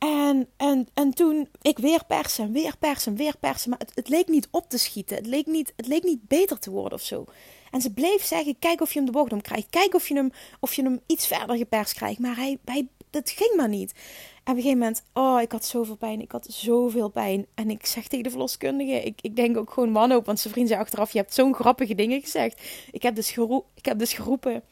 En, 0.05 0.47
en, 0.57 0.87
en 0.93 1.13
toen 1.13 1.47
ik 1.61 1.77
weer 1.77 2.05
persen, 2.07 2.51
weer 2.51 2.77
persen, 2.79 3.15
weer 3.15 3.35
persen. 3.39 3.69
Maar 3.69 3.79
het, 3.79 3.91
het, 3.95 4.09
leek 4.09 4.27
niet 4.27 4.47
op 4.51 4.69
te 4.69 4.77
schieten. 4.77 5.15
Het 5.15 5.25
leek, 5.25 5.45
niet, 5.45 5.73
het 5.75 5.87
leek 5.87 6.03
niet 6.03 6.27
beter 6.27 6.59
te 6.59 6.71
worden 6.71 6.97
of 6.97 7.03
zo. 7.03 7.25
En 7.71 7.81
ze 7.81 7.93
bleef 7.93 8.23
zeggen: 8.23 8.59
kijk 8.59 8.81
of 8.81 8.93
je 8.93 8.97
hem 8.97 9.05
de 9.05 9.11
bocht 9.11 9.33
om 9.33 9.41
krijgt. 9.41 9.69
Kijk 9.69 9.93
of 9.93 10.07
je 10.07 10.15
hem, 10.15 10.31
of 10.59 10.73
je 10.73 10.83
hem 10.83 10.99
iets 11.05 11.27
verder 11.27 11.57
geperst 11.57 11.93
krijgt. 11.93 12.19
Maar 12.19 12.35
hij, 12.35 12.57
hij, 12.65 12.87
dat 13.09 13.29
ging 13.29 13.55
maar 13.55 13.69
niet. 13.69 13.91
En 13.91 14.51
op 14.51 14.57
een 14.57 14.63
gegeven 14.63 14.77
moment, 14.77 15.03
oh, 15.13 15.41
ik 15.41 15.51
had 15.51 15.65
zoveel 15.65 15.95
pijn. 15.95 16.21
Ik 16.21 16.31
had 16.31 16.47
zoveel 16.49 17.09
pijn. 17.09 17.45
En 17.53 17.69
ik 17.69 17.85
zeg 17.85 18.07
tegen 18.07 18.23
de 18.23 18.29
verloskundige, 18.29 19.03
ik, 19.03 19.19
ik 19.21 19.35
denk 19.35 19.57
ook 19.57 19.71
gewoon 19.71 19.91
man 19.91 20.13
op. 20.13 20.25
Want 20.25 20.39
zijn 20.39 20.53
vriend 20.53 20.67
zei 20.67 20.79
achteraf, 20.79 21.11
je 21.11 21.17
hebt 21.17 21.33
zo'n 21.33 21.53
grappige 21.53 21.95
dingen 21.95 22.21
gezegd. 22.21 22.61
Ik 22.91 23.01
heb 23.01 23.15
dus, 23.15 23.37
ik 23.73 23.85
heb 23.85 23.99
dus 23.99 24.13
geroepen, 24.13 24.63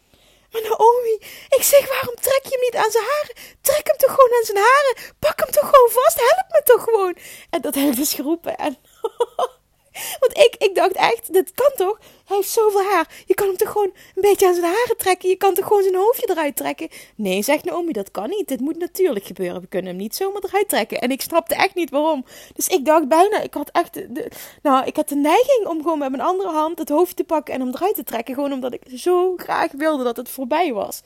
maar 0.54 0.62
Naomi, 0.62 1.16
ik 1.50 1.64
zeg, 1.64 1.88
waarom 1.88 2.16
trek 2.16 2.44
je 2.44 2.50
hem 2.50 2.60
niet 2.60 2.76
aan 2.76 2.92
zijn 2.92 3.04
haren? 3.04 3.36
Trek 3.62 3.88
hem 3.88 3.98
toch 3.98 4.14
gewoon 4.16 4.34
aan 4.38 4.46
zijn 4.46 4.58
haren. 4.58 4.96
Pak 5.20 5.40
hem 5.40 5.52
toch 5.52 5.70
gewoon 5.70 5.90
vast. 5.90 6.18
Help 6.20 6.46
me 6.50 6.62
toch 6.64 6.84
gewoon. 6.84 7.18
En 7.50 7.62
dat 7.62 7.76
ik 7.76 7.96
dus 7.96 8.14
geroepen. 8.14 8.56
En 8.58 8.78
Want 10.20 10.38
ik, 10.38 10.56
ik 10.58 10.76
dacht 10.76 10.92
echt, 10.92 11.34
dit 11.34 11.52
kan 11.54 11.72
toch? 11.76 12.00
Hij 12.26 12.38
heeft 12.38 12.50
zoveel 12.50 12.84
haar. 12.84 13.08
Je 13.26 13.34
kan 13.34 13.48
hem 13.48 13.58
toch 13.58 13.72
gewoon 13.72 13.92
een 14.16 14.22
beetje 14.22 14.48
aan 14.48 14.54
zijn 14.54 14.66
haren 14.66 14.98
trekken? 14.98 15.30
Je 15.30 15.36
kan 15.36 15.54
toch 15.54 15.68
gewoon 15.68 15.84
zijn 15.84 15.96
hoofdje 15.96 16.30
eruit 16.30 16.56
trekken? 16.56 16.88
Nee, 17.16 17.42
zegt 17.42 17.64
Naomi, 17.64 17.92
dat 17.92 18.12
kan 18.12 18.30
niet. 18.30 18.48
Dit 18.48 18.60
moet 18.60 18.78
natuurlijk 18.78 19.26
gebeuren. 19.26 19.62
We 19.62 19.68
kunnen 19.68 19.92
hem 19.92 20.00
niet 20.00 20.16
zomaar 20.16 20.42
eruit 20.44 20.70
trekken. 20.70 21.00
En 21.00 21.12
ik 21.12 21.22
snapte 21.22 21.56
echt 21.56 21.76
niet 21.76 21.90
waarom. 21.90 22.26
Dus 22.54 22.68
ik 22.68 22.86
dacht 22.86 23.08
bijna, 23.08 23.42
ik 23.42 23.54
had 23.54 23.70
echt, 23.72 23.94
de, 23.94 24.32
nou, 24.62 24.86
ik 24.86 24.96
had 24.96 25.10
de 25.10 25.16
neiging 25.16 25.68
om 25.68 25.82
gewoon 25.82 26.00
met 26.00 26.10
mijn 26.10 26.24
andere 26.24 26.50
hand 26.50 26.80
het 26.80 26.90
hoofd 26.90 27.16
te 27.16 27.24
pakken 27.24 27.54
en 27.54 27.60
hem 27.60 27.70
eruit 27.70 27.96
te 27.96 28.04
trekken. 28.04 28.34
Gewoon 28.34 28.54
omdat 28.54 28.74
ik 28.74 28.82
zo 28.96 29.34
graag 29.38 29.72
wilde 29.72 30.04
dat 30.04 30.18
het 30.18 30.30
voorbij 30.30 30.74
was. 30.74 31.02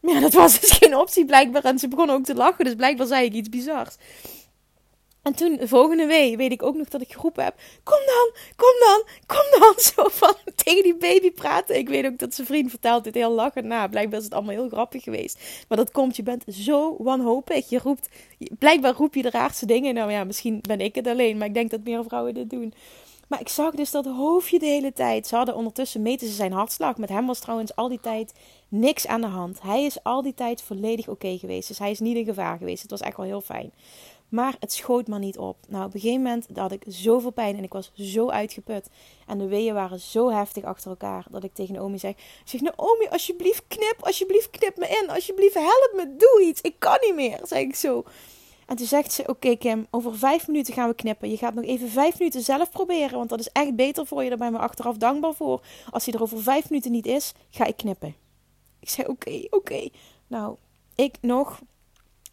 Maar 0.00 0.14
ja, 0.14 0.20
dat 0.20 0.32
was 0.32 0.60
dus 0.60 0.70
geen 0.70 0.96
optie 0.96 1.24
blijkbaar. 1.24 1.64
En 1.64 1.78
ze 1.78 1.88
begon 1.88 2.10
ook 2.10 2.24
te 2.24 2.34
lachen, 2.34 2.64
dus 2.64 2.74
blijkbaar 2.74 3.06
zei 3.06 3.24
ik 3.24 3.32
iets 3.32 3.48
bizars. 3.48 3.96
En 5.28 5.34
toen, 5.34 5.56
de 5.56 5.68
volgende 5.68 6.06
week, 6.06 6.36
weet 6.36 6.52
ik 6.52 6.62
ook 6.62 6.76
nog 6.76 6.88
dat 6.88 7.00
ik 7.00 7.12
geroepen 7.12 7.44
heb: 7.44 7.54
Kom 7.82 7.98
dan, 8.06 8.30
kom 8.56 8.74
dan, 8.78 9.02
kom 9.26 9.60
dan. 9.60 9.74
Zo 9.94 10.08
van 10.08 10.34
tegen 10.54 10.82
die 10.82 10.96
baby 10.96 11.30
praten. 11.30 11.76
Ik 11.78 11.88
weet 11.88 12.06
ook 12.06 12.18
dat 12.18 12.34
zijn 12.34 12.46
vriend 12.46 12.70
vertelt 12.70 13.04
dit 13.04 13.14
heel 13.14 13.32
lachend 13.32 13.64
na. 13.64 13.88
Blijkbaar 13.88 14.18
is 14.18 14.24
het 14.24 14.34
allemaal 14.34 14.54
heel 14.54 14.68
grappig 14.68 15.02
geweest. 15.02 15.64
Maar 15.68 15.78
dat 15.78 15.90
komt, 15.90 16.16
je 16.16 16.22
bent 16.22 16.44
zo 16.48 16.96
wanhopig. 16.98 17.68
Je 17.68 17.78
roept, 17.78 18.08
blijkbaar 18.58 18.94
roep 18.94 19.14
je 19.14 19.22
de 19.22 19.30
raarste 19.30 19.66
dingen. 19.66 19.94
Nou 19.94 20.10
ja, 20.10 20.24
misschien 20.24 20.58
ben 20.60 20.80
ik 20.80 20.94
het 20.94 21.06
alleen, 21.06 21.38
maar 21.38 21.46
ik 21.46 21.54
denk 21.54 21.70
dat 21.70 21.84
meer 21.84 22.04
vrouwen 22.04 22.34
dit 22.34 22.50
doen. 22.50 22.74
Maar 23.28 23.40
ik 23.40 23.48
zag 23.48 23.74
dus 23.74 23.90
dat 23.90 24.06
hoofdje 24.06 24.58
de 24.58 24.66
hele 24.66 24.92
tijd. 24.92 25.26
Ze 25.26 25.36
hadden 25.36 25.54
ondertussen 25.54 26.02
meten 26.02 26.26
ze 26.26 26.34
zijn 26.34 26.52
hartslag. 26.52 26.96
Met 26.96 27.08
hem 27.08 27.26
was 27.26 27.38
trouwens 27.40 27.76
al 27.76 27.88
die 27.88 28.00
tijd 28.00 28.32
niks 28.68 29.06
aan 29.06 29.20
de 29.20 29.26
hand. 29.26 29.62
Hij 29.62 29.84
is 29.84 30.02
al 30.02 30.22
die 30.22 30.34
tijd 30.34 30.62
volledig 30.62 31.08
oké 31.08 31.38
geweest. 31.38 31.68
Dus 31.68 31.78
hij 31.78 31.90
is 31.90 32.00
niet 32.00 32.16
in 32.16 32.24
gevaar 32.24 32.58
geweest. 32.58 32.82
Het 32.82 32.90
was 32.90 33.00
echt 33.00 33.16
wel 33.16 33.26
heel 33.26 33.40
fijn. 33.40 33.72
Maar 34.28 34.56
het 34.60 34.72
schoot 34.72 35.08
maar 35.08 35.18
niet 35.18 35.38
op. 35.38 35.56
Nou, 35.68 35.84
op 35.84 35.94
een 35.94 36.00
gegeven 36.00 36.22
moment 36.22 36.46
had 36.54 36.72
ik 36.72 36.82
zoveel 36.86 37.30
pijn 37.30 37.56
en 37.56 37.62
ik 37.62 37.72
was 37.72 37.90
zo 37.94 38.28
uitgeput. 38.28 38.88
En 39.26 39.38
de 39.38 39.46
weeën 39.46 39.74
waren 39.74 40.00
zo 40.00 40.30
heftig 40.30 40.64
achter 40.64 40.90
elkaar 40.90 41.26
dat 41.30 41.44
ik 41.44 41.54
tegen 41.54 41.74
Naomi 41.74 41.98
zeg: 41.98 42.14
zeg 42.44 42.60
Naomi, 42.60 43.06
alsjeblieft 43.10 43.64
knip, 43.68 43.96
alsjeblieft 44.00 44.50
knip 44.50 44.76
me 44.76 44.98
in, 45.02 45.10
alsjeblieft 45.10 45.54
help 45.54 45.92
me, 45.96 46.16
doe 46.16 46.44
iets, 46.46 46.60
ik 46.60 46.74
kan 46.78 46.98
niet 47.00 47.14
meer, 47.14 47.40
zeg 47.42 47.58
ik 47.58 47.74
zo. 47.74 48.04
En 48.66 48.76
toen 48.76 48.86
zegt 48.86 49.12
ze: 49.12 49.24
Oké, 49.26 49.56
Kim, 49.56 49.86
over 49.90 50.18
vijf 50.18 50.46
minuten 50.46 50.74
gaan 50.74 50.88
we 50.88 50.94
knippen. 50.94 51.30
Je 51.30 51.36
gaat 51.36 51.54
nog 51.54 51.64
even 51.64 51.88
vijf 51.88 52.18
minuten 52.18 52.42
zelf 52.42 52.70
proberen, 52.70 53.18
want 53.18 53.28
dat 53.28 53.40
is 53.40 53.48
echt 53.52 53.76
beter 53.76 54.06
voor 54.06 54.22
je. 54.22 54.28
Daar 54.28 54.38
ben 54.38 54.46
ik 54.46 54.52
me 54.52 54.58
achteraf 54.58 54.96
dankbaar 54.96 55.34
voor. 55.34 55.62
Als 55.90 56.04
hij 56.04 56.14
er 56.14 56.22
over 56.22 56.42
vijf 56.42 56.70
minuten 56.70 56.92
niet 56.92 57.06
is, 57.06 57.32
ga 57.50 57.64
ik 57.64 57.76
knippen. 57.76 58.14
Ik 58.80 58.88
zei: 58.88 59.06
Oké, 59.06 59.46
oké. 59.50 59.88
Nou, 60.26 60.56
ik 60.94 61.14
nog 61.20 61.60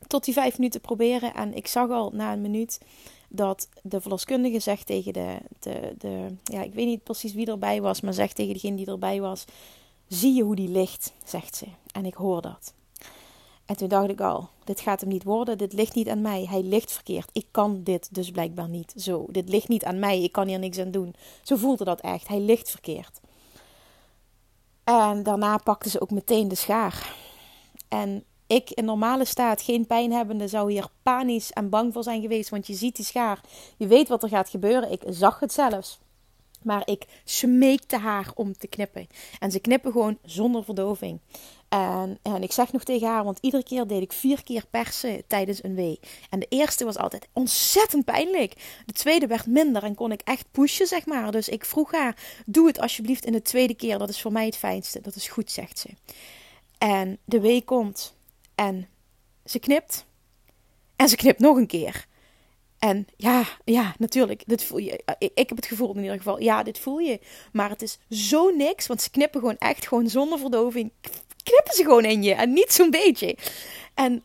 tot 0.07 0.25
die 0.25 0.33
vijf 0.33 0.57
minuten 0.57 0.81
proberen. 0.81 1.33
En 1.33 1.53
ik 1.53 1.67
zag 1.67 1.89
al 1.89 2.11
na 2.13 2.33
een 2.33 2.41
minuut 2.41 2.79
dat 3.29 3.69
de 3.81 4.01
verloskundige 4.01 4.59
zegt 4.59 4.85
tegen 4.85 5.13
de, 5.13 5.37
de, 5.59 5.95
de, 5.97 6.27
ja, 6.43 6.61
ik 6.61 6.73
weet 6.73 6.85
niet 6.85 7.03
precies 7.03 7.33
wie 7.33 7.47
erbij 7.47 7.81
was, 7.81 8.01
maar 8.01 8.13
zegt 8.13 8.35
tegen 8.35 8.53
degene 8.53 8.75
die 8.75 8.87
erbij 8.87 9.21
was: 9.21 9.45
Zie 10.07 10.33
je 10.33 10.43
hoe 10.43 10.55
die 10.55 10.69
ligt? 10.69 11.13
zegt 11.25 11.55
ze. 11.55 11.65
En 11.91 12.05
ik 12.05 12.13
hoor 12.13 12.41
dat. 12.41 12.73
En 13.65 13.77
toen 13.77 13.87
dacht 13.87 14.09
ik 14.09 14.21
al: 14.21 14.49
Dit 14.63 14.79
gaat 14.79 14.99
hem 14.99 15.09
niet 15.09 15.23
worden, 15.23 15.57
dit 15.57 15.73
ligt 15.73 15.95
niet 15.95 16.09
aan 16.09 16.21
mij. 16.21 16.45
Hij 16.49 16.61
ligt 16.61 16.91
verkeerd. 16.91 17.29
Ik 17.31 17.45
kan 17.51 17.83
dit 17.83 18.15
dus 18.15 18.31
blijkbaar 18.31 18.69
niet. 18.69 18.93
Zo, 18.97 19.25
dit 19.29 19.49
ligt 19.49 19.67
niet 19.67 19.85
aan 19.85 19.99
mij, 19.99 20.23
ik 20.23 20.31
kan 20.31 20.47
hier 20.47 20.59
niks 20.59 20.77
aan 20.77 20.91
doen. 20.91 21.15
Zo 21.43 21.55
voelde 21.55 21.83
dat 21.83 22.01
echt. 22.01 22.27
Hij 22.27 22.39
ligt 22.39 22.69
verkeerd. 22.69 23.19
En 24.83 25.23
daarna 25.23 25.57
pakte 25.57 25.89
ze 25.89 26.01
ook 26.01 26.11
meteen 26.11 26.47
de 26.47 26.55
schaar. 26.55 27.15
En 27.87 28.23
ik 28.47 28.69
in 28.69 28.85
normale 28.85 29.25
staat, 29.25 29.61
geen 29.61 29.87
pijn 29.87 30.11
hebbende, 30.11 30.47
zou 30.47 30.71
hier 30.71 30.87
panisch 31.03 31.51
en 31.51 31.69
bang 31.69 31.93
voor 31.93 32.03
zijn 32.03 32.21
geweest. 32.21 32.49
Want 32.49 32.67
je 32.67 32.73
ziet 32.73 32.95
die 32.95 33.05
schaar. 33.05 33.41
Je 33.77 33.87
weet 33.87 34.07
wat 34.07 34.23
er 34.23 34.29
gaat 34.29 34.49
gebeuren. 34.49 34.91
Ik 34.91 35.01
zag 35.07 35.39
het 35.39 35.53
zelfs. 35.53 35.99
Maar 36.63 36.81
ik 36.85 37.05
smeekte 37.23 37.97
haar 37.97 38.31
om 38.35 38.57
te 38.57 38.67
knippen. 38.67 39.07
En 39.39 39.51
ze 39.51 39.59
knippen 39.59 39.91
gewoon 39.91 40.17
zonder 40.23 40.63
verdoving. 40.63 41.19
En, 41.69 42.19
en 42.21 42.43
ik 42.43 42.51
zeg 42.51 42.71
nog 42.71 42.83
tegen 42.83 43.07
haar, 43.07 43.23
want 43.23 43.37
iedere 43.41 43.63
keer 43.63 43.87
deed 43.87 44.01
ik 44.01 44.13
vier 44.13 44.43
keer 44.43 44.65
persen 44.69 45.27
tijdens 45.27 45.63
een 45.63 45.75
wee. 45.75 45.99
En 46.29 46.39
de 46.39 46.45
eerste 46.49 46.85
was 46.85 46.97
altijd 46.97 47.27
ontzettend 47.33 48.05
pijnlijk. 48.05 48.81
De 48.85 48.93
tweede 48.93 49.27
werd 49.27 49.45
minder 49.45 49.83
en 49.83 49.95
kon 49.95 50.11
ik 50.11 50.21
echt 50.23 50.45
pushen, 50.51 50.87
zeg 50.87 51.05
maar. 51.05 51.31
Dus 51.31 51.49
ik 51.49 51.65
vroeg 51.65 51.91
haar, 51.91 52.17
doe 52.45 52.67
het 52.67 52.79
alsjeblieft 52.79 53.25
in 53.25 53.31
de 53.31 53.41
tweede 53.41 53.73
keer. 53.73 53.97
Dat 53.97 54.09
is 54.09 54.21
voor 54.21 54.31
mij 54.31 54.45
het 54.45 54.57
fijnste. 54.57 55.01
Dat 55.01 55.15
is 55.15 55.27
goed, 55.27 55.51
zegt 55.51 55.79
ze. 55.79 55.89
En 56.77 57.17
de 57.25 57.39
wee 57.39 57.63
komt. 57.63 58.14
En 58.55 58.87
ze 59.45 59.59
knipt. 59.59 60.05
En 60.95 61.09
ze 61.09 61.15
knipt 61.15 61.39
nog 61.39 61.57
een 61.57 61.67
keer. 61.67 62.05
En 62.79 63.07
ja, 63.17 63.43
ja, 63.63 63.95
natuurlijk, 63.97 64.43
dit 64.45 64.63
voel 64.63 64.77
je. 64.77 65.03
Ik, 65.17 65.31
ik, 65.33 65.49
heb 65.49 65.57
het 65.57 65.65
gevoel 65.65 65.95
in 65.95 66.01
ieder 66.01 66.17
geval, 66.17 66.41
ja, 66.41 66.63
dit 66.63 66.79
voel 66.79 66.97
je. 66.97 67.19
Maar 67.51 67.69
het 67.69 67.81
is 67.81 67.99
zo 68.09 68.49
niks, 68.49 68.87
want 68.87 69.01
ze 69.01 69.09
knippen 69.09 69.39
gewoon 69.39 69.57
echt 69.57 69.87
gewoon 69.87 70.09
zonder 70.09 70.39
verdoving. 70.39 70.91
Knippen 71.43 71.73
ze 71.73 71.83
gewoon 71.83 72.05
in 72.05 72.23
je 72.23 72.33
en 72.33 72.53
niet 72.53 72.71
zo'n 72.71 72.89
beetje. 72.89 73.37
En 73.93 74.23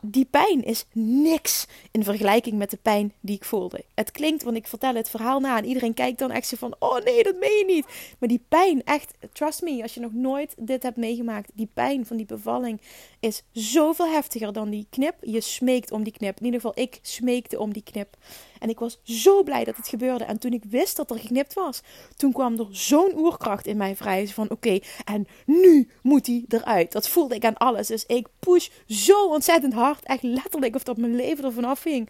die 0.00 0.24
pijn 0.24 0.64
is 0.64 0.84
niks 0.92 1.66
in 1.90 2.04
vergelijking 2.04 2.58
met 2.58 2.70
de 2.70 2.78
pijn 2.82 3.12
die 3.20 3.36
ik 3.36 3.44
voelde. 3.44 3.84
Het 3.94 4.10
klinkt, 4.10 4.42
want 4.42 4.56
ik 4.56 4.66
vertel 4.66 4.94
het 4.94 5.10
verhaal 5.10 5.40
na 5.40 5.58
en 5.58 5.64
iedereen 5.64 5.94
kijkt 5.94 6.18
dan 6.18 6.30
echt 6.30 6.46
zo 6.46 6.56
van: 6.56 6.74
oh 6.78 6.98
nee, 7.04 7.22
dat 7.22 7.38
meen 7.40 7.56
je 7.58 7.64
niet. 7.66 7.86
Maar 8.18 8.28
die 8.28 8.44
pijn, 8.48 8.84
echt, 8.84 9.14
trust 9.32 9.62
me, 9.62 9.82
als 9.82 9.94
je 9.94 10.00
nog 10.00 10.12
nooit 10.12 10.54
dit 10.58 10.82
hebt 10.82 10.96
meegemaakt, 10.96 11.50
die 11.54 11.68
pijn 11.74 12.06
van 12.06 12.16
die 12.16 12.26
bevalling 12.26 12.80
is 13.20 13.42
zoveel 13.52 14.08
heftiger 14.08 14.52
dan 14.52 14.70
die 14.70 14.86
knip. 14.90 15.14
Je 15.20 15.40
smeekt 15.40 15.92
om 15.92 16.02
die 16.02 16.12
knip. 16.12 16.38
In 16.38 16.44
ieder 16.44 16.60
geval, 16.60 16.82
ik 16.82 16.98
smeekte 17.02 17.58
om 17.58 17.72
die 17.72 17.82
knip. 17.82 18.16
En 18.60 18.68
ik 18.68 18.78
was 18.78 19.00
zo 19.02 19.42
blij 19.42 19.64
dat 19.64 19.76
het 19.76 19.88
gebeurde. 19.88 20.24
En 20.24 20.38
toen 20.38 20.52
ik 20.52 20.64
wist 20.64 20.96
dat 20.96 21.10
er 21.10 21.18
geknipt 21.18 21.54
was, 21.54 21.80
toen 22.16 22.32
kwam 22.32 22.58
er 22.58 22.66
zo'n 22.70 23.18
oerkracht 23.18 23.66
in 23.66 23.76
mij 23.76 23.96
vrij. 23.96 24.28
Van 24.28 24.50
oké, 24.50 24.78
en 25.04 25.26
nu 25.46 25.88
moet 26.02 26.26
hij 26.26 26.44
eruit. 26.48 26.92
Dat 26.92 27.08
voelde 27.08 27.34
ik 27.34 27.44
aan 27.44 27.56
alles. 27.56 27.86
Dus 27.86 28.06
ik 28.06 28.26
push 28.38 28.68
zo 28.86 29.26
ontzettend 29.26 29.72
hard. 29.72 30.04
Echt 30.04 30.22
letterlijk 30.22 30.74
of 30.74 30.82
dat 30.82 30.96
mijn 30.96 31.16
leven 31.16 31.44
ervan 31.44 31.64
afhing. 31.64 32.08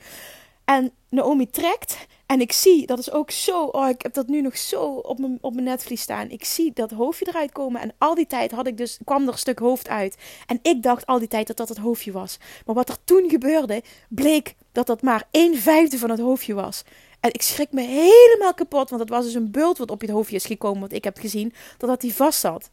En 0.70 0.92
Naomi 1.08 1.50
trekt. 1.50 2.06
En 2.26 2.40
ik 2.40 2.52
zie, 2.52 2.86
dat 2.86 2.98
is 2.98 3.10
ook 3.10 3.30
zo. 3.30 3.64
Oh, 3.64 3.88
ik 3.88 4.02
heb 4.02 4.14
dat 4.14 4.26
nu 4.26 4.40
nog 4.40 4.56
zo 4.56 4.84
op 4.84 5.18
mijn, 5.18 5.38
op 5.40 5.52
mijn 5.54 5.64
netvlies 5.64 6.00
staan. 6.00 6.30
Ik 6.30 6.44
zie 6.44 6.72
dat 6.74 6.90
hoofdje 6.90 7.28
eruit 7.28 7.52
komen. 7.52 7.80
En 7.80 7.92
al 7.98 8.14
die 8.14 8.26
tijd 8.26 8.50
had 8.50 8.66
ik 8.66 8.76
dus, 8.76 8.98
kwam 9.04 9.22
er 9.22 9.32
een 9.32 9.38
stuk 9.38 9.58
hoofd 9.58 9.88
uit. 9.88 10.16
En 10.46 10.58
ik 10.62 10.82
dacht 10.82 11.06
al 11.06 11.18
die 11.18 11.28
tijd 11.28 11.46
dat 11.46 11.56
dat 11.56 11.68
het 11.68 11.78
hoofdje 11.78 12.12
was. 12.12 12.38
Maar 12.66 12.74
wat 12.74 12.88
er 12.88 12.96
toen 13.04 13.28
gebeurde, 13.28 13.82
bleek 14.08 14.54
dat 14.72 14.86
dat 14.86 15.02
maar 15.02 15.28
een 15.30 15.56
vijfde 15.56 15.98
van 15.98 16.10
het 16.10 16.20
hoofdje 16.20 16.54
was. 16.54 16.82
En 17.20 17.32
ik 17.32 17.42
schrik 17.42 17.72
me 17.72 17.82
helemaal 17.82 18.54
kapot. 18.54 18.90
Want 18.90 19.02
het 19.02 19.10
was 19.10 19.24
dus 19.24 19.34
een 19.34 19.50
bult 19.50 19.78
wat 19.78 19.90
op 19.90 20.02
je 20.02 20.12
hoofdje 20.12 20.36
is 20.36 20.46
gekomen. 20.46 20.80
Wat 20.80 20.92
ik 20.92 21.04
heb 21.04 21.18
gezien. 21.18 21.52
Dat 21.78 21.88
dat 21.88 22.00
die 22.00 22.14
vast 22.14 22.40
zat. 22.40 22.70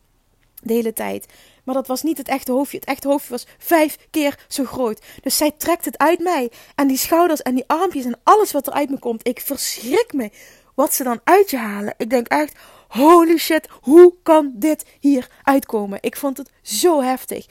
De 0.63 0.73
hele 0.73 0.93
tijd. 0.93 1.25
Maar 1.63 1.75
dat 1.75 1.87
was 1.87 2.03
niet 2.03 2.17
het 2.17 2.27
echte 2.27 2.51
hoofdje. 2.51 2.77
Het 2.77 2.87
echte 2.87 3.07
hoofdje 3.07 3.29
was 3.29 3.47
vijf 3.57 3.97
keer 4.11 4.45
zo 4.47 4.63
groot. 4.63 5.01
Dus 5.21 5.37
zij 5.37 5.51
trekt 5.51 5.85
het 5.85 5.97
uit 5.97 6.19
mij. 6.19 6.51
En 6.75 6.87
die 6.87 6.97
schouders 6.97 7.41
en 7.41 7.55
die 7.55 7.63
armpjes 7.67 8.05
en 8.05 8.19
alles 8.23 8.51
wat 8.51 8.67
er 8.67 8.73
uit 8.73 8.89
me 8.89 8.99
komt. 8.99 9.27
Ik 9.27 9.41
verschrik 9.41 10.13
me 10.13 10.31
wat 10.75 10.93
ze 10.93 11.03
dan 11.03 11.19
uit 11.23 11.49
je 11.49 11.57
halen. 11.57 11.93
Ik 11.97 12.09
denk 12.09 12.27
echt, 12.27 12.57
holy 12.87 13.37
shit, 13.37 13.67
hoe 13.81 14.13
kan 14.23 14.51
dit 14.55 14.85
hier 14.99 15.29
uitkomen? 15.43 15.97
Ik 16.01 16.17
vond 16.17 16.37
het 16.37 16.51
zo 16.61 17.01
heftig. 17.01 17.45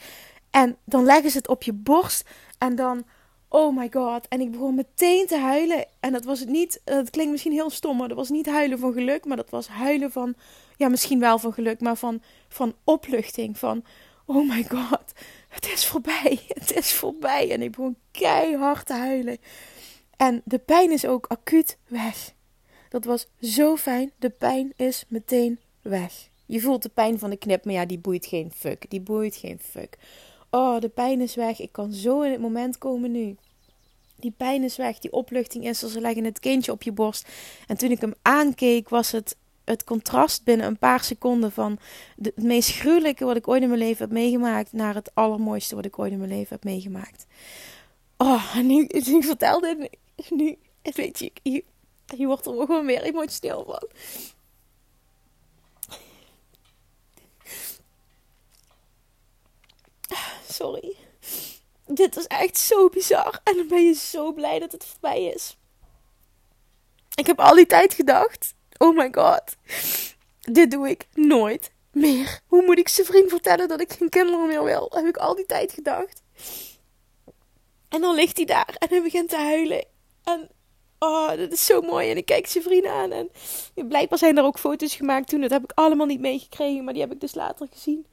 En 0.51 0.77
dan 0.85 1.03
leggen 1.03 1.31
ze 1.31 1.37
het 1.37 1.47
op 1.47 1.63
je 1.63 1.73
borst. 1.73 2.23
En 2.57 2.75
dan, 2.75 3.05
oh 3.49 3.77
my 3.77 3.89
god. 3.91 4.27
En 4.27 4.41
ik 4.41 4.51
begon 4.51 4.75
meteen 4.75 5.27
te 5.27 5.37
huilen. 5.37 5.85
En 5.99 6.11
dat 6.11 6.25
was 6.25 6.39
het 6.39 6.49
niet, 6.49 6.81
het 6.83 7.09
klinkt 7.09 7.31
misschien 7.31 7.51
heel 7.51 7.69
stom, 7.69 7.97
maar 7.97 8.07
dat 8.07 8.17
was 8.17 8.29
niet 8.29 8.45
huilen 8.45 8.79
van 8.79 8.93
geluk. 8.93 9.25
Maar 9.25 9.37
dat 9.37 9.49
was 9.49 9.67
huilen 9.67 10.11
van, 10.11 10.35
ja, 10.77 10.87
misschien 10.87 11.19
wel 11.19 11.39
van 11.39 11.53
geluk, 11.53 11.79
maar 11.79 11.95
van, 11.95 12.21
van 12.47 12.75
opluchting. 12.83 13.57
Van, 13.57 13.83
oh 14.25 14.49
my 14.49 14.63
god, 14.63 15.13
het 15.47 15.71
is 15.71 15.85
voorbij, 15.85 16.39
het 16.59 16.75
is 16.75 16.93
voorbij. 16.93 17.51
En 17.51 17.61
ik 17.61 17.71
begon 17.71 17.97
keihard 18.11 18.85
te 18.85 18.93
huilen. 18.93 19.37
En 20.17 20.41
de 20.45 20.59
pijn 20.59 20.91
is 20.91 21.05
ook 21.05 21.25
acuut 21.27 21.77
weg. 21.87 22.33
Dat 22.89 23.05
was 23.05 23.27
zo 23.41 23.75
fijn, 23.75 24.11
de 24.19 24.29
pijn 24.29 24.73
is 24.75 25.05
meteen 25.07 25.59
weg. 25.81 26.29
Je 26.45 26.61
voelt 26.61 26.83
de 26.83 26.89
pijn 26.89 27.19
van 27.19 27.29
de 27.29 27.37
knip, 27.37 27.65
maar 27.65 27.73
ja, 27.73 27.85
die 27.85 27.99
boeit 27.99 28.25
geen 28.25 28.51
fuck. 28.55 28.89
Die 28.89 29.01
boeit 29.01 29.35
geen 29.35 29.59
fuck. 29.59 29.97
Oh, 30.49 30.79
de 30.79 30.89
pijn 30.89 31.21
is 31.21 31.35
weg. 31.35 31.59
Ik 31.59 31.71
kan 31.71 31.93
zo 31.93 32.21
in 32.21 32.31
het 32.31 32.41
moment 32.41 32.77
komen 32.77 33.11
nu. 33.11 33.35
Die 34.19 34.33
pijn 34.37 34.63
is 34.63 34.77
weg, 34.77 34.99
die 34.99 35.11
opluchting 35.11 35.67
is 35.67 35.81
er. 35.81 35.89
Ze 35.89 36.01
leggen 36.01 36.23
het 36.23 36.39
kindje 36.39 36.71
op 36.71 36.83
je 36.83 36.91
borst. 36.91 37.27
En 37.67 37.77
toen 37.77 37.91
ik 37.91 38.01
hem 38.01 38.13
aankeek, 38.21 38.89
was 38.89 39.11
het 39.11 39.35
het 39.67 39.83
contrast 39.83 40.43
binnen 40.43 40.65
een 40.65 40.77
paar 40.77 41.03
seconden 41.03 41.51
van 41.51 41.79
het 42.21 42.43
meest 42.43 42.69
gruwelijke 42.69 43.25
wat 43.25 43.35
ik 43.35 43.47
ooit 43.47 43.61
in 43.61 43.67
mijn 43.67 43.79
leven 43.79 44.03
heb 44.03 44.11
meegemaakt 44.11 44.73
naar 44.73 44.95
het 44.95 45.11
allermooiste 45.15 45.75
wat 45.75 45.85
ik 45.85 45.99
ooit 45.99 46.11
in 46.11 46.17
mijn 46.17 46.29
leven 46.29 46.47
heb 46.49 46.63
meegemaakt. 46.63 47.25
Oh, 48.17 48.55
nu, 48.71 48.85
ik 48.85 49.23
vertel 49.23 49.59
dit, 49.59 49.97
nu, 50.29 50.57
weet 50.81 51.19
je, 51.19 51.31
je, 51.43 51.63
je 52.17 52.25
wordt 52.25 52.45
er 52.45 52.53
gewoon 52.53 52.85
weer 52.85 53.01
emotioneel 53.01 53.65
van. 53.65 53.87
Sorry. 60.49 60.95
Dit 61.85 62.17
is 62.17 62.27
echt 62.27 62.57
zo 62.57 62.89
bizar. 62.89 63.39
En 63.43 63.55
dan 63.55 63.67
ben 63.67 63.85
je 63.85 63.93
zo 63.93 64.33
blij 64.33 64.59
dat 64.59 64.71
het 64.71 64.85
voorbij 64.85 65.23
is. 65.23 65.57
Ik 67.15 67.27
heb 67.27 67.39
al 67.39 67.55
die 67.55 67.65
tijd 67.65 67.93
gedacht 67.93 68.55
Oh 68.77 68.97
my 68.97 69.07
god. 69.11 69.55
Dit 70.39 70.71
doe 70.71 70.89
ik 70.89 71.07
nooit 71.13 71.71
meer. 71.91 72.39
Hoe 72.47 72.65
moet 72.65 72.77
ik 72.77 72.87
zijn 72.87 73.07
vriend 73.07 73.29
vertellen 73.29 73.67
dat 73.67 73.81
ik 73.81 73.93
geen 73.93 74.09
kinderen 74.09 74.47
meer 74.47 74.63
wil? 74.63 74.91
Heb 74.93 75.05
ik 75.05 75.17
al 75.17 75.35
die 75.35 75.45
tijd 75.45 75.71
gedacht. 75.71 76.23
En 77.89 78.01
dan 78.01 78.15
ligt 78.15 78.37
hij 78.37 78.45
daar 78.45 78.75
en 78.79 78.87
hij 78.89 79.01
begint 79.01 79.29
te 79.29 79.35
huilen. 79.37 79.85
En 80.23 80.49
oh, 80.99 81.29
dat 81.29 81.51
is 81.51 81.65
zo 81.65 81.81
mooi. 81.81 82.09
En 82.09 82.17
ik 82.17 82.25
kijk 82.25 82.47
zijn 82.47 82.63
vriend 82.63 82.85
aan. 82.85 83.11
En 83.11 83.29
blijkbaar 83.87 84.17
zijn 84.17 84.37
er 84.37 84.43
ook 84.43 84.59
foto's 84.59 84.95
gemaakt 84.95 85.29
toen. 85.29 85.41
Dat 85.41 85.49
heb 85.49 85.63
ik 85.63 85.71
allemaal 85.75 86.05
niet 86.05 86.19
meegekregen. 86.19 86.83
Maar 86.83 86.93
die 86.93 87.01
heb 87.01 87.11
ik 87.11 87.19
dus 87.19 87.35
later 87.35 87.67
gezien. 87.71 88.05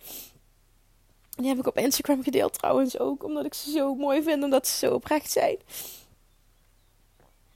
Die 1.36 1.48
heb 1.48 1.58
ik 1.58 1.66
op 1.66 1.78
Instagram 1.78 2.22
gedeeld 2.22 2.52
trouwens 2.52 2.98
ook. 2.98 3.24
Omdat 3.24 3.44
ik 3.44 3.54
ze 3.54 3.70
zo 3.70 3.94
mooi 3.94 4.22
vind. 4.22 4.42
Omdat 4.42 4.68
ze 4.68 4.86
zo 4.86 4.94
oprecht 4.94 5.30
zijn. 5.30 5.56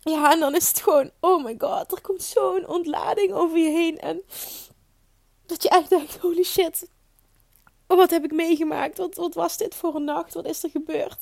Ja, 0.01 0.33
en 0.33 0.41
dan 0.41 0.55
is 0.55 0.69
het 0.69 0.81
gewoon, 0.81 1.11
oh 1.21 1.45
my 1.45 1.55
god, 1.59 1.93
er 1.93 2.01
komt 2.01 2.23
zo'n 2.23 2.69
ontlading 2.69 3.33
over 3.33 3.59
je 3.59 3.71
heen. 3.71 3.99
En 3.99 4.23
dat 5.47 5.63
je 5.63 5.69
echt 5.69 5.89
denkt, 5.89 6.17
holy 6.17 6.43
shit, 6.43 6.89
wat 7.87 8.11
heb 8.11 8.25
ik 8.25 8.33
meegemaakt? 8.33 8.99
Wat, 8.99 9.15
wat 9.15 9.35
was 9.35 9.57
dit 9.57 9.75
voor 9.75 9.95
een 9.95 10.05
nacht? 10.05 10.35
Wat 10.35 10.47
is 10.47 10.63
er 10.63 10.71
gebeurd? 10.71 11.19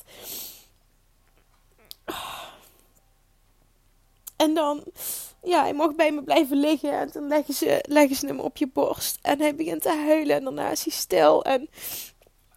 En 4.35 4.53
dan, 4.53 4.83
ja, 5.43 5.61
hij 5.61 5.73
mag 5.73 5.95
bij 5.95 6.11
me 6.11 6.23
blijven 6.23 6.59
liggen. 6.59 6.91
En 6.91 7.09
dan 7.13 7.27
leggen 7.27 7.53
ze, 7.53 7.83
leggen 7.87 8.15
ze 8.15 8.25
hem 8.25 8.39
op 8.39 8.57
je 8.57 8.67
borst. 8.67 9.17
En 9.21 9.39
hij 9.39 9.55
begint 9.55 9.81
te 9.81 9.89
huilen. 9.89 10.35
En 10.35 10.43
daarna 10.43 10.71
is 10.71 10.83
hij 10.83 10.93
stil. 10.93 11.43
En 11.43 11.69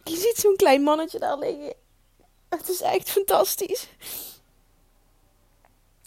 je 0.03 0.15
ziet 0.15 0.35
zo'n 0.37 0.55
klein 0.55 0.81
mannetje 0.83 1.19
daar 1.19 1.37
liggen. 1.37 1.73
Het 2.49 2.69
is 2.69 2.81
echt 2.81 3.09
fantastisch. 3.09 3.87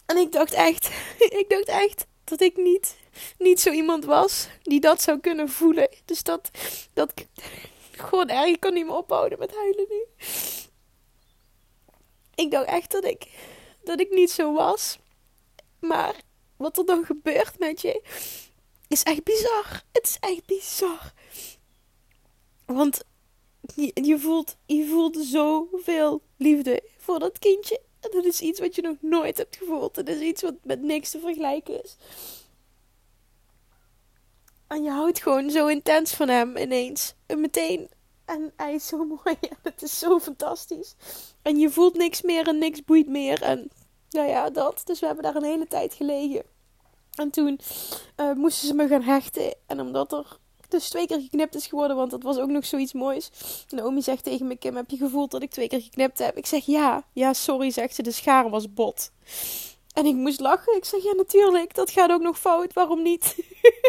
En 0.05 0.17
ik 0.17 0.31
dacht 0.31 0.53
echt, 0.53 0.89
ik 1.41 1.45
dacht 1.47 1.67
echt 1.67 2.05
dat 2.23 2.41
ik 2.41 2.57
niet, 2.57 2.95
niet 3.37 3.59
zo 3.59 3.71
iemand 3.71 4.05
was 4.05 4.47
die 4.61 4.79
dat 4.79 5.01
zou 5.01 5.19
kunnen 5.19 5.49
voelen. 5.49 5.89
Dus 6.05 6.23
dat, 6.23 6.49
dat, 6.93 7.13
gewoon 7.91 8.29
erg, 8.29 8.59
kan 8.59 8.73
niet 8.73 8.85
meer 8.85 8.95
ophouden 8.95 9.39
met 9.39 9.55
huilen 9.55 9.85
nu. 9.89 10.05
Ik 12.35 12.51
dacht 12.51 12.67
echt 12.67 12.91
dat 12.91 13.05
ik, 13.05 13.27
dat 13.83 13.99
ik 13.99 14.09
niet 14.11 14.31
zo 14.31 14.53
was. 14.53 14.97
Maar 15.79 16.15
wat 16.57 16.77
er 16.77 16.85
dan 16.85 17.05
gebeurt 17.05 17.59
met 17.59 17.81
je, 17.81 18.01
is 18.87 19.03
echt 19.03 19.23
bizar. 19.23 19.83
Het 19.91 20.03
is 20.03 20.17
echt 20.19 20.45
bizar. 20.45 21.13
Want 22.65 23.03
je, 23.75 23.91
je, 23.93 24.19
voelt, 24.19 24.55
je 24.65 24.87
voelt 24.87 25.17
zoveel 25.17 26.21
liefde 26.37 26.83
voor 26.97 27.19
dat 27.19 27.39
kindje. 27.39 27.81
Dat 28.11 28.25
is 28.25 28.41
iets 28.41 28.59
wat 28.59 28.75
je 28.75 28.81
nog 28.81 28.95
nooit 28.99 29.37
hebt 29.37 29.55
gevoeld. 29.55 29.95
Dat 29.95 30.07
is 30.07 30.19
iets 30.19 30.41
wat 30.41 30.53
met 30.63 30.81
niks 30.81 31.11
te 31.11 31.19
vergelijken 31.19 31.83
is. 31.83 31.97
En 34.67 34.83
je 34.83 34.89
houdt 34.89 35.21
gewoon 35.21 35.49
zo 35.49 35.67
intens 35.67 36.13
van 36.13 36.27
hem 36.27 36.57
ineens. 36.57 37.13
En 37.25 37.41
meteen. 37.41 37.89
En 38.25 38.53
hij 38.55 38.73
is 38.73 38.87
zo 38.87 39.05
mooi. 39.23 39.37
En 39.39 39.57
het 39.61 39.81
is 39.81 39.99
zo 39.99 40.19
fantastisch. 40.19 40.95
En 41.41 41.57
je 41.57 41.69
voelt 41.69 41.97
niks 41.97 42.21
meer 42.21 42.47
en 42.47 42.57
niks 42.57 42.83
boeit 42.83 43.07
meer. 43.07 43.41
En 43.41 43.71
nou 44.09 44.27
ja, 44.27 44.49
dat. 44.49 44.81
Dus 44.85 44.99
we 44.99 45.05
hebben 45.05 45.23
daar 45.23 45.35
een 45.35 45.43
hele 45.43 45.67
tijd 45.67 45.93
gelegen. 45.93 46.43
En 47.15 47.29
toen 47.29 47.59
uh, 48.17 48.33
moesten 48.33 48.67
ze 48.67 48.73
me 48.73 48.87
gaan 48.87 49.01
hechten. 49.01 49.55
En 49.65 49.79
omdat 49.79 50.11
er 50.11 50.37
dus 50.75 50.89
twee 50.89 51.07
keer 51.07 51.19
geknipt 51.19 51.55
is 51.55 51.67
geworden, 51.67 51.97
want 51.97 52.11
dat 52.11 52.23
was 52.23 52.37
ook 52.37 52.49
nog 52.49 52.65
zoiets 52.65 52.93
moois. 52.93 53.29
Naomi 53.69 54.01
zegt 54.01 54.23
tegen 54.23 54.47
me, 54.47 54.55
Kim, 54.55 54.75
heb 54.75 54.89
je 54.89 54.97
gevoeld 54.97 55.31
dat 55.31 55.41
ik 55.41 55.51
twee 55.51 55.67
keer 55.67 55.81
geknipt 55.81 56.19
heb? 56.19 56.37
Ik 56.37 56.45
zeg, 56.45 56.65
ja. 56.65 57.03
Ja, 57.13 57.33
sorry, 57.33 57.71
zegt 57.71 57.95
ze, 57.95 58.01
de 58.01 58.11
schaar 58.11 58.49
was 58.49 58.73
bot. 58.73 59.11
En 59.93 60.05
ik 60.05 60.15
moest 60.15 60.39
lachen. 60.39 60.75
Ik 60.75 60.85
zeg, 60.85 61.03
ja, 61.03 61.13
natuurlijk, 61.13 61.75
dat 61.75 61.91
gaat 61.91 62.11
ook 62.11 62.21
nog 62.21 62.39
fout, 62.39 62.73
waarom 62.73 63.01
niet? 63.01 63.35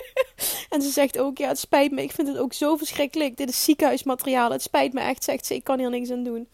en 0.70 0.82
ze 0.82 0.91
zegt 0.91 1.18
ook, 1.18 1.39
ja, 1.39 1.49
het 1.49 1.59
spijt 1.59 1.93
me, 1.93 2.03
ik 2.03 2.12
vind 2.12 2.28
het 2.28 2.39
ook 2.39 2.53
zo 2.53 2.76
verschrikkelijk. 2.76 3.37
Dit 3.37 3.49
is 3.49 3.64
ziekenhuismateriaal, 3.64 4.51
het 4.51 4.62
spijt 4.62 4.93
me 4.93 5.01
echt, 5.01 5.24
zegt 5.24 5.47
ze, 5.47 5.55
ik 5.55 5.64
kan 5.64 5.78
hier 5.78 5.91
niks 5.91 6.11
aan 6.11 6.24
doen. 6.24 6.49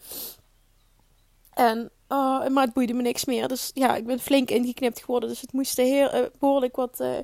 En, 1.53 1.91
uh, 2.09 2.47
maar 2.47 2.63
het 2.63 2.73
boeide 2.73 2.93
me 2.93 3.01
niks 3.01 3.25
meer. 3.25 3.47
Dus 3.47 3.71
ja, 3.73 3.95
ik 3.95 4.05
ben 4.05 4.19
flink 4.19 4.49
ingeknipt 4.49 4.99
geworden. 4.99 5.29
Dus 5.29 5.41
het 5.41 5.53
moest 5.53 5.77
heel, 5.77 6.15
uh, 6.15 6.21
behoorlijk 6.39 6.75
wat, 6.75 6.99
uh, 6.99 7.17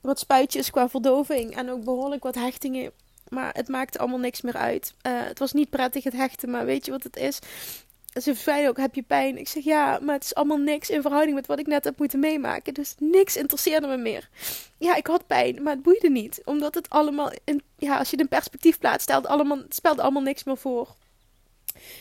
wat 0.00 0.18
spuitjes 0.18 0.70
qua 0.70 0.88
verdoving. 0.88 1.56
En 1.56 1.70
ook 1.70 1.84
behoorlijk 1.84 2.22
wat 2.22 2.34
hechtingen. 2.34 2.92
Maar 3.28 3.54
het 3.54 3.68
maakte 3.68 3.98
allemaal 3.98 4.18
niks 4.18 4.40
meer 4.40 4.56
uit. 4.56 4.94
het 5.02 5.38
was 5.38 5.52
niet 5.52 5.70
prettig 5.70 6.04
het 6.04 6.12
hechten, 6.12 6.50
maar 6.50 6.64
weet 6.64 6.84
je 6.84 6.90
wat 6.90 7.02
het 7.02 7.16
is? 7.16 7.38
Ze 8.22 8.34
zei 8.34 8.68
ook, 8.68 8.76
heb 8.76 8.94
je 8.94 9.02
pijn? 9.02 9.38
Ik 9.38 9.48
zeg, 9.48 9.64
ja, 9.64 9.98
maar 10.02 10.14
het 10.14 10.24
is 10.24 10.34
allemaal 10.34 10.56
niks 10.56 10.90
in 10.90 11.02
verhouding 11.02 11.34
met 11.34 11.46
wat 11.46 11.58
ik 11.58 11.66
net 11.66 11.84
heb 11.84 11.98
moeten 11.98 12.18
meemaken. 12.18 12.74
Dus 12.74 12.94
niks 12.98 13.36
interesseerde 13.36 13.86
me 13.86 13.96
meer. 13.96 14.28
Ja, 14.78 14.96
ik 14.96 15.06
had 15.06 15.26
pijn, 15.26 15.62
maar 15.62 15.72
het 15.72 15.82
boeide 15.82 16.10
niet. 16.10 16.40
Omdat 16.44 16.74
het 16.74 16.90
allemaal, 16.90 17.32
in, 17.44 17.62
ja, 17.76 17.98
als 17.98 18.10
je 18.10 18.16
het 18.16 18.24
in 18.24 18.28
perspectief 18.28 18.78
plaatst, 18.78 19.02
stelde 19.02 19.28
allemaal, 19.28 19.56
het 19.56 19.74
spelde 19.74 20.02
allemaal 20.02 20.22
niks 20.22 20.44
meer 20.44 20.56
voor. 20.56 20.94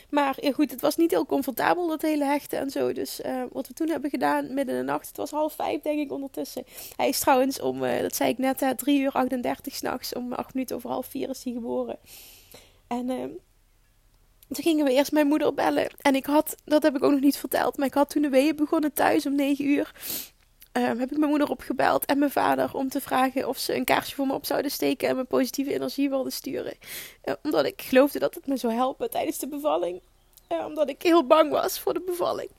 Maar 0.09 0.37
goed, 0.53 0.71
het 0.71 0.81
was 0.81 0.95
niet 0.95 1.11
heel 1.11 1.25
comfortabel, 1.25 1.87
dat 1.87 2.01
hele 2.01 2.23
hechten 2.23 2.59
en 2.59 2.69
zo. 2.69 2.93
Dus 2.93 3.19
uh, 3.19 3.43
wat 3.51 3.67
we 3.67 3.73
toen 3.73 3.89
hebben 3.89 4.09
gedaan, 4.09 4.53
midden 4.53 4.75
in 4.75 4.85
de 4.85 4.91
nacht, 4.91 5.07
het 5.07 5.17
was 5.17 5.31
half 5.31 5.53
vijf 5.53 5.81
denk 5.81 5.99
ik 5.99 6.11
ondertussen. 6.11 6.63
Hij 6.95 7.07
is 7.07 7.19
trouwens 7.19 7.59
om, 7.59 7.83
uh, 7.83 8.01
dat 8.01 8.15
zei 8.15 8.29
ik 8.29 8.37
net, 8.37 8.61
uh, 8.61 8.69
3 8.69 8.99
uur 8.99 9.11
38 9.11 9.75
s'nachts. 9.75 10.13
Om 10.13 10.33
8 10.33 10.53
minuten 10.53 10.75
over 10.75 10.89
half 10.89 11.05
vier 11.05 11.29
is 11.29 11.43
hij 11.43 11.53
geboren. 11.53 11.99
En 12.87 13.09
ehm, 13.09 13.29
toen 14.47 14.63
gingen 14.63 14.85
we 14.85 14.91
eerst 14.91 15.11
mijn 15.11 15.27
moeder 15.27 15.53
bellen. 15.53 15.87
En 16.01 16.15
ik 16.15 16.25
had, 16.25 16.55
dat 16.65 16.83
heb 16.83 16.95
ik 16.95 17.03
ook 17.03 17.11
nog 17.11 17.19
niet 17.19 17.37
verteld, 17.37 17.77
maar 17.77 17.87
ik 17.87 17.93
had 17.93 18.09
toen 18.09 18.21
de 18.21 18.29
weeën 18.29 18.55
begonnen 18.55 18.93
thuis 18.93 19.25
om 19.25 19.35
9 19.35 19.65
uur. 19.65 19.91
Um, 20.77 20.99
heb 20.99 21.11
ik 21.11 21.17
mijn 21.17 21.29
moeder 21.29 21.49
opgebeld 21.49 22.05
en 22.05 22.19
mijn 22.19 22.31
vader 22.31 22.73
om 22.73 22.89
te 22.89 23.01
vragen 23.01 23.47
of 23.47 23.57
ze 23.57 23.75
een 23.75 23.83
kaarsje 23.83 24.15
voor 24.15 24.27
me 24.27 24.33
op 24.33 24.45
zouden 24.45 24.71
steken 24.71 25.09
en 25.09 25.15
me 25.15 25.23
positieve 25.23 25.73
energie 25.73 26.09
wilden 26.09 26.31
sturen. 26.31 26.73
Uh, 27.25 27.33
omdat 27.43 27.65
ik 27.65 27.81
geloofde 27.81 28.19
dat 28.19 28.35
het 28.35 28.47
me 28.47 28.57
zou 28.57 28.73
helpen 28.73 29.09
tijdens 29.09 29.37
de 29.37 29.47
bevalling. 29.47 30.01
Uh, 30.51 30.65
omdat 30.65 30.89
ik 30.89 31.01
heel 31.01 31.27
bang 31.27 31.51
was 31.51 31.79
voor 31.79 31.93
de 31.93 32.01
bevalling. 32.05 32.49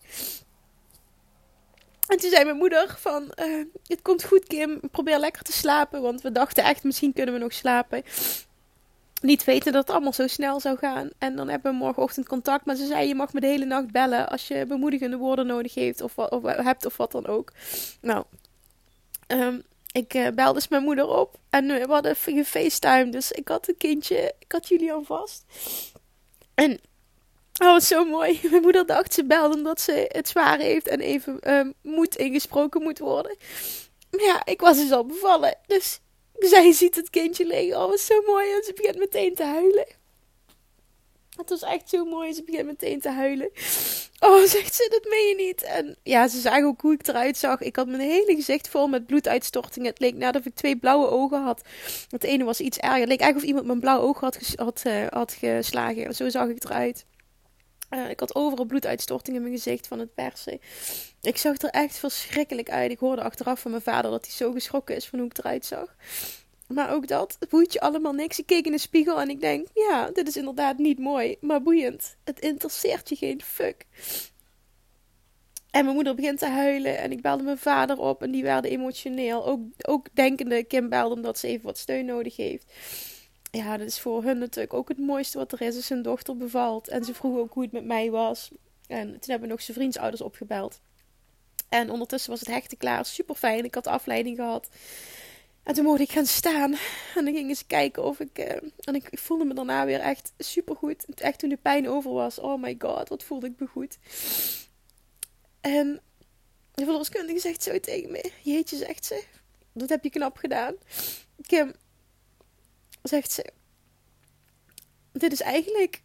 En 2.07 2.19
toen 2.19 2.31
zei 2.31 2.45
mijn 2.45 2.57
moeder 2.57 2.97
van, 2.99 3.33
uh, 3.43 3.65
het 3.87 4.03
komt 4.03 4.25
goed 4.25 4.47
Kim, 4.47 4.81
probeer 4.91 5.19
lekker 5.19 5.43
te 5.43 5.53
slapen. 5.53 6.03
Want 6.03 6.21
we 6.21 6.33
dachten 6.33 6.65
echt, 6.65 6.85
misschien 6.85 7.13
kunnen 7.13 7.35
we 7.35 7.41
nog 7.41 7.53
slapen 7.53 8.03
niet 9.21 9.45
weten 9.45 9.73
dat 9.73 9.87
het 9.87 9.91
allemaal 9.91 10.13
zo 10.13 10.27
snel 10.27 10.61
zou 10.61 10.79
gaan. 10.79 11.11
En 11.19 11.37
dan 11.37 11.49
hebben 11.49 11.73
we 11.73 11.79
morgenochtend 11.79 12.29
contact. 12.29 12.65
Maar 12.65 12.77
ze 12.77 12.87
zei: 12.87 13.09
Je 13.09 13.15
mag 13.15 13.33
me 13.33 13.41
de 13.41 13.47
hele 13.47 13.65
nacht 13.65 13.91
bellen 13.91 14.29
als 14.29 14.49
je 14.49 14.67
bemoedigende 14.67 15.17
woorden 15.17 15.47
nodig 15.47 15.75
heeft 15.75 16.01
of, 16.01 16.19
of, 16.19 16.43
hebt 16.43 16.87
of 16.87 16.97
wat 16.97 17.13
dan 17.13 17.27
ook. 17.27 17.53
Nou, 18.01 18.25
um, 19.27 19.63
ik 19.93 20.15
uh, 20.15 20.29
belde 20.29 20.55
dus 20.55 20.69
mijn 20.69 20.83
moeder 20.83 21.09
op. 21.09 21.39
En 21.51 21.67
we 21.67 21.87
hadden 21.89 22.17
FaceTime. 22.17 23.09
Dus 23.09 23.33
ik 23.33 23.49
had 23.49 23.69
een 23.69 23.77
kindje. 23.77 24.35
Ik 24.39 24.53
had 24.53 24.69
Julian 24.69 25.05
vast. 25.05 25.45
En 26.55 26.81
oh, 27.59 27.73
was 27.73 27.87
zo 27.87 28.05
mooi. 28.05 28.41
Mijn 28.51 28.63
moeder 28.63 28.87
dacht 28.87 29.15
ze 29.15 29.25
belde 29.25 29.57
omdat 29.57 29.81
ze 29.81 30.05
het 30.09 30.29
zwaar 30.29 30.59
heeft 30.59 30.89
en 30.89 31.01
even 31.01 31.53
um, 31.53 31.75
ingesproken 32.17 32.83
moet 32.83 32.99
worden. 32.99 33.37
Maar 34.11 34.25
ja, 34.25 34.45
ik 34.45 34.61
was 34.61 34.77
dus 34.77 34.91
al 34.91 35.07
bevallen. 35.07 35.57
Dus 35.67 36.01
zij 36.39 36.73
ziet 36.73 36.97
het 36.97 37.11
kindje 37.11 37.47
liggen. 37.47 37.83
Oh, 37.83 37.89
wat 37.89 38.01
zo 38.01 38.23
mooi. 38.27 38.53
En 38.53 38.63
ze 38.65 38.73
begint 38.73 38.99
meteen 38.99 39.35
te 39.35 39.45
huilen. 39.45 39.87
Het 41.37 41.49
was 41.49 41.63
echt 41.63 41.89
zo 41.89 42.05
mooi. 42.05 42.33
Ze 42.33 42.43
begint 42.43 42.67
meteen 42.67 43.01
te 43.01 43.11
huilen. 43.11 43.51
Oh, 44.21 44.43
zegt 44.45 44.75
ze, 44.75 44.87
dat 44.91 45.11
meen 45.11 45.29
je 45.29 45.35
niet. 45.47 45.63
En 45.63 45.97
ja, 46.03 46.29
ze 46.29 46.41
zag 46.41 46.63
ook 46.63 46.81
hoe 46.81 46.93
ik 46.93 47.09
eruit 47.09 47.37
zag. 47.37 47.61
Ik 47.61 47.77
had 47.77 47.87
mijn 47.87 48.01
hele 48.01 48.35
gezicht 48.35 48.69
vol 48.69 48.87
met 48.89 49.07
bloeduitstortingen. 49.07 49.91
Het 49.91 50.01
leek 50.01 50.35
of 50.37 50.45
ik 50.45 50.55
twee 50.55 50.77
blauwe 50.77 51.09
ogen 51.09 51.43
had. 51.43 51.63
Het 52.11 52.25
ene 52.25 52.45
was 52.45 52.61
iets 52.61 52.79
erger. 52.79 52.99
Het 53.01 53.09
leek 53.09 53.21
eigenlijk 53.21 53.37
of 53.37 53.49
iemand 53.49 53.67
mijn 53.67 53.81
blauwe 53.81 54.07
ogen 54.07 54.21
had, 54.21 54.39
had, 54.57 54.83
uh, 54.87 55.07
had 55.09 55.33
geslagen. 55.33 56.15
Zo 56.15 56.29
zag 56.29 56.49
ik 56.49 56.65
eruit. 56.65 57.05
Uh, 57.91 58.11
ik 58.11 58.21
had 58.21 58.35
overal 58.35 58.65
bloeduitstorting 58.65 59.37
in 59.37 59.43
mijn 59.43 59.55
gezicht 59.55 59.87
van 59.87 59.99
het 59.99 60.15
persen. 60.15 60.61
Ik 61.23 61.37
zag 61.37 61.59
er 61.59 61.71
echt 61.71 61.99
verschrikkelijk 61.99 62.71
uit. 62.71 62.91
Ik 62.91 62.99
hoorde 62.99 63.23
achteraf 63.23 63.61
van 63.61 63.71
mijn 63.71 63.83
vader 63.83 64.11
dat 64.11 64.25
hij 64.25 64.35
zo 64.35 64.53
geschrokken 64.53 64.97
is 64.97 65.07
van 65.07 65.19
hoe 65.19 65.29
ik 65.29 65.39
eruit 65.39 65.67
zag. 65.67 65.97
Maar 66.67 66.93
ook 66.93 67.09
dat, 67.09 67.39
boeit 67.49 67.73
je 67.73 67.81
allemaal 67.81 68.13
niks. 68.13 68.39
Ik 68.39 68.47
keek 68.47 68.67
in 68.67 68.73
de 68.73 68.79
spiegel 68.79 69.21
en 69.21 69.29
ik 69.29 69.41
denk, 69.41 69.67
ja, 69.75 70.11
dit 70.11 70.29
is 70.29 70.37
inderdaad 70.37 70.79
niet 70.79 70.99
mooi, 70.99 71.37
maar 71.41 71.63
boeiend. 71.63 72.17
Het 72.25 72.41
interesseert 72.41 73.09
je 73.09 73.17
geen 73.17 73.43
fuck. 73.43 73.85
En 75.71 75.85
mijn 75.85 75.95
moeder 75.95 76.15
begint 76.15 76.39
te 76.39 76.47
huilen 76.47 76.99
en 76.99 77.13
ik 77.13 77.23
belde 77.23 77.43
mijn 77.43 77.59
vader 77.59 77.99
op 77.99 78.23
en 78.23 78.31
die 78.31 78.43
werden 78.43 78.71
emotioneel. 78.71 79.47
Ook, 79.47 79.61
ook 79.87 80.07
denkende, 80.13 80.65
Kim 80.65 80.89
belde 80.89 81.15
omdat 81.15 81.39
ze 81.39 81.47
even 81.47 81.65
wat 81.65 81.79
steun 81.79 82.05
nodig 82.05 82.37
heeft 82.37 82.73
ja, 83.51 83.77
dat 83.77 83.87
is 83.87 84.01
voor 84.01 84.23
hun 84.23 84.39
natuurlijk 84.39 84.75
ook 84.75 84.89
het 84.89 84.99
mooiste 84.99 85.39
wat 85.39 85.53
er 85.53 85.61
is, 85.61 85.77
als 85.77 85.87
zijn 85.87 86.03
dochter 86.03 86.37
bevalt. 86.37 86.89
En 86.89 87.05
ze 87.05 87.15
vroeg 87.15 87.39
ook 87.39 87.53
hoe 87.53 87.63
het 87.63 87.73
met 87.73 87.85
mij 87.85 88.11
was. 88.11 88.51
En 88.87 89.07
toen 89.07 89.31
hebben 89.31 89.49
we 89.49 89.55
nog 89.55 89.63
zijn 89.63 89.77
vriendsouders 89.77 90.21
opgebeld. 90.21 90.81
En 91.69 91.91
ondertussen 91.91 92.31
was 92.31 92.41
het 92.41 92.49
hechten 92.49 92.79
klaar. 92.79 93.05
Super 93.05 93.35
fijn. 93.35 93.65
Ik 93.65 93.75
had 93.75 93.87
afleiding 93.87 94.37
gehad. 94.37 94.69
En 95.63 95.75
toen 95.75 95.85
mocht 95.85 96.01
ik 96.01 96.11
gaan 96.11 96.27
staan. 96.27 96.73
En 97.17 97.25
dan 97.25 97.35
gingen 97.35 97.57
ze 97.57 97.67
kijken 97.67 98.05
of 98.05 98.21
ik. 98.21 98.39
Uh, 98.39 98.53
en 98.81 98.95
ik, 98.95 99.09
ik, 99.11 99.19
voelde 99.19 99.45
me 99.45 99.55
daarna 99.55 99.85
weer 99.85 100.01
echt 100.01 100.33
super 100.39 100.77
goed. 100.77 101.05
Echt 101.15 101.39
toen 101.39 101.49
de 101.49 101.57
pijn 101.57 101.89
over 101.89 102.13
was. 102.13 102.39
Oh 102.39 102.63
my 102.63 102.75
god, 102.79 103.09
wat 103.09 103.23
voelde 103.23 103.47
ik 103.47 103.55
me 103.59 103.67
goed. 103.67 103.99
En 105.61 106.01
de 106.75 106.85
verloskundige 106.85 107.39
zegt 107.39 107.63
zo 107.63 107.81
tegen 107.81 108.11
me: 108.11 108.33
Jeetje, 108.43 108.77
zegt 108.77 109.05
ze. 109.05 109.25
Dat 109.73 109.89
heb 109.89 110.05
je 110.05 110.11
knap 110.11 110.37
gedaan. 110.37 110.75
Kim, 111.47 111.75
zegt 113.09 113.33
ze: 113.33 113.45
Dit 115.13 115.33
is 115.33 115.41
eigenlijk 115.41 116.03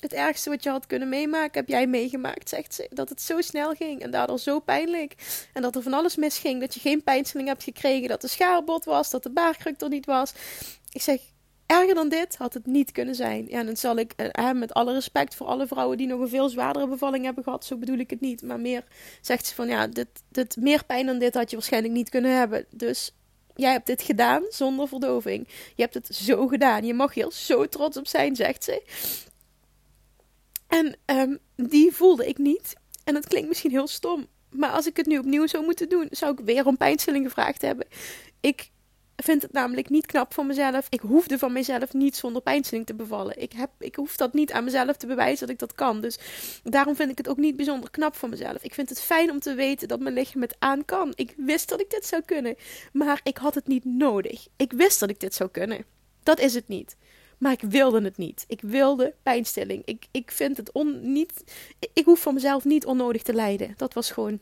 het 0.00 0.12
ergste 0.12 0.50
wat 0.50 0.62
je 0.62 0.70
had 0.70 0.86
kunnen 0.86 1.08
meemaken, 1.08 1.60
heb 1.60 1.68
jij 1.68 1.86
meegemaakt, 1.86 2.48
zegt 2.48 2.74
ze. 2.74 2.86
Dat 2.90 3.08
het 3.08 3.22
zo 3.22 3.40
snel 3.40 3.74
ging 3.74 4.00
en 4.00 4.10
daardoor 4.10 4.38
zo 4.38 4.60
pijnlijk. 4.60 5.14
En 5.52 5.62
dat 5.62 5.76
er 5.76 5.82
van 5.82 5.92
alles 5.92 6.16
misging, 6.16 6.60
dat 6.60 6.74
je 6.74 6.80
geen 6.80 7.02
pijnstilling 7.02 7.48
hebt 7.48 7.62
gekregen, 7.62 8.08
dat 8.08 8.20
de 8.20 8.28
schaarbot 8.28 8.84
was, 8.84 9.10
dat 9.10 9.22
de 9.22 9.30
baarkruk 9.30 9.80
er 9.80 9.88
niet 9.88 10.06
was. 10.06 10.32
Ik 10.92 11.02
zeg, 11.02 11.20
erger 11.66 11.94
dan 11.94 12.08
dit 12.08 12.36
had 12.36 12.54
het 12.54 12.66
niet 12.66 12.92
kunnen 12.92 13.14
zijn. 13.14 13.46
Ja, 13.48 13.58
en 13.58 13.66
dan 13.66 13.76
zal 13.76 13.96
ik, 13.96 14.12
eh, 14.12 14.50
met 14.52 14.74
alle 14.74 14.92
respect 14.92 15.34
voor 15.34 15.46
alle 15.46 15.66
vrouwen 15.66 15.96
die 15.96 16.06
nog 16.06 16.20
een 16.20 16.28
veel 16.28 16.48
zwaardere 16.48 16.88
bevalling 16.88 17.24
hebben 17.24 17.44
gehad, 17.44 17.64
zo 17.64 17.76
bedoel 17.76 17.98
ik 17.98 18.10
het 18.10 18.20
niet. 18.20 18.42
Maar 18.42 18.60
meer 18.60 18.84
zegt 19.20 19.46
ze 19.46 19.54
van, 19.54 19.68
ja, 19.68 19.86
dit, 19.86 20.08
dit, 20.28 20.56
meer 20.56 20.84
pijn 20.84 21.06
dan 21.06 21.18
dit 21.18 21.34
had 21.34 21.50
je 21.50 21.56
waarschijnlijk 21.56 21.94
niet 21.94 22.08
kunnen 22.08 22.36
hebben. 22.36 22.66
Dus 22.70 23.12
Jij 23.56 23.72
hebt 23.72 23.86
dit 23.86 24.02
gedaan 24.02 24.42
zonder 24.48 24.88
verdoving. 24.88 25.48
Je 25.74 25.82
hebt 25.82 25.94
het 25.94 26.06
zo 26.06 26.46
gedaan. 26.46 26.84
Je 26.84 26.94
mag 26.94 27.14
hier 27.14 27.32
zo 27.32 27.66
trots 27.66 27.96
op 27.96 28.06
zijn, 28.06 28.36
zegt 28.36 28.64
ze. 28.64 28.82
En 30.66 30.96
um, 31.06 31.38
die 31.56 31.92
voelde 31.92 32.26
ik 32.26 32.38
niet. 32.38 32.74
En 33.04 33.14
dat 33.14 33.26
klinkt 33.26 33.48
misschien 33.48 33.70
heel 33.70 33.86
stom. 33.86 34.26
Maar 34.50 34.70
als 34.70 34.86
ik 34.86 34.96
het 34.96 35.06
nu 35.06 35.18
opnieuw 35.18 35.46
zou 35.46 35.64
moeten 35.64 35.88
doen, 35.88 36.08
zou 36.10 36.32
ik 36.32 36.44
weer 36.44 36.66
om 36.66 36.76
pijnstilling 36.76 37.24
gevraagd 37.24 37.62
hebben. 37.62 37.86
Ik 38.40 38.70
vind 39.16 39.42
het 39.42 39.52
namelijk 39.52 39.90
niet 39.90 40.06
knap 40.06 40.34
van 40.34 40.46
mezelf. 40.46 40.86
Ik 40.88 41.00
hoefde 41.00 41.38
van 41.38 41.52
mezelf 41.52 41.92
niet 41.92 42.16
zonder 42.16 42.42
pijnstilling 42.42 42.86
te 42.86 42.94
bevallen. 42.94 43.42
Ik, 43.42 43.52
heb, 43.52 43.70
ik 43.78 43.94
hoef 43.94 44.16
dat 44.16 44.32
niet 44.32 44.52
aan 44.52 44.64
mezelf 44.64 44.96
te 44.96 45.06
bewijzen 45.06 45.46
dat 45.46 45.54
ik 45.54 45.58
dat 45.58 45.74
kan. 45.74 46.00
Dus 46.00 46.18
daarom 46.62 46.96
vind 46.96 47.10
ik 47.10 47.18
het 47.18 47.28
ook 47.28 47.36
niet 47.36 47.56
bijzonder 47.56 47.90
knap 47.90 48.16
van 48.16 48.30
mezelf. 48.30 48.62
Ik 48.62 48.74
vind 48.74 48.88
het 48.88 49.00
fijn 49.00 49.30
om 49.30 49.40
te 49.40 49.54
weten 49.54 49.88
dat 49.88 50.00
mijn 50.00 50.14
lichaam 50.14 50.40
het 50.40 50.56
aan 50.58 50.84
kan. 50.84 51.12
Ik 51.14 51.34
wist 51.36 51.68
dat 51.68 51.80
ik 51.80 51.90
dit 51.90 52.06
zou 52.06 52.22
kunnen, 52.22 52.54
maar 52.92 53.20
ik 53.22 53.36
had 53.36 53.54
het 53.54 53.66
niet 53.66 53.84
nodig. 53.84 54.46
Ik 54.56 54.72
wist 54.72 55.00
dat 55.00 55.10
ik 55.10 55.20
dit 55.20 55.34
zou 55.34 55.50
kunnen. 55.50 55.84
Dat 56.22 56.40
is 56.40 56.54
het 56.54 56.68
niet. 56.68 56.96
Maar 57.38 57.52
ik 57.52 57.60
wilde 57.60 58.02
het 58.02 58.16
niet. 58.16 58.44
Ik 58.48 58.60
wilde 58.60 59.14
pijnstilling. 59.22 59.82
Ik, 59.84 60.06
ik 60.10 60.30
vind 60.30 60.56
het 60.56 60.72
on, 60.72 61.12
niet. 61.12 61.44
Ik 61.92 62.04
hoef 62.04 62.20
van 62.20 62.34
mezelf 62.34 62.64
niet 62.64 62.86
onnodig 62.86 63.22
te 63.22 63.34
lijden. 63.34 63.74
Dat 63.76 63.94
was 63.94 64.10
gewoon 64.10 64.40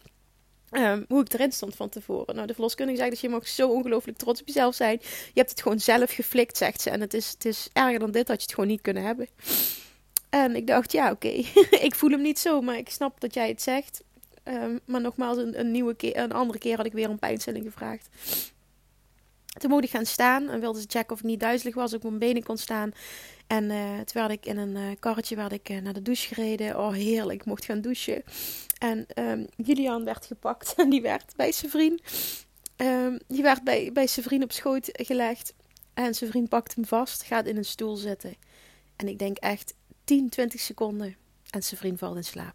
Um, 0.77 1.05
hoe 1.09 1.21
ik 1.21 1.33
erin 1.33 1.53
stond 1.53 1.77
van 1.77 1.89
tevoren. 1.89 2.35
Nou, 2.35 2.47
de 2.47 2.53
verloskundige 2.53 2.99
zei 2.99 3.11
dat 3.11 3.21
je 3.21 3.29
mag 3.29 3.49
zo 3.49 3.69
ongelooflijk 3.69 4.19
trots 4.19 4.41
op 4.41 4.47
jezelf 4.47 4.75
zijn. 4.75 4.99
Je 5.03 5.41
hebt 5.41 5.51
het 5.51 5.63
gewoon 5.63 5.81
zelf 5.81 6.11
geflikt, 6.11 6.57
zegt 6.57 6.81
ze. 6.81 6.91
En 6.91 7.01
het 7.01 7.15
is, 7.15 7.31
het 7.31 7.45
is 7.45 7.69
erger 7.73 7.99
dan 7.99 8.11
dit, 8.11 8.27
dat 8.27 8.37
je 8.37 8.43
het 8.43 8.55
gewoon 8.55 8.71
niet 8.71 8.81
kunnen 8.81 9.03
hebben. 9.03 9.29
En 10.31 10.57
ik 10.57 10.67
dacht, 10.67 10.93
ja, 10.93 11.11
oké. 11.11 11.29
ik 11.89 11.95
voel 11.95 12.11
hem 12.11 12.23
niet 12.23 12.39
zo, 12.39 12.61
maar 12.61 12.77
ik 12.77 12.91
snap 12.91 13.21
dat 13.21 13.35
jij 13.35 13.49
het 13.49 13.63
zegt. 13.63 14.03
Um, 14.45 14.81
maar 14.85 15.01
nogmaals, 15.01 15.37
een, 15.37 15.61
een, 15.61 15.71
nieuwe 15.71 15.95
keer, 15.95 16.17
een 16.17 16.33
andere 16.33 16.59
keer 16.59 16.77
had 16.77 16.87
ik 16.87 16.93
weer 16.93 17.11
een 17.11 17.19
pijnstilling 17.19 17.65
gevraagd. 17.65 18.09
Toen 19.59 19.71
mocht 19.71 19.85
ik 19.85 19.91
gaan 19.91 20.07
staan 20.07 20.49
en 20.49 20.61
wilde 20.61 20.81
ze 20.81 20.87
checken 20.89 21.13
of 21.13 21.19
ik 21.19 21.25
niet 21.25 21.41
duizelig 21.41 21.75
was, 21.75 21.93
of 21.93 21.99
ik 21.99 22.05
op 22.05 22.11
mijn 22.11 22.19
benen 22.19 22.43
kon 22.43 22.57
staan. 22.57 22.93
En 23.47 23.65
uh, 23.65 23.95
toen 23.95 24.23
werd 24.23 24.31
ik 24.31 24.47
in 24.47 24.57
een 24.59 24.77
uh, 24.77 24.91
karretje 24.99 25.37
werd 25.37 25.53
ik, 25.53 25.69
uh, 25.69 25.81
naar 25.81 25.93
de 25.93 26.03
douche 26.03 26.35
gereden. 26.35 26.79
Oh, 26.79 26.93
heerlijk, 26.93 27.41
ik 27.41 27.47
mocht 27.47 27.65
gaan 27.65 27.81
douchen. 27.81 28.23
En 28.79 29.07
um, 29.15 29.47
Julian 29.57 30.05
werd 30.05 30.27
gepakt 30.27 30.75
en 30.83 30.91
die 30.91 31.03
werd 31.03 31.33
bij 31.37 31.53
zijn 31.53 31.71
vriend. 31.71 32.03
Um, 32.77 33.19
die 33.29 33.43
werd 33.43 33.65
bij, 33.65 33.91
bij 33.93 34.07
zijn 34.07 34.27
vriend 34.27 34.43
op 34.43 34.53
schoot 34.53 34.89
gelegd. 34.93 35.55
En 35.95 36.15
zijn 36.15 36.31
vriend 36.31 36.49
pakt 36.49 36.75
hem 36.75 36.85
vast, 36.85 37.23
gaat 37.23 37.47
in 37.47 37.57
een 37.57 37.65
stoel 37.65 37.97
zitten. 37.97 38.35
En 38.97 39.09
ik 39.09 39.19
denk 39.19 39.37
echt 39.37 39.75
10, 40.05 40.29
20 40.29 40.61
seconden. 40.61 41.17
En 41.51 41.63
zijn 41.63 41.81
vriend 41.81 41.99
valt 41.99 42.17
in 42.17 42.25
slaap. 42.25 42.55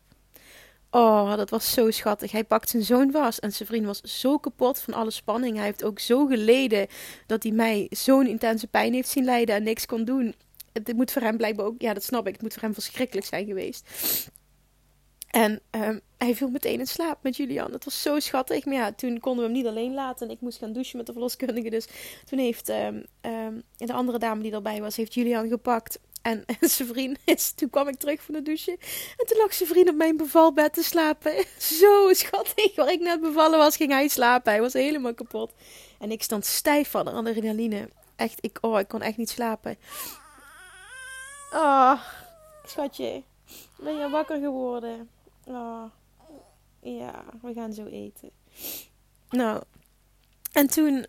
Oh, 0.91 1.35
dat 1.35 1.49
was 1.49 1.71
zo 1.71 1.91
schattig. 1.91 2.31
Hij 2.31 2.43
pakt 2.43 2.69
zijn 2.69 2.83
zoon 2.83 3.11
vast 3.11 3.39
en 3.39 3.51
zijn 3.51 3.69
vriend 3.69 3.85
was 3.85 4.01
zo 4.01 4.37
kapot 4.37 4.79
van 4.79 4.93
alle 4.93 5.11
spanning. 5.11 5.55
Hij 5.55 5.65
heeft 5.65 5.83
ook 5.83 5.99
zo 5.99 6.25
geleden 6.25 6.87
dat 7.25 7.43
hij 7.43 7.51
mij 7.51 7.87
zo'n 7.89 8.27
intense 8.27 8.67
pijn 8.67 8.93
heeft 8.93 9.09
zien 9.09 9.23
lijden 9.23 9.55
en 9.55 9.63
niks 9.63 9.85
kon 9.85 10.05
doen. 10.05 10.35
Het 10.73 10.93
moet 10.93 11.11
voor 11.11 11.21
hem 11.21 11.37
blijkbaar 11.37 11.65
ook, 11.65 11.81
ja, 11.81 11.93
dat 11.93 12.03
snap 12.03 12.27
ik. 12.27 12.33
Het 12.33 12.41
moet 12.41 12.53
voor 12.53 12.61
hem 12.61 12.73
verschrikkelijk 12.73 13.27
zijn 13.27 13.45
geweest. 13.45 13.87
En 15.29 15.61
um, 15.71 16.01
hij 16.17 16.35
viel 16.35 16.49
meteen 16.49 16.79
in 16.79 16.87
slaap 16.87 17.17
met 17.21 17.37
Julian. 17.37 17.71
Dat 17.71 17.83
was 17.83 18.01
zo 18.01 18.19
schattig. 18.19 18.65
Maar 18.65 18.75
ja, 18.75 18.91
toen 18.91 19.19
konden 19.19 19.45
we 19.45 19.51
hem 19.51 19.59
niet 19.59 19.67
alleen 19.67 19.93
laten. 19.93 20.27
En 20.27 20.33
ik 20.33 20.41
moest 20.41 20.57
gaan 20.57 20.73
douchen 20.73 20.97
met 20.97 21.05
de 21.05 21.11
verloskundige. 21.11 21.69
Dus 21.69 21.87
toen 22.25 22.39
heeft 22.39 22.69
um, 22.69 23.05
um, 23.21 23.63
de 23.77 23.93
andere 23.93 24.17
dame 24.17 24.41
die 24.41 24.51
erbij 24.51 24.81
was, 24.81 24.95
heeft 24.95 25.13
Julian 25.13 25.47
gepakt. 25.47 25.99
En, 26.21 26.43
en 26.45 26.69
zijn 26.69 26.87
vriend 26.87 27.17
is, 27.25 27.51
toen 27.51 27.69
kwam 27.69 27.87
ik 27.87 27.95
terug 27.95 28.21
van 28.21 28.33
de 28.33 28.41
douche. 28.41 28.71
En 29.17 29.25
toen 29.25 29.37
lag 29.37 29.53
zijn 29.53 29.69
vriend 29.69 29.89
op 29.89 29.95
mijn 29.95 30.17
bevalbed 30.17 30.73
te 30.73 30.83
slapen. 30.83 31.45
Zo 31.81 32.13
schattig. 32.13 32.75
Waar 32.75 32.91
ik 32.91 32.99
net 32.99 33.21
bevallen 33.21 33.59
was, 33.59 33.75
ging 33.75 33.91
hij 33.91 34.07
slapen. 34.07 34.51
Hij 34.51 34.61
was 34.61 34.73
helemaal 34.73 35.13
kapot. 35.13 35.53
En 35.99 36.11
ik 36.11 36.23
stond 36.23 36.45
stijf 36.45 36.89
van 36.89 37.05
de 37.05 37.11
adrenaline. 37.11 37.89
Echt, 38.15 38.37
ik, 38.41 38.57
oh, 38.61 38.79
ik 38.79 38.87
kon 38.87 39.01
echt 39.01 39.17
niet 39.17 39.29
slapen. 39.29 39.77
Oh, 41.53 42.01
schatje. 42.65 43.23
Ben 43.77 43.95
je 43.95 44.09
wakker 44.09 44.39
geworden? 44.39 45.09
Oh, 45.45 45.83
ja, 46.79 47.23
we 47.41 47.53
gaan 47.53 47.73
zo 47.73 47.85
eten. 47.85 48.29
Nou, 49.29 49.63
en 50.51 50.67
toen 50.67 51.05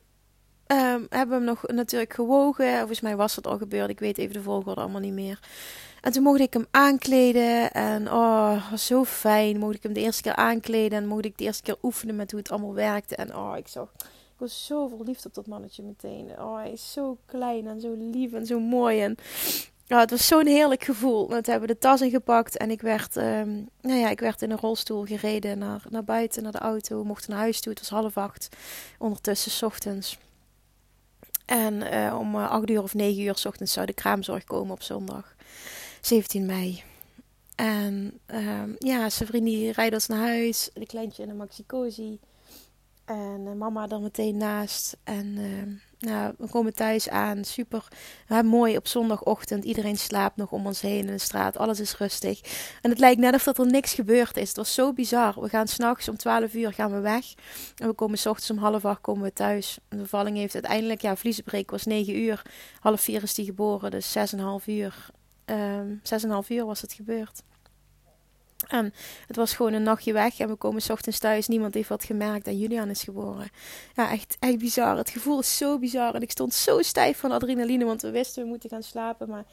um, 0.66 1.06
hebben 1.08 1.28
we 1.28 1.34
hem 1.34 1.44
nog 1.44 1.66
natuurlijk 1.66 2.12
gewogen. 2.12 2.78
Volgens 2.78 3.00
mij 3.00 3.16
was 3.16 3.34
dat 3.34 3.46
al 3.46 3.58
gebeurd. 3.58 3.90
Ik 3.90 3.98
weet 3.98 4.18
even 4.18 4.34
de 4.34 4.42
volgorde 4.42 4.80
allemaal 4.80 5.00
niet 5.00 5.12
meer. 5.12 5.40
En 6.00 6.12
toen 6.12 6.22
mocht 6.22 6.40
ik 6.40 6.52
hem 6.52 6.66
aankleden. 6.70 7.70
En 7.70 8.12
oh, 8.12 8.70
was 8.70 8.86
zo 8.86 9.04
fijn. 9.04 9.58
Mocht 9.58 9.74
ik 9.74 9.82
hem 9.82 9.92
de 9.92 10.00
eerste 10.00 10.22
keer 10.22 10.34
aankleden. 10.34 10.98
En 10.98 11.06
mocht 11.06 11.24
ik 11.24 11.38
de 11.38 11.44
eerste 11.44 11.62
keer 11.62 11.76
oefenen 11.82 12.16
met 12.16 12.30
hoe 12.30 12.40
het 12.40 12.50
allemaal 12.50 12.74
werkte. 12.74 13.16
En 13.16 13.36
oh, 13.36 13.56
ik 13.56 13.68
zag... 13.68 13.92
Ik 14.40 14.46
was 14.46 14.66
zo 14.66 14.88
verliefd 14.88 15.26
op 15.26 15.34
dat 15.34 15.46
mannetje 15.46 15.82
meteen. 15.82 16.30
Oh, 16.38 16.56
hij 16.56 16.72
is 16.72 16.92
zo 16.92 17.18
klein 17.26 17.66
en 17.66 17.80
zo 17.80 17.94
lief 17.98 18.32
en 18.32 18.46
zo 18.46 18.60
mooi. 18.60 19.02
En 19.02 19.16
ja, 19.90 19.98
het 19.98 20.10
was 20.10 20.26
zo'n 20.26 20.46
heerlijk 20.46 20.84
gevoel. 20.84 21.28
Want 21.28 21.46
we 21.46 21.50
hebben 21.50 21.68
de 21.68 21.78
tas 21.78 22.00
ingepakt 22.00 22.56
en 22.56 22.70
ik 22.70 22.80
werd, 22.80 23.16
um, 23.16 23.68
nou 23.80 23.98
ja, 23.98 24.08
ik 24.08 24.20
werd 24.20 24.42
in 24.42 24.50
een 24.50 24.58
rolstoel 24.58 25.04
gereden 25.04 25.58
naar, 25.58 25.82
naar 25.88 26.04
buiten, 26.04 26.42
naar 26.42 26.52
de 26.52 26.58
auto. 26.58 27.04
Mochten 27.04 27.30
naar 27.30 27.38
huis 27.38 27.60
toe. 27.60 27.72
Het 27.72 27.80
was 27.80 27.88
half 27.88 28.16
acht. 28.16 28.48
Ondertussen, 28.98 29.50
s 29.50 29.62
ochtends. 29.62 30.18
En 31.46 31.74
uh, 31.74 32.16
om 32.18 32.34
uh, 32.34 32.50
acht 32.50 32.70
uur 32.70 32.82
of 32.82 32.94
negen 32.94 33.22
uur 33.22 33.36
s 33.36 33.44
ochtends 33.44 33.72
zou 33.72 33.86
de 33.86 33.92
kraamzorg 33.92 34.44
komen 34.44 34.72
op 34.72 34.82
zondag, 34.82 35.34
17 36.00 36.46
mei. 36.46 36.82
En 37.54 38.20
um, 38.26 38.76
ja, 38.78 39.10
zijn 39.10 39.28
vriend 39.28 39.44
die 39.44 39.72
rijdt 39.72 39.94
ons 39.94 40.06
naar 40.06 40.18
huis. 40.18 40.70
De 40.74 40.86
kleintje 40.86 41.22
in 41.22 41.28
een 41.28 41.36
maxi 41.36 41.64
En 43.04 43.40
uh, 43.46 43.52
mama 43.52 43.88
er 43.88 44.00
meteen 44.00 44.36
naast. 44.36 44.96
En 45.04 45.38
ehm, 45.38 45.89
nou, 46.00 46.34
we 46.38 46.48
komen 46.48 46.74
thuis 46.74 47.08
aan, 47.08 47.44
super 47.44 47.88
ja, 48.28 48.42
mooi 48.42 48.76
op 48.76 48.86
zondagochtend. 48.86 49.64
Iedereen 49.64 49.96
slaapt 49.96 50.36
nog 50.36 50.52
om 50.52 50.66
ons 50.66 50.80
heen 50.80 50.98
in 50.98 51.06
de 51.06 51.18
straat, 51.18 51.56
alles 51.56 51.80
is 51.80 51.96
rustig. 51.96 52.40
En 52.82 52.90
het 52.90 52.98
lijkt 52.98 53.20
net 53.20 53.34
of 53.34 53.42
dat 53.42 53.58
er 53.58 53.66
niks 53.66 53.94
gebeurd 53.94 54.36
is. 54.36 54.48
Het 54.48 54.56
was 54.56 54.74
zo 54.74 54.92
bizar. 54.92 55.40
We 55.40 55.48
gaan 55.48 55.68
s'nachts 55.68 56.08
om 56.08 56.16
12 56.16 56.54
uur 56.54 56.72
gaan 56.72 56.92
we 56.92 57.00
weg. 57.00 57.24
En 57.76 57.88
we 57.88 57.94
komen 57.94 58.18
s 58.18 58.26
ochtends 58.26 58.50
om 58.50 58.58
half 58.58 58.84
acht 58.84 59.00
komen 59.00 59.22
we 59.22 59.32
thuis. 59.32 59.78
De 59.88 59.96
bevalling 59.96 60.36
heeft 60.36 60.54
uiteindelijk, 60.54 61.00
ja, 61.00 61.16
vliezenbreek 61.16 61.70
was 61.70 61.84
9 61.84 62.16
uur. 62.16 62.42
Half 62.80 63.00
vier 63.00 63.22
is 63.22 63.34
die 63.34 63.44
geboren, 63.44 63.90
dus 63.90 64.12
6,5 64.12 64.66
uur. 64.66 65.06
Um, 65.44 65.56
ehm, 65.56 66.42
6,5 66.42 66.48
uur 66.48 66.64
was 66.66 66.80
het 66.80 66.92
gebeurd. 66.92 67.42
En 68.68 68.92
het 69.26 69.36
was 69.36 69.54
gewoon 69.54 69.72
een 69.72 69.82
nachtje 69.82 70.12
weg 70.12 70.38
en 70.38 70.48
we 70.48 70.54
komen 70.54 70.82
s 70.82 70.90
ochtends 70.90 71.18
thuis. 71.18 71.48
Niemand 71.48 71.74
heeft 71.74 71.88
wat 71.88 72.04
gemerkt 72.04 72.46
en 72.46 72.58
Julian 72.58 72.90
is 72.90 73.02
geboren. 73.02 73.50
Ja, 73.94 74.10
echt, 74.10 74.36
echt 74.38 74.58
bizar. 74.58 74.96
Het 74.96 75.10
gevoel 75.10 75.38
is 75.38 75.56
zo 75.56 75.78
bizar. 75.78 76.14
En 76.14 76.22
ik 76.22 76.30
stond 76.30 76.54
zo 76.54 76.82
stijf 76.82 77.18
van 77.18 77.30
adrenaline, 77.30 77.84
want 77.84 78.02
we 78.02 78.10
wisten 78.10 78.42
we 78.42 78.48
moeten 78.48 78.70
gaan 78.70 78.82
slapen. 78.82 79.28
Maar 79.28 79.44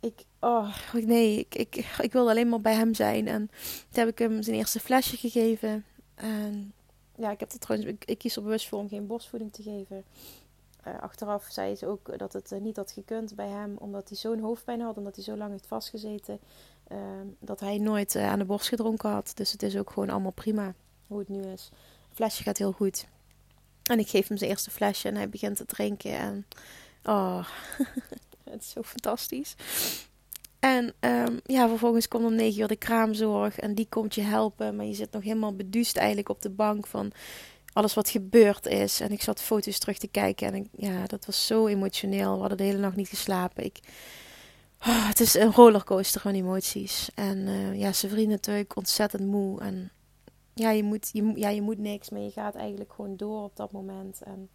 ik, 0.00 0.24
oh 0.40 0.74
nee, 0.92 1.38
ik, 1.38 1.54
ik, 1.54 1.96
ik 2.00 2.12
wilde 2.12 2.30
alleen 2.30 2.48
maar 2.48 2.60
bij 2.60 2.74
hem 2.74 2.94
zijn. 2.94 3.28
En 3.28 3.50
toen 3.90 4.04
heb 4.04 4.08
ik 4.08 4.18
hem 4.18 4.42
zijn 4.42 4.56
eerste 4.56 4.80
flesje 4.80 5.16
gegeven. 5.16 5.84
En 6.14 6.72
ja, 7.16 7.30
ik 7.30 7.40
heb 7.40 7.52
er 7.52 7.58
trouwens, 7.58 7.96
ik, 8.04 8.18
kies 8.18 8.36
er 8.36 8.42
bewust 8.42 8.68
voor 8.68 8.78
om 8.78 8.88
geen 8.88 9.06
borstvoeding 9.06 9.52
te 9.52 9.62
geven. 9.62 10.04
Uh, 10.86 11.00
achteraf 11.00 11.46
zei 11.50 11.76
ze 11.76 11.86
ook 11.86 12.18
dat 12.18 12.32
het 12.32 12.52
uh, 12.52 12.60
niet 12.60 12.76
had 12.76 12.92
gekund 12.92 13.34
bij 13.34 13.48
hem, 13.48 13.76
omdat 13.78 14.08
hij 14.08 14.18
zo'n 14.18 14.40
hoofdpijn 14.40 14.80
had, 14.80 14.96
omdat 14.96 15.14
hij 15.14 15.24
zo 15.24 15.36
lang 15.36 15.50
heeft 15.50 15.66
vastgezeten. 15.66 16.40
Ehm, 16.88 17.26
dat 17.40 17.60
hij 17.60 17.78
nooit 17.78 18.14
uh, 18.14 18.28
aan 18.28 18.38
de 18.38 18.44
borst 18.44 18.68
gedronken 18.68 19.10
had. 19.10 19.32
Dus 19.34 19.52
het 19.52 19.62
is 19.62 19.76
ook 19.76 19.90
gewoon 19.90 20.10
allemaal 20.10 20.30
prima 20.30 20.74
hoe 21.06 21.18
het 21.18 21.28
nu 21.28 21.42
is. 21.42 21.70
Het 22.08 22.14
flesje 22.14 22.42
gaat 22.42 22.58
heel 22.58 22.72
goed. 22.72 23.06
En 23.82 23.98
ik 23.98 24.08
geef 24.08 24.28
hem 24.28 24.36
zijn 24.36 24.50
eerste 24.50 24.70
flesje 24.70 25.08
en 25.08 25.14
hij 25.14 25.28
begint 25.28 25.56
te 25.56 25.66
drinken. 25.66 26.18
En 26.18 26.46
oh, 27.04 27.48
het 28.50 28.62
is 28.62 28.70
zo 28.70 28.82
fantastisch. 28.82 29.54
En 30.58 30.94
um, 31.00 31.40
ja, 31.44 31.68
vervolgens 31.68 32.08
komt 32.08 32.24
om 32.24 32.34
negen 32.34 32.60
uur 32.60 32.68
de 32.68 32.76
kraamzorg 32.76 33.58
en 33.58 33.74
die 33.74 33.86
komt 33.88 34.14
je 34.14 34.22
helpen. 34.22 34.76
Maar 34.76 34.86
je 34.86 34.94
zit 34.94 35.12
nog 35.12 35.22
helemaal 35.22 35.56
beduust 35.56 35.96
eigenlijk 35.96 36.28
op 36.28 36.42
de 36.42 36.50
bank 36.50 36.86
van 36.86 37.12
alles 37.72 37.94
wat 37.94 38.08
gebeurd 38.08 38.66
is. 38.66 39.00
En 39.00 39.10
ik 39.10 39.22
zat 39.22 39.42
foto's 39.42 39.78
terug 39.78 39.98
te 39.98 40.08
kijken 40.08 40.54
en 40.54 40.68
ja, 40.76 41.06
dat 41.06 41.26
was 41.26 41.46
zo 41.46 41.66
emotioneel. 41.66 42.34
We 42.34 42.40
hadden 42.40 42.58
de 42.58 42.64
hele 42.64 42.78
nacht 42.78 42.96
niet 42.96 43.08
geslapen. 43.08 43.64
Ik, 43.64 43.80
Oh, 44.86 45.08
het 45.08 45.20
is 45.20 45.34
een 45.34 45.52
rollercoaster 45.52 46.20
van 46.20 46.34
emoties. 46.34 47.10
En 47.14 47.38
uh, 47.38 47.78
ja, 47.78 47.92
zijn 47.92 48.12
vrienden 48.12 48.34
natuurlijk 48.34 48.76
ontzettend 48.76 49.26
moe. 49.26 49.60
En 49.60 49.90
ja 50.54 50.70
je, 50.70 50.82
moet, 50.82 51.10
je, 51.12 51.32
ja, 51.34 51.48
je 51.48 51.62
moet 51.62 51.78
niks, 51.78 52.10
maar 52.10 52.20
je 52.20 52.30
gaat 52.30 52.54
eigenlijk 52.54 52.92
gewoon 52.92 53.16
door 53.16 53.42
op 53.42 53.56
dat 53.56 53.72
moment. 53.72 54.22
En 54.22 54.48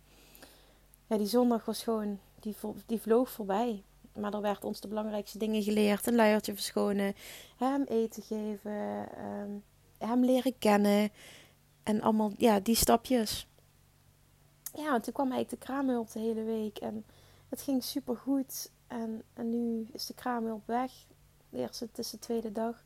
ja, 1.07 1.17
die 1.17 1.27
zondag 1.27 1.65
was 1.65 1.83
gewoon, 1.83 2.19
die, 2.39 2.55
die 2.85 3.01
vloog 3.01 3.29
voorbij. 3.29 3.83
Maar 4.15 4.33
er 4.33 4.41
werd 4.41 4.63
ons 4.63 4.79
de 4.79 4.87
belangrijkste 4.87 5.37
dingen 5.37 5.63
geleerd. 5.63 6.07
Een 6.07 6.15
luiertje 6.15 6.53
verschonen, 6.53 7.13
hem 7.57 7.83
eten 7.83 8.23
geven, 8.23 9.07
um, 9.41 9.63
hem 9.97 10.25
leren 10.25 10.57
kennen. 10.57 11.09
En 11.83 12.01
allemaal, 12.01 12.31
ja, 12.37 12.59
die 12.59 12.75
stapjes. 12.75 13.47
Ja, 14.73 14.93
en 14.93 15.01
toen 15.01 15.13
kwam 15.13 15.31
eigenlijk 15.31 15.61
de 15.61 15.67
kraamhulp 15.67 16.11
de 16.11 16.19
hele 16.19 16.43
week. 16.43 16.77
En 16.77 17.05
het 17.49 17.61
ging 17.61 17.83
super 17.83 18.15
goed. 18.15 18.71
En, 18.89 19.23
en 19.33 19.49
nu 19.49 19.87
is 19.91 20.05
de 20.05 20.13
kraamhulp 20.13 20.67
weg. 20.67 20.91
De 21.49 21.57
eerste, 21.57 21.85
het 21.85 21.97
is 21.97 22.09
de 22.09 22.19
tweede 22.19 22.51
dag. 22.51 22.83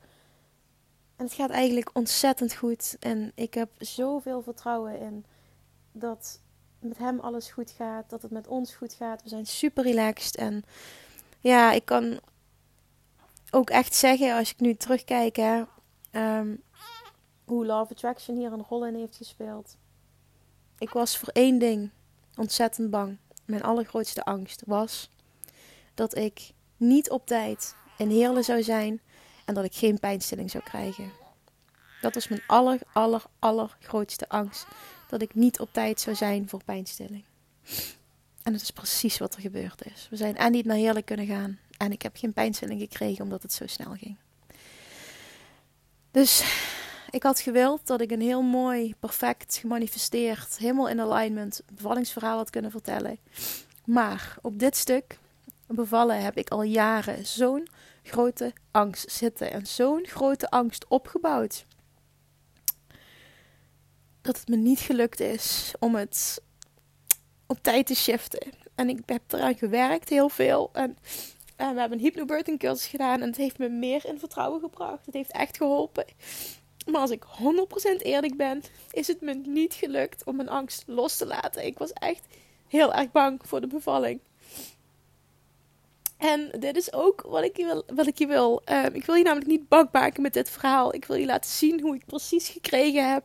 En 1.16 1.26
het 1.26 1.34
gaat 1.34 1.50
eigenlijk 1.50 1.90
ontzettend 1.94 2.56
goed. 2.56 2.98
En 3.00 3.32
ik 3.36 3.54
heb 3.54 3.70
zoveel 3.78 4.42
vertrouwen 4.42 5.00
in 5.00 5.26
dat 5.92 6.40
met 6.80 6.98
hem 6.98 7.20
alles 7.20 7.52
goed 7.52 7.72
gaat. 7.72 8.10
Dat 8.10 8.22
het 8.22 8.32
met 8.32 8.48
ons 8.48 8.76
goed 8.76 8.94
gaat. 8.94 9.24
We 9.24 9.30
zijn 9.30 9.46
super 9.46 9.84
relaxed. 9.84 10.36
En 10.36 10.64
ja, 11.40 11.72
ik 11.72 11.86
kan 11.86 12.20
ook 13.52 13.70
echt 13.70 13.96
zeggen, 13.96 14.36
als 14.36 14.52
ik 14.52 14.60
nu 14.60 14.76
terugkijk, 14.76 15.36
hè, 15.36 15.64
um, 16.12 16.64
hoe 17.46 17.66
Love 17.66 17.92
Attraction 17.92 18.38
hier 18.38 18.52
een 18.52 18.66
rol 18.70 18.86
in 18.86 18.96
heeft 18.96 19.18
gespeeld. 19.18 19.78
Ik 20.78 20.90
was 20.90 21.18
voor 21.18 21.28
één 21.28 21.60
ding 21.60 21.92
ontzettend 22.36 22.90
bang. 22.90 23.18
mijn 23.46 23.64
allergrootste 23.64 24.24
angst 24.24 24.64
was 24.66 25.10
dat 25.94 26.18
ik 26.18 26.52
niet 26.78 27.10
op 27.10 27.26
tijd 27.26 27.76
in 27.98 28.10
Heerlen 28.10 28.44
zou 28.44 28.64
zijn 28.64 29.02
en 29.46 29.54
dat 29.54 29.64
ik 29.64 29.76
geen 29.76 30.00
pijnstilling 30.00 30.52
zou 30.52 30.64
krijgen. 30.64 31.12
Dat 32.02 32.14
was 32.14 32.28
mijn 32.28 32.42
aller, 32.48 32.80
aller, 32.94 33.24
allergrootste 33.40 34.30
angst. 34.30 34.68
Dat 35.10 35.22
ik 35.22 35.36
niet 35.36 35.60
op 35.60 35.70
tijd 35.72 36.00
zou 36.00 36.16
zijn 36.16 36.50
voor 36.50 36.64
pijnstilling. 36.64 37.24
En 38.44 38.52
dat 38.52 38.62
is 38.62 38.72
precies 38.72 39.18
wat 39.18 39.36
er 39.36 39.42
gebeurd 39.42 39.86
is. 39.86 40.08
We 40.10 40.16
zijn 40.16 40.38
en 40.38 40.52
niet 40.52 40.66
naar 40.66 40.78
Heerlijk 40.78 41.06
kunnen 41.06 41.26
gaan. 41.26 41.60
En 41.78 41.92
ik 41.92 42.02
heb 42.02 42.18
geen 42.18 42.34
pijnstilling 42.34 42.80
gekregen 42.80 43.24
omdat 43.24 43.42
het 43.42 43.54
zo 43.54 43.68
snel 43.68 43.92
ging. 43.92 44.18
Dus 46.12 46.44
ik 47.10 47.24
had 47.24 47.40
gewild 47.40 47.88
dat 47.88 48.02
ik 48.02 48.12
een 48.12 48.22
heel 48.22 48.42
mooi, 48.42 48.96
perfect 49.00 49.58
gemanifesteerd, 49.58 50.58
helemaal 50.58 50.90
in 50.90 51.02
alignment 51.02 51.62
bevallingsverhaal 51.74 52.38
had 52.38 52.50
kunnen 52.50 52.72
vertellen. 52.72 53.18
Maar 53.86 54.38
op 54.42 54.60
dit 54.60 54.78
stuk 54.78 55.18
bevallen 55.68 56.22
heb 56.22 56.38
ik 56.38 56.50
al 56.50 56.64
jaren 56.64 57.26
zo'n 57.26 57.68
grote 58.04 58.54
angst 58.72 59.12
zitten 59.12 59.52
en 59.52 59.66
zo'n 59.66 60.06
grote 60.08 60.50
angst 60.50 60.88
opgebouwd. 60.88 61.66
Dat 64.22 64.40
het 64.40 64.48
me 64.48 64.56
niet 64.56 64.80
gelukt 64.80 65.20
is 65.20 65.74
om 65.80 65.96
het 65.96 66.42
op 67.48 67.60
tijd 67.62 67.88
te 67.88 67.96
shiften. 67.96 68.52
En 68.76 68.90
ik 68.90 69.00
heb 69.06 69.22
eraan 69.28 69.58
gewerkt, 69.58 70.10
heel 70.10 70.30
veel. 70.30 70.70
En, 70.74 70.98
we 71.56 71.64
hebben 71.64 71.92
een 71.92 72.00
hypnobirthing 72.00 72.60
cursus 72.60 72.88
gedaan. 72.88 73.22
En 73.22 73.28
het 73.28 73.38
heeft 73.38 73.58
me 73.58 73.70
meer 73.70 74.06
in 74.06 74.20
vertrouwen 74.20 74.60
gebracht. 74.60 75.06
Het 75.06 75.14
heeft 75.14 75.32
echt 75.32 75.58
geholpen. 75.58 76.06
Maar 76.86 77.02
als 77.02 77.12
ik 77.12 77.26
100% 78.00 78.02
eerlijk 78.02 78.38
ben, 78.38 78.62
is 78.92 79.08
het 79.08 79.22
me 79.22 79.34
niet 79.34 79.74
gelukt 79.74 80.24
om 80.24 80.36
mijn 80.36 80.50
angst 80.50 80.84
los 80.86 81.18
te 81.18 81.26
laten. 81.26 81.66
Ik 81.66 81.78
was 81.78 81.94
echt 81.94 82.26
heel 82.68 82.94
erg 82.94 83.12
bang 83.12 83.42
voor 83.44 83.62
de 83.62 83.68
bevalling. 83.68 84.20
En 86.24 86.52
dit 86.60 86.78
is 86.78 86.94
ook 86.94 87.22
wat 87.22 87.44
ik 87.44 87.58
je 87.58 87.66
wil. 87.66 87.84
Wat 87.96 88.08
ik, 88.08 88.18
je 88.18 88.28
wil. 88.28 88.62
Ehm, 88.66 88.94
ik 88.94 89.06
wil 89.06 89.16
je 89.16 89.24
namelijk 89.24 89.50
niet 89.50 89.68
bang 89.68 89.90
maken 89.92 90.22
met 90.22 90.34
dit 90.34 90.50
verhaal. 90.50 90.96
Ik 90.96 91.06
wil 91.06 91.16
je 91.16 91.26
laten 91.26 91.50
zien 91.50 91.82
hoe 91.82 91.96
ik 91.96 92.06
precies 92.06 92.50
gekregen 92.50 93.12
heb 93.12 93.24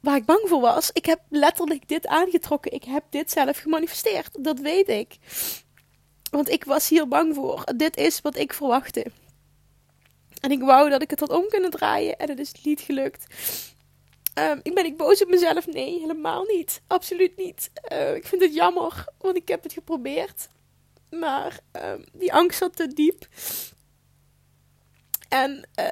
waar 0.00 0.16
ik 0.16 0.24
bang 0.24 0.40
voor 0.44 0.60
was. 0.60 0.90
Ik 0.92 1.06
heb 1.06 1.20
letterlijk 1.28 1.88
dit 1.88 2.06
aangetrokken. 2.06 2.72
Ik 2.72 2.84
heb 2.84 3.04
dit 3.10 3.30
zelf 3.30 3.58
gemanifesteerd. 3.58 4.44
Dat 4.44 4.58
weet 4.58 4.88
ik. 4.88 5.16
Want 6.30 6.48
ik 6.48 6.64
was 6.64 6.88
hier 6.88 7.08
bang 7.08 7.34
voor. 7.34 7.64
Dit 7.76 7.96
is 7.96 8.20
wat 8.20 8.36
ik 8.36 8.52
verwachtte. 8.52 9.06
En 10.40 10.50
ik 10.50 10.62
wou 10.62 10.90
dat 10.90 11.02
ik 11.02 11.10
het 11.10 11.20
had 11.20 11.30
om 11.30 11.48
kunnen 11.48 11.70
draaien. 11.70 12.18
En 12.18 12.28
het 12.28 12.38
is 12.38 12.52
niet 12.62 12.80
gelukt. 12.80 13.26
Um, 14.38 14.60
ik 14.62 14.74
ben 14.74 14.84
ik 14.84 14.96
boos 14.96 15.22
op 15.22 15.28
mezelf? 15.28 15.66
Nee, 15.66 16.00
helemaal 16.00 16.44
niet. 16.44 16.80
Absoluut 16.86 17.36
niet. 17.36 17.70
Uh, 17.92 18.14
ik 18.14 18.26
vind 18.26 18.42
het 18.42 18.54
jammer, 18.54 19.04
want 19.18 19.36
ik 19.36 19.48
heb 19.48 19.62
het 19.62 19.72
geprobeerd. 19.72 20.48
Maar 21.18 21.58
um, 21.72 22.04
die 22.12 22.32
angst 22.32 22.58
zat 22.58 22.76
te 22.76 22.86
diep. 22.86 23.26
En 25.28 25.68
uh, 25.80 25.86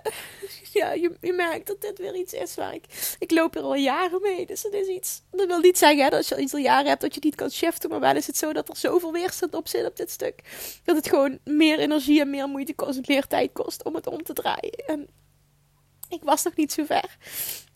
ja, 0.81 0.93
je, 0.93 1.17
je, 1.21 1.33
merkt 1.33 1.67
dat 1.67 1.81
dit 1.81 1.99
weer 1.99 2.15
iets 2.15 2.33
is 2.33 2.55
waar 2.55 2.75
ik... 2.75 3.17
Ik 3.19 3.31
loop 3.31 3.57
er 3.57 3.63
al 3.63 3.75
jaren 3.75 4.21
mee. 4.21 4.47
Dus 4.47 4.63
dat 4.63 4.73
is 4.73 4.87
iets... 4.87 5.23
Dat 5.31 5.47
wil 5.47 5.59
niet 5.59 5.79
zeggen 5.79 6.03
hè, 6.05 6.09
dat 6.09 6.19
als 6.19 6.29
je 6.29 6.35
al 6.35 6.41
iets 6.41 6.53
al 6.53 6.59
jaren 6.59 6.87
hebt 6.87 7.01
dat 7.01 7.15
je 7.15 7.21
niet 7.23 7.35
kan 7.35 7.51
shiften. 7.51 7.91
Maar 7.91 8.01
wel 8.01 8.17
is 8.17 8.27
het 8.27 8.37
zo 8.37 8.53
dat 8.53 8.69
er 8.69 8.77
zoveel 8.77 9.13
weerstand 9.13 9.55
op 9.55 9.69
zit 9.69 9.87
op 9.87 9.97
dit 9.97 10.11
stuk. 10.11 10.43
Dat 10.85 10.97
het 10.97 11.09
gewoon 11.09 11.39
meer 11.45 11.79
energie 11.79 12.21
en 12.21 12.31
meer 12.31 12.49
moeite 12.49 12.75
kost 12.75 12.97
en 12.97 13.05
meer 13.07 13.27
tijd 13.27 13.51
kost 13.53 13.85
om 13.85 13.95
het 13.95 14.07
om 14.07 14.23
te 14.23 14.33
draaien. 14.33 14.87
En 14.87 15.09
ik 16.09 16.23
was 16.23 16.43
nog 16.43 16.57
niet 16.57 16.73
zo 16.73 16.85
ver. 16.85 17.17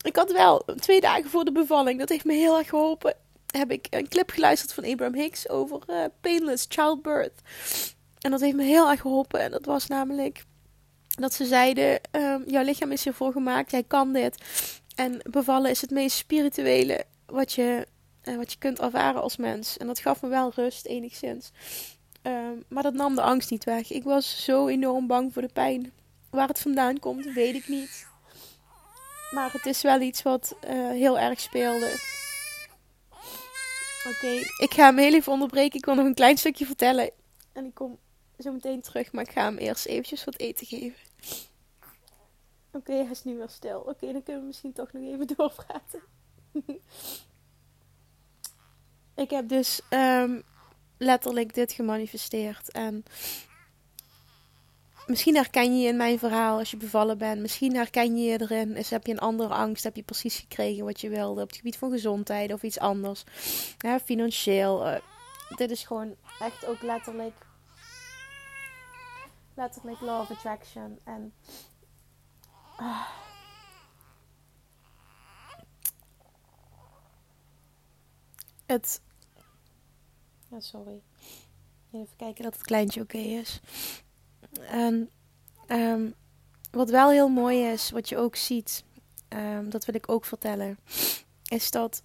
Ik 0.01 0.15
had 0.15 0.31
wel 0.31 0.65
twee 0.79 1.01
dagen 1.01 1.29
voor 1.29 1.45
de 1.45 1.51
bevalling. 1.51 1.99
Dat 1.99 2.09
heeft 2.09 2.25
me 2.25 2.33
heel 2.33 2.57
erg 2.57 2.69
geholpen. 2.69 3.15
Heb 3.51 3.71
ik 3.71 3.87
een 3.89 4.07
clip 4.07 4.29
geluisterd 4.29 4.73
van 4.73 4.85
Abraham 4.85 5.15
Hicks 5.15 5.49
over 5.49 5.79
uh, 5.87 6.03
painless 6.21 6.65
childbirth. 6.69 7.41
En 8.19 8.31
dat 8.31 8.39
heeft 8.39 8.55
me 8.55 8.63
heel 8.63 8.89
erg 8.89 9.01
geholpen. 9.01 9.39
En 9.39 9.51
dat 9.51 9.65
was 9.65 9.87
namelijk 9.87 10.43
dat 11.07 11.33
ze 11.33 11.45
zeiden: 11.45 11.99
um, 12.11 12.43
Jouw 12.47 12.63
lichaam 12.63 12.91
is 12.91 13.03
hiervoor 13.03 13.31
gemaakt, 13.31 13.71
jij 13.71 13.83
kan 13.83 14.13
dit. 14.13 14.43
En 14.95 15.19
bevallen 15.29 15.71
is 15.71 15.81
het 15.81 15.89
meest 15.89 16.17
spirituele 16.17 17.05
wat 17.25 17.53
je, 17.53 17.87
uh, 18.23 18.35
wat 18.35 18.51
je 18.51 18.57
kunt 18.57 18.79
ervaren 18.79 19.21
als 19.21 19.37
mens. 19.37 19.77
En 19.77 19.87
dat 19.87 19.99
gaf 19.99 20.21
me 20.21 20.27
wel 20.27 20.51
rust, 20.55 20.85
enigszins. 20.85 21.51
Um, 22.23 22.63
maar 22.67 22.83
dat 22.83 22.93
nam 22.93 23.15
de 23.15 23.21
angst 23.21 23.49
niet 23.49 23.63
weg. 23.63 23.91
Ik 23.91 24.03
was 24.03 24.43
zo 24.43 24.67
enorm 24.67 25.07
bang 25.07 25.33
voor 25.33 25.41
de 25.41 25.49
pijn. 25.53 25.91
Waar 26.29 26.47
het 26.47 26.59
vandaan 26.59 26.99
komt, 26.99 27.33
weet 27.33 27.55
ik 27.55 27.67
niet. 27.67 28.07
Maar 29.31 29.51
het 29.51 29.65
is 29.65 29.81
wel 29.81 30.01
iets 30.01 30.21
wat 30.21 30.55
uh, 30.69 30.89
heel 30.89 31.19
erg 31.19 31.39
speelde. 31.39 32.16
Oké, 34.07 34.15
okay. 34.15 34.37
ik 34.57 34.73
ga 34.73 34.85
hem 34.85 34.97
heel 34.97 35.13
even 35.13 35.31
onderbreken. 35.31 35.79
Ik 35.79 35.85
wil 35.85 35.95
nog 35.95 36.05
een 36.05 36.13
klein 36.13 36.37
stukje 36.37 36.65
vertellen. 36.65 37.11
En 37.53 37.65
ik 37.65 37.73
kom 37.73 37.97
zo 38.39 38.51
meteen 38.51 38.81
terug, 38.81 39.11
maar 39.11 39.23
ik 39.23 39.31
ga 39.31 39.43
hem 39.43 39.57
eerst 39.57 39.85
eventjes 39.85 40.23
wat 40.23 40.37
eten 40.37 40.67
geven. 40.67 40.99
Oké, 42.67 42.91
okay, 42.91 42.95
hij 42.95 43.11
is 43.11 43.23
nu 43.23 43.37
weer 43.37 43.49
stil. 43.49 43.79
Oké, 43.79 43.89
okay, 43.89 44.11
dan 44.11 44.23
kunnen 44.23 44.41
we 44.41 44.47
misschien 44.47 44.73
toch 44.73 44.93
nog 44.93 45.03
even 45.03 45.27
doorpraten. 45.35 46.01
ik 49.15 49.29
heb 49.29 49.47
dus 49.47 49.81
um, 49.89 50.43
letterlijk 50.97 51.53
dit 51.53 51.71
gemanifesteerd. 51.71 52.71
En 52.71 53.03
misschien 55.07 55.35
herken 55.35 55.75
je 55.75 55.81
je 55.81 55.87
in 55.87 55.97
mijn 55.97 56.19
verhaal 56.19 56.57
als 56.57 56.71
je 56.71 56.77
bevallen 56.77 57.17
bent. 57.17 57.41
Misschien 57.41 57.75
herken 57.75 58.17
je 58.17 58.31
je 58.31 58.41
erin. 58.41 58.75
Is, 58.75 58.89
heb 58.89 59.05
je 59.05 59.11
een 59.11 59.19
andere 59.19 59.53
angst? 59.53 59.83
Heb 59.83 59.95
je 59.95 60.03
precies 60.03 60.35
gekregen 60.39 60.85
wat 60.85 61.01
je 61.01 61.09
wilde 61.09 61.41
op 61.41 61.47
het 61.47 61.57
gebied 61.57 61.77
van 61.77 61.91
gezondheid 61.91 62.53
of 62.53 62.63
iets 62.63 62.79
anders? 62.79 63.23
Financieel. 64.03 64.87
Uh, 64.87 64.95
dit 65.55 65.71
is 65.71 65.83
gewoon 65.83 66.15
echt 66.39 66.65
ook 66.65 66.81
letterlijk. 66.81 67.45
Letterlijk 69.55 70.01
law 70.01 70.21
of 70.21 70.31
attraction. 70.31 70.99
En. 71.03 71.33
Uh, 72.79 73.07
het. 78.65 79.01
Sorry. 80.57 81.01
Even 81.91 82.15
kijken 82.17 82.43
dat 82.43 82.53
het 82.53 82.63
kleintje 82.63 83.01
oké 83.01 83.17
is. 83.17 83.61
En 84.59 85.09
um, 85.67 86.13
wat 86.71 86.89
wel 86.89 87.09
heel 87.09 87.29
mooi 87.29 87.65
is, 87.65 87.89
wat 87.91 88.09
je 88.09 88.17
ook 88.17 88.35
ziet, 88.35 88.83
um, 89.29 89.69
dat 89.69 89.85
wil 89.85 89.95
ik 89.95 90.11
ook 90.11 90.25
vertellen, 90.25 90.77
is 91.49 91.71
dat 91.71 92.03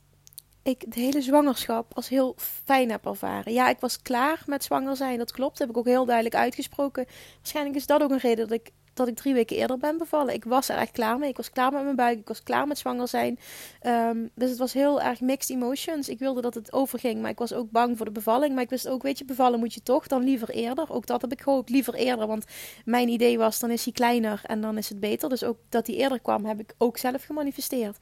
ik 0.62 0.92
de 0.92 1.00
hele 1.00 1.22
zwangerschap 1.22 1.94
als 1.94 2.08
heel 2.08 2.34
fijn 2.64 2.90
heb 2.90 3.06
ervaren. 3.06 3.52
Ja, 3.52 3.68
ik 3.68 3.80
was 3.80 4.02
klaar 4.02 4.42
met 4.46 4.64
zwanger 4.64 4.96
zijn, 4.96 5.18
dat 5.18 5.32
klopt. 5.32 5.58
Heb 5.58 5.68
ik 5.68 5.76
ook 5.76 5.86
heel 5.86 6.04
duidelijk 6.04 6.34
uitgesproken. 6.34 7.06
Waarschijnlijk 7.36 7.76
is 7.76 7.86
dat 7.86 8.02
ook 8.02 8.10
een 8.10 8.18
reden 8.18 8.48
dat 8.48 8.58
ik 8.58 8.70
dat 8.94 9.08
ik 9.08 9.16
drie 9.16 9.34
weken 9.34 9.56
eerder 9.56 9.78
ben 9.78 9.98
bevallen. 9.98 10.34
Ik 10.34 10.44
was 10.44 10.68
er 10.68 10.76
echt 10.76 10.90
klaar 10.90 11.18
mee. 11.18 11.28
Ik 11.28 11.36
was 11.36 11.50
klaar 11.50 11.72
met 11.72 11.82
mijn 11.82 11.96
buik. 11.96 12.18
Ik 12.18 12.28
was 12.28 12.42
klaar 12.42 12.66
met 12.66 12.78
zwanger 12.78 13.08
zijn. 13.08 13.38
Um, 13.86 14.30
dus 14.34 14.50
het 14.50 14.58
was 14.58 14.72
heel 14.72 15.00
erg 15.00 15.20
mixed 15.20 15.56
emotions. 15.56 16.08
Ik 16.08 16.18
wilde 16.18 16.40
dat 16.40 16.54
het 16.54 16.72
overging, 16.72 17.20
maar 17.20 17.30
ik 17.30 17.38
was 17.38 17.52
ook 17.52 17.70
bang 17.70 17.96
voor 17.96 18.06
de 18.06 18.12
bevalling. 18.12 18.54
Maar 18.54 18.62
ik 18.62 18.70
wist 18.70 18.88
ook, 18.88 19.02
weet 19.02 19.18
je, 19.18 19.24
bevallen 19.24 19.58
moet 19.58 19.74
je 19.74 19.82
toch 19.82 20.06
dan 20.06 20.22
liever 20.22 20.50
eerder. 20.50 20.90
Ook 20.90 21.06
dat 21.06 21.20
heb 21.20 21.32
ik 21.32 21.40
gehoopt, 21.42 21.70
liever 21.70 21.94
eerder. 21.94 22.26
Want 22.26 22.44
mijn 22.84 23.08
idee 23.08 23.38
was, 23.38 23.60
dan 23.60 23.70
is 23.70 23.84
hij 23.84 23.92
kleiner 23.92 24.40
en 24.44 24.60
dan 24.60 24.78
is 24.78 24.88
het 24.88 25.00
beter. 25.00 25.28
Dus 25.28 25.44
ook 25.44 25.58
dat 25.68 25.86
hij 25.86 25.96
eerder 25.96 26.20
kwam, 26.20 26.44
heb 26.44 26.60
ik 26.60 26.74
ook 26.78 26.98
zelf 26.98 27.24
gemanifesteerd. 27.24 27.96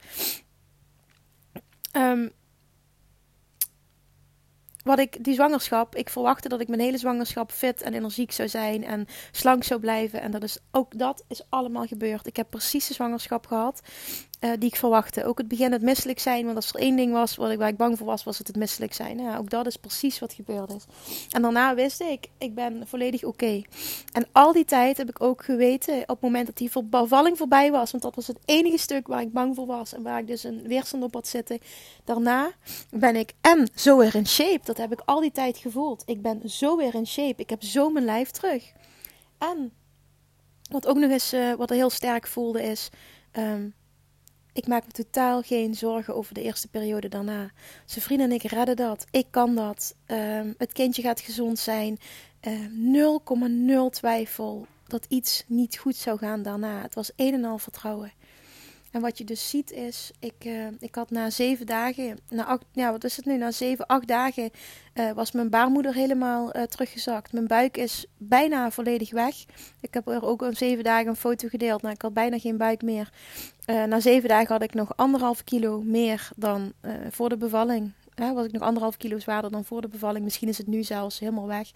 Um, 1.97 2.31
wat 4.83 4.99
ik, 4.99 5.23
die 5.23 5.33
zwangerschap, 5.33 5.95
ik 5.95 6.09
verwachtte 6.09 6.49
dat 6.49 6.61
ik 6.61 6.67
mijn 6.67 6.81
hele 6.81 6.97
zwangerschap 6.97 7.51
fit 7.51 7.81
en 7.81 7.93
energiek 7.93 8.31
zou 8.31 8.49
zijn 8.49 8.83
en 8.83 9.07
slank 9.31 9.63
zou 9.63 9.79
blijven. 9.79 10.21
En 10.21 10.31
dat 10.31 10.43
is 10.43 10.57
ook 10.71 10.97
dat 10.97 11.23
is 11.27 11.41
allemaal 11.49 11.85
gebeurd. 11.85 12.27
Ik 12.27 12.35
heb 12.35 12.49
precies 12.49 12.87
de 12.87 12.93
zwangerschap 12.93 13.47
gehad 13.47 13.81
uh, 14.41 14.51
die 14.59 14.69
ik 14.69 14.75
verwachtte. 14.75 15.25
Ook 15.25 15.37
het 15.37 15.47
begin 15.47 15.71
het 15.71 15.81
misselijk 15.81 16.19
zijn, 16.19 16.45
want 16.45 16.55
als 16.55 16.69
er 16.69 16.79
één 16.79 16.95
ding 16.95 17.13
was 17.13 17.35
waar 17.35 17.67
ik, 17.67 17.77
bang 17.77 17.97
voor 17.97 18.07
was, 18.07 18.23
was 18.23 18.37
het 18.37 18.47
het 18.47 18.55
misselijk 18.55 18.93
zijn. 18.93 19.19
Ja, 19.19 19.37
ook 19.37 19.49
dat 19.49 19.67
is 19.67 19.75
precies 19.75 20.19
wat 20.19 20.33
gebeurd 20.33 20.73
is. 20.73 20.85
En 21.29 21.41
daarna 21.41 21.75
wist 21.75 22.01
ik, 22.01 22.27
ik 22.37 22.55
ben 22.55 22.87
volledig 22.87 23.23
oké. 23.23 23.61
En 24.11 24.27
al 24.31 24.53
die 24.53 24.65
tijd 24.65 24.97
heb 24.97 25.09
ik 25.09 25.21
ook 25.21 25.43
geweten, 25.43 26.01
op 26.01 26.07
het 26.07 26.21
moment 26.21 26.45
dat 26.45 26.57
die 26.57 26.71
bevalling 26.83 27.37
voorbij 27.37 27.71
was, 27.71 27.91
want 27.91 28.03
dat 28.03 28.15
was 28.15 28.27
het 28.27 28.39
enige 28.45 28.77
stuk 28.77 29.07
waar 29.07 29.21
ik 29.21 29.33
bang 29.33 29.55
voor 29.55 29.65
was 29.65 29.93
en 29.93 30.03
waar 30.03 30.19
ik 30.19 30.27
dus 30.27 30.43
een 30.43 30.67
weerstand 30.67 31.03
op 31.03 31.13
had 31.13 31.27
zitten. 31.27 31.59
Daarna 32.03 32.51
ben 32.89 33.15
ik 33.15 33.33
en 33.41 33.69
zo 33.75 33.97
weer 33.97 34.15
in 34.15 34.27
shape. 34.27 34.59
Dat 34.63 34.77
heb 34.77 34.91
ik 34.91 35.01
al 35.05 35.19
die 35.19 35.31
tijd 35.31 35.57
gevoeld. 35.57 36.03
Ik 36.05 36.21
ben 36.21 36.49
zo 36.49 36.77
weer 36.77 36.95
in 36.95 37.07
shape. 37.07 37.41
Ik 37.41 37.49
heb 37.49 37.63
zo 37.63 37.89
mijn 37.89 38.05
lijf 38.05 38.31
terug. 38.31 38.71
En 39.37 39.71
wat 40.69 40.87
ook 40.87 40.97
nog 40.97 41.11
eens, 41.11 41.33
uh, 41.33 41.53
wat 41.53 41.69
er 41.69 41.75
heel 41.75 41.89
sterk 41.89 42.27
voelde 42.27 42.63
is. 42.63 42.89
Um, 43.37 43.73
ik 44.53 44.67
maak 44.67 44.85
me 44.85 44.91
totaal 44.91 45.41
geen 45.41 45.75
zorgen 45.75 46.15
over 46.15 46.33
de 46.33 46.41
eerste 46.41 46.67
periode 46.67 47.07
daarna. 47.07 47.51
Zijn 47.85 48.05
vrienden 48.05 48.29
en 48.29 48.35
ik 48.35 48.43
redden 48.43 48.75
dat. 48.75 49.05
Ik 49.11 49.27
kan 49.29 49.55
dat. 49.55 49.95
Um, 50.07 50.53
het 50.57 50.71
kindje 50.71 51.01
gaat 51.01 51.19
gezond 51.19 51.59
zijn. 51.59 51.99
Uh, 52.47 52.53
ehm, 52.53 53.85
0,0 53.85 53.89
twijfel 53.89 54.67
dat 54.87 55.05
iets 55.09 55.43
niet 55.47 55.77
goed 55.77 55.95
zou 55.95 56.17
gaan 56.17 56.41
daarna. 56.41 56.81
Het 56.81 56.95
was 56.95 57.11
een 57.15 57.33
en 57.33 57.45
al 57.45 57.57
vertrouwen. 57.57 58.11
En 58.91 59.01
wat 59.01 59.17
je 59.17 59.23
dus 59.23 59.49
ziet 59.49 59.71
is, 59.71 60.11
ik, 60.19 60.45
uh, 60.45 60.67
ik 60.79 60.95
had 60.95 61.11
na 61.11 61.29
zeven 61.29 61.65
dagen, 61.65 62.17
na 62.29 62.45
acht, 62.45 62.65
ja, 62.71 62.91
wat 62.91 63.03
is 63.03 63.15
het 63.15 63.25
nu, 63.25 63.37
na 63.37 63.51
zeven, 63.51 63.85
acht 63.85 64.07
dagen 64.07 64.49
uh, 64.93 65.11
was 65.11 65.31
mijn 65.31 65.49
baarmoeder 65.49 65.93
helemaal 65.93 66.55
uh, 66.55 66.63
teruggezakt. 66.63 67.33
Mijn 67.33 67.47
buik 67.47 67.77
is 67.77 68.05
bijna 68.17 68.71
volledig 68.71 69.11
weg. 69.11 69.35
Ik 69.79 69.93
heb 69.93 70.07
er 70.07 70.25
ook 70.25 70.41
om 70.41 70.53
zeven 70.53 70.83
dagen 70.83 71.07
een 71.07 71.15
foto 71.15 71.47
gedeeld. 71.47 71.81
Nou, 71.81 71.93
ik 71.93 72.01
had 72.01 72.13
bijna 72.13 72.39
geen 72.39 72.57
buik 72.57 72.81
meer. 72.81 73.09
na 73.65 73.99
zeven 73.99 74.29
dagen 74.29 74.53
had 74.53 74.63
ik 74.63 74.73
nog 74.73 74.97
anderhalf 74.97 75.43
kilo 75.43 75.81
meer 75.81 76.29
dan 76.35 76.73
voor 77.09 77.29
de 77.29 77.37
bevalling 77.37 77.93
was 78.29 78.45
ik 78.45 78.51
nog 78.51 78.61
anderhalf 78.61 78.97
kilo 78.97 79.19
zwaarder 79.19 79.51
dan 79.51 79.65
voor 79.65 79.81
de 79.81 79.87
bevalling. 79.87 80.23
Misschien 80.23 80.47
is 80.47 80.57
het 80.57 80.67
nu 80.67 80.83
zelfs 80.83 81.19
helemaal 81.19 81.47
weg. 81.47 81.71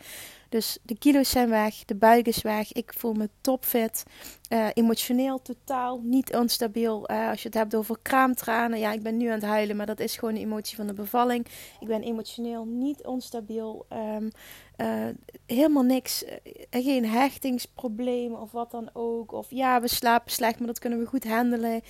Dus 0.49 0.77
de 0.83 0.97
kilo's 0.97 1.29
zijn 1.29 1.49
weg, 1.49 1.85
de 1.85 1.95
buik 1.95 2.27
is 2.27 2.41
weg. 2.41 2.73
Ik 2.73 2.93
voel 2.97 3.13
me 3.13 3.29
topfit. 3.41 4.03
Uh, 4.49 4.67
emotioneel 4.73 5.41
totaal 5.41 6.01
niet 6.03 6.35
onstabiel. 6.35 7.11
Uh, 7.11 7.29
als 7.29 7.41
je 7.41 7.47
het 7.47 7.57
hebt 7.57 7.75
over 7.75 7.97
kraamtranen. 8.01 8.79
Ja, 8.79 8.91
ik 8.91 9.03
ben 9.03 9.17
nu 9.17 9.27
aan 9.27 9.33
het 9.33 9.43
huilen, 9.43 9.75
maar 9.75 9.85
dat 9.85 9.99
is 9.99 10.17
gewoon 10.17 10.33
de 10.33 10.39
emotie 10.39 10.75
van 10.75 10.87
de 10.87 10.93
bevalling. 10.93 11.47
Ik 11.79 11.87
ben 11.87 12.01
emotioneel 12.01 12.65
niet 12.65 13.05
onstabiel. 13.05 13.85
Um, 13.93 14.31
uh, 14.77 15.07
helemaal 15.45 15.83
niks. 15.83 16.23
geen 16.69 17.05
hechtingsproblemen 17.05 18.41
of 18.41 18.51
wat 18.51 18.71
dan 18.71 18.89
ook. 18.93 19.31
Of 19.31 19.47
ja, 19.49 19.81
we 19.81 19.87
slapen 19.87 20.31
slecht, 20.31 20.57
maar 20.57 20.67
dat 20.67 20.79
kunnen 20.79 20.99
we 20.99 21.05
goed 21.05 21.23
handelen. 21.23 21.81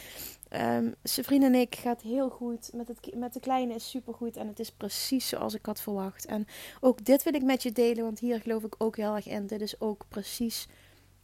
Um, 0.49 0.95
zijn 1.03 1.25
vriend 1.25 1.43
en 1.43 1.55
ik 1.55 1.75
gaat 1.75 2.01
heel 2.01 2.29
goed. 2.29 2.69
Met, 2.73 2.87
het, 2.87 3.15
met 3.15 3.33
de 3.33 3.39
kleine 3.39 3.73
is 3.73 3.89
supergoed. 3.89 4.37
En 4.37 4.47
het 4.47 4.59
is 4.59 4.71
precies 4.71 5.27
zoals 5.27 5.53
ik 5.53 5.65
had 5.65 5.81
verwacht. 5.81 6.25
En 6.25 6.47
ook 6.79 7.05
dit 7.05 7.23
wil 7.23 7.33
ik 7.33 7.43
met 7.43 7.63
je 7.63 7.71
delen. 7.71 8.03
Want 8.03 8.19
hier 8.19 8.41
geloof 8.41 8.63
ik 8.63 8.75
ook 8.77 8.97
heel 8.97 9.15
erg 9.15 9.27
in. 9.27 9.47
Dit 9.47 9.61
is 9.61 9.79
ook 9.79 10.05
precies 10.09 10.67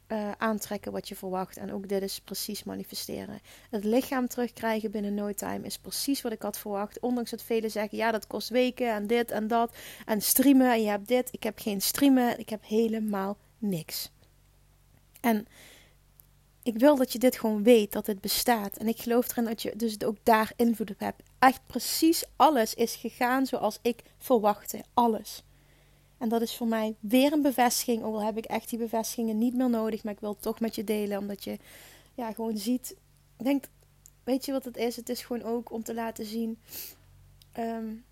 uh, 0.07 0.31
aantrekken 0.37 0.91
wat 0.91 1.07
je 1.07 1.15
verwacht. 1.15 1.57
En 1.57 1.73
ook 1.73 1.87
dit 1.87 2.01
is 2.01 2.19
precies 2.19 2.63
manifesteren. 2.63 3.39
Het 3.69 3.83
lichaam 3.83 4.27
terugkrijgen 4.27 4.91
binnen 4.91 5.13
no 5.13 5.33
time 5.33 5.65
is 5.65 5.77
precies 5.77 6.21
wat 6.21 6.31
ik 6.31 6.41
had 6.41 6.57
verwacht. 6.57 6.99
Ondanks 6.99 7.29
dat 7.29 7.43
velen 7.43 7.71
zeggen, 7.71 7.97
ja 7.97 8.11
dat 8.11 8.27
kost 8.27 8.49
weken 8.49 8.93
en 8.93 9.07
dit 9.07 9.31
en 9.31 9.47
dat. 9.47 9.75
En 10.05 10.21
streamen 10.21 10.71
en 10.71 10.81
je 10.81 10.89
hebt 10.89 11.07
dit. 11.07 11.29
Ik 11.31 11.43
heb 11.43 11.59
geen 11.59 11.81
streamen. 11.81 12.39
Ik 12.39 12.49
heb 12.49 12.65
helemaal 12.65 13.37
niks. 13.57 14.11
En 15.21 15.47
ik 16.63 16.79
wil 16.79 16.95
dat 16.95 17.13
je 17.13 17.19
dit 17.19 17.39
gewoon 17.39 17.63
weet, 17.63 17.91
dat 17.91 18.07
het 18.07 18.21
bestaat. 18.21 18.77
En 18.77 18.87
ik 18.87 18.99
geloof 18.99 19.29
erin 19.29 19.43
dat 19.43 19.61
je 19.61 19.73
dus 19.75 20.03
ook 20.03 20.17
daar 20.23 20.53
invloed 20.55 20.91
op 20.91 20.99
hebt. 20.99 21.23
Echt 21.39 21.61
precies 21.65 22.23
alles 22.35 22.73
is 22.73 22.95
gegaan 22.95 23.45
zoals 23.45 23.79
ik 23.81 24.03
verwachtte. 24.17 24.83
Alles. 24.93 25.43
En 26.17 26.29
dat 26.29 26.41
is 26.41 26.55
voor 26.55 26.67
mij 26.67 26.95
weer 26.99 27.33
een 27.33 27.41
bevestiging. 27.41 28.03
Ook 28.03 28.13
al 28.13 28.23
heb 28.23 28.37
ik 28.37 28.45
echt 28.45 28.69
die 28.69 28.79
bevestigingen 28.79 29.37
niet 29.37 29.55
meer 29.55 29.69
nodig. 29.69 30.03
Maar 30.03 30.13
ik 30.13 30.19
wil 30.19 30.29
het 30.29 30.41
toch 30.41 30.59
met 30.59 30.75
je 30.75 30.83
delen. 30.83 31.17
Omdat 31.17 31.43
je 31.43 31.57
ja, 32.15 32.31
gewoon 32.31 32.57
ziet. 32.57 32.95
Denk, 33.37 33.65
weet 34.23 34.45
je 34.45 34.51
wat 34.51 34.65
het 34.65 34.77
is? 34.77 34.95
Het 34.95 35.09
is 35.09 35.21
gewoon 35.21 35.43
ook 35.43 35.71
om 35.71 35.83
te 35.83 35.93
laten 35.93 36.25
zien. 36.25 36.59
Um, 37.59 38.05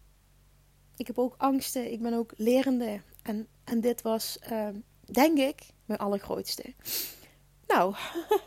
ik 0.98 1.08
heb 1.08 1.18
ook 1.18 1.36
angsten. 1.38 1.92
Ik 1.92 2.02
ben 2.02 2.14
ook 2.14 2.34
lerende. 2.36 3.02
En, 3.22 3.48
en 3.64 3.82
dit 3.82 4.02
was, 4.02 4.38
um, 4.52 4.84
denk 5.06 5.38
ik, 5.38 5.62
mijn 5.86 6.00
allergrootste. 6.00 6.74
Nou, 7.70 7.96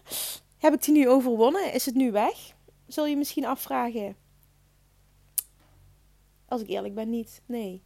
heb 0.65 0.75
ik 0.75 0.83
die 0.83 0.95
nu 0.95 1.09
overwonnen? 1.09 1.73
Is 1.73 1.87
het 1.87 1.95
nu 1.95 2.13
weg? 2.13 2.55
Zul 2.87 3.07
je 3.07 3.17
misschien 3.17 3.45
afvragen. 3.45 4.17
Als 6.47 6.61
ik 6.61 6.69
eerlijk 6.69 6.95
ben, 6.95 7.11
niet. 7.11 7.43
Nee. 7.47 7.83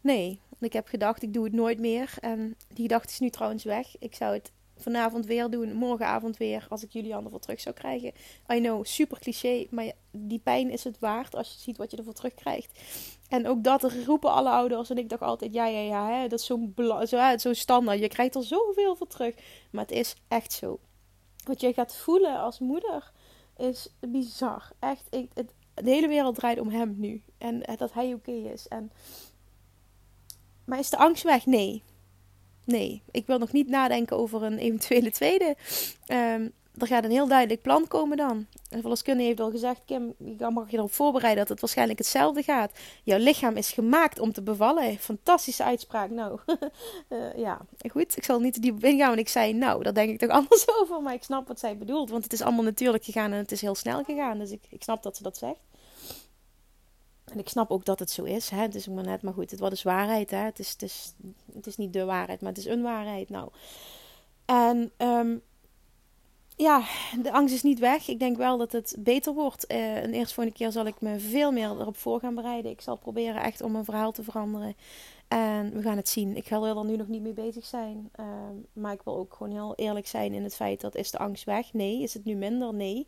Nee, 0.00 0.40
ik 0.60 0.72
heb 0.72 0.86
gedacht, 0.86 1.22
ik 1.22 1.32
doe 1.32 1.44
het 1.44 1.52
nooit 1.52 1.78
meer. 1.78 2.14
En 2.20 2.56
die 2.68 2.82
gedachte 2.82 3.12
is 3.12 3.18
nu 3.18 3.30
trouwens 3.30 3.64
weg. 3.64 3.98
Ik 3.98 4.14
zou 4.14 4.34
het 4.34 4.52
vanavond 4.76 5.26
weer 5.26 5.50
doen, 5.50 5.72
morgenavond 5.72 6.36
weer, 6.36 6.66
als 6.68 6.82
ik 6.82 6.92
jullie 6.92 7.14
voor 7.30 7.40
terug 7.40 7.60
zou 7.60 7.74
krijgen. 7.74 8.12
I 8.52 8.58
know, 8.58 8.84
super 8.84 9.18
cliché, 9.18 9.66
maar 9.70 9.92
die 10.10 10.38
pijn 10.38 10.70
is 10.70 10.84
het 10.84 10.98
waard 10.98 11.34
als 11.34 11.52
je 11.52 11.60
ziet 11.60 11.76
wat 11.76 11.90
je 11.90 11.96
ervoor 11.96 12.12
terugkrijgt. 12.12 12.80
En 13.28 13.46
ook 13.46 13.64
dat 13.64 13.82
roepen 13.82 14.32
alle 14.32 14.50
ouders. 14.50 14.90
En 14.90 14.98
ik 14.98 15.08
dacht 15.08 15.22
altijd, 15.22 15.52
ja, 15.52 15.66
ja, 15.66 15.80
ja, 15.80 16.10
hè, 16.10 16.28
dat 16.28 16.38
is 16.38 16.46
zo'n 16.46 16.74
zo, 17.06 17.36
zo 17.36 17.52
standaard. 17.52 17.98
Je 17.98 18.08
krijgt 18.08 18.34
er 18.34 18.42
zoveel 18.42 18.96
voor 18.96 19.06
terug. 19.06 19.34
Maar 19.70 19.82
het 19.82 19.92
is 19.92 20.16
echt 20.28 20.52
zo. 20.52 20.78
Wat 21.44 21.60
je 21.60 21.72
gaat 21.72 21.96
voelen 21.96 22.38
als 22.38 22.58
moeder 22.58 23.12
is 23.56 23.88
bizar. 24.00 24.72
Echt, 24.78 25.06
het, 25.10 25.52
de 25.74 25.90
hele 25.90 26.08
wereld 26.08 26.34
draait 26.34 26.60
om 26.60 26.68
hem 26.68 26.94
nu. 26.98 27.22
En 27.38 27.62
dat 27.76 27.92
hij 27.92 28.14
oké 28.14 28.32
is. 28.32 28.68
En, 28.68 28.92
maar 30.64 30.78
is 30.78 30.90
de 30.90 30.96
angst 30.96 31.22
weg? 31.22 31.46
Nee. 31.46 31.82
Nee, 32.66 33.02
ik 33.10 33.26
wil 33.26 33.38
nog 33.38 33.52
niet 33.52 33.68
nadenken 33.68 34.16
over 34.16 34.42
een 34.42 34.58
eventuele 34.58 35.10
tweede. 35.10 35.56
Um, 36.08 36.52
er 36.78 36.86
gaat 36.86 37.04
een 37.04 37.10
heel 37.10 37.28
duidelijk 37.28 37.62
plan 37.62 37.88
komen 37.88 38.16
dan. 38.16 38.46
En 38.70 38.80
verloskundige 38.80 39.26
heeft 39.26 39.40
al 39.40 39.50
gezegd, 39.50 39.80
Kim, 39.84 40.14
je 40.18 40.50
mag 40.50 40.70
je 40.70 40.76
erop 40.76 40.92
voorbereiden 40.92 41.40
dat 41.40 41.48
het 41.48 41.60
waarschijnlijk 41.60 41.98
hetzelfde 41.98 42.42
gaat. 42.42 42.72
Jouw 43.02 43.18
lichaam 43.18 43.56
is 43.56 43.72
gemaakt 43.72 44.18
om 44.18 44.32
te 44.32 44.42
bevallen. 44.42 44.98
Fantastische 44.98 45.64
uitspraak. 45.64 46.10
Nou, 46.10 46.38
uh, 47.08 47.36
ja, 47.46 47.60
goed. 47.90 48.16
Ik 48.16 48.24
zal 48.24 48.40
niet 48.40 48.54
te 48.54 48.60
diep 48.60 48.84
ingaan, 48.84 49.08
want 49.08 49.20
ik 49.20 49.28
zei, 49.28 49.52
nou, 49.52 49.82
daar 49.82 49.94
denk 49.94 50.10
ik 50.10 50.18
toch 50.18 50.30
anders 50.40 50.66
over. 50.80 51.02
Maar 51.02 51.14
ik 51.14 51.22
snap 51.22 51.48
wat 51.48 51.58
zij 51.58 51.78
bedoelt, 51.78 52.10
want 52.10 52.24
het 52.24 52.32
is 52.32 52.42
allemaal 52.42 52.64
natuurlijk 52.64 53.04
gegaan 53.04 53.32
en 53.32 53.38
het 53.38 53.52
is 53.52 53.60
heel 53.60 53.74
snel 53.74 54.04
gegaan. 54.04 54.38
Dus 54.38 54.50
ik, 54.50 54.62
ik 54.70 54.82
snap 54.82 55.02
dat 55.02 55.16
ze 55.16 55.22
dat 55.22 55.36
zegt. 55.36 55.60
En 57.32 57.38
ik 57.38 57.48
snap 57.48 57.70
ook 57.70 57.84
dat 57.84 57.98
het 57.98 58.10
zo 58.10 58.24
is. 58.24 58.50
Hè? 58.50 58.60
Het 58.60 58.74
is 58.74 58.88
maar 58.88 59.04
net, 59.04 59.22
maar 59.22 59.32
goed, 59.32 59.50
het 59.50 59.60
wat 59.60 59.72
is 59.72 59.82
waarheid. 59.82 60.30
Hè? 60.30 60.36
Het, 60.38 60.58
is, 60.58 60.70
het, 60.70 60.82
is, 60.82 61.14
het 61.54 61.66
is 61.66 61.76
niet 61.76 61.92
de 61.92 62.04
waarheid, 62.04 62.40
maar 62.40 62.52
het 62.52 62.58
is 62.58 62.66
een 62.66 62.82
waarheid. 62.82 63.28
Nou, 63.28 63.50
en 64.44 64.92
um, 64.98 65.42
ja, 66.56 66.82
de 67.22 67.32
angst 67.32 67.54
is 67.54 67.62
niet 67.62 67.78
weg. 67.78 68.08
Ik 68.08 68.18
denk 68.18 68.36
wel 68.36 68.58
dat 68.58 68.72
het 68.72 68.96
beter 68.98 69.34
wordt. 69.34 69.72
Uh, 69.72 69.96
en 69.96 70.12
eerst 70.12 70.32
volgende 70.32 70.58
keer 70.58 70.72
zal 70.72 70.86
ik 70.86 71.00
me 71.00 71.18
veel 71.18 71.52
meer 71.52 71.70
erop 71.70 71.96
voor 71.96 72.20
gaan 72.20 72.34
bereiden. 72.34 72.70
Ik 72.70 72.80
zal 72.80 72.96
proberen 72.96 73.42
echt 73.42 73.60
om 73.60 73.72
mijn 73.72 73.84
verhaal 73.84 74.12
te 74.12 74.22
veranderen. 74.22 74.76
En 75.28 75.72
we 75.72 75.82
gaan 75.82 75.96
het 75.96 76.08
zien. 76.08 76.36
Ik 76.36 76.46
ga 76.46 76.62
er 76.62 76.84
nu 76.84 76.96
nog 76.96 77.08
niet 77.08 77.22
mee 77.22 77.32
bezig 77.32 77.64
zijn. 77.64 78.10
Uh, 78.20 78.26
maar 78.72 78.92
ik 78.92 79.02
wil 79.02 79.16
ook 79.16 79.34
gewoon 79.34 79.52
heel 79.52 79.74
eerlijk 79.74 80.06
zijn 80.06 80.32
in 80.32 80.42
het 80.42 80.56
feit 80.56 80.80
dat 80.80 80.94
is 80.94 81.10
de 81.10 81.18
angst 81.18 81.44
weg? 81.44 81.72
Nee. 81.72 82.02
Is 82.02 82.14
het 82.14 82.24
nu 82.24 82.34
minder? 82.34 82.74
Nee. 82.74 83.06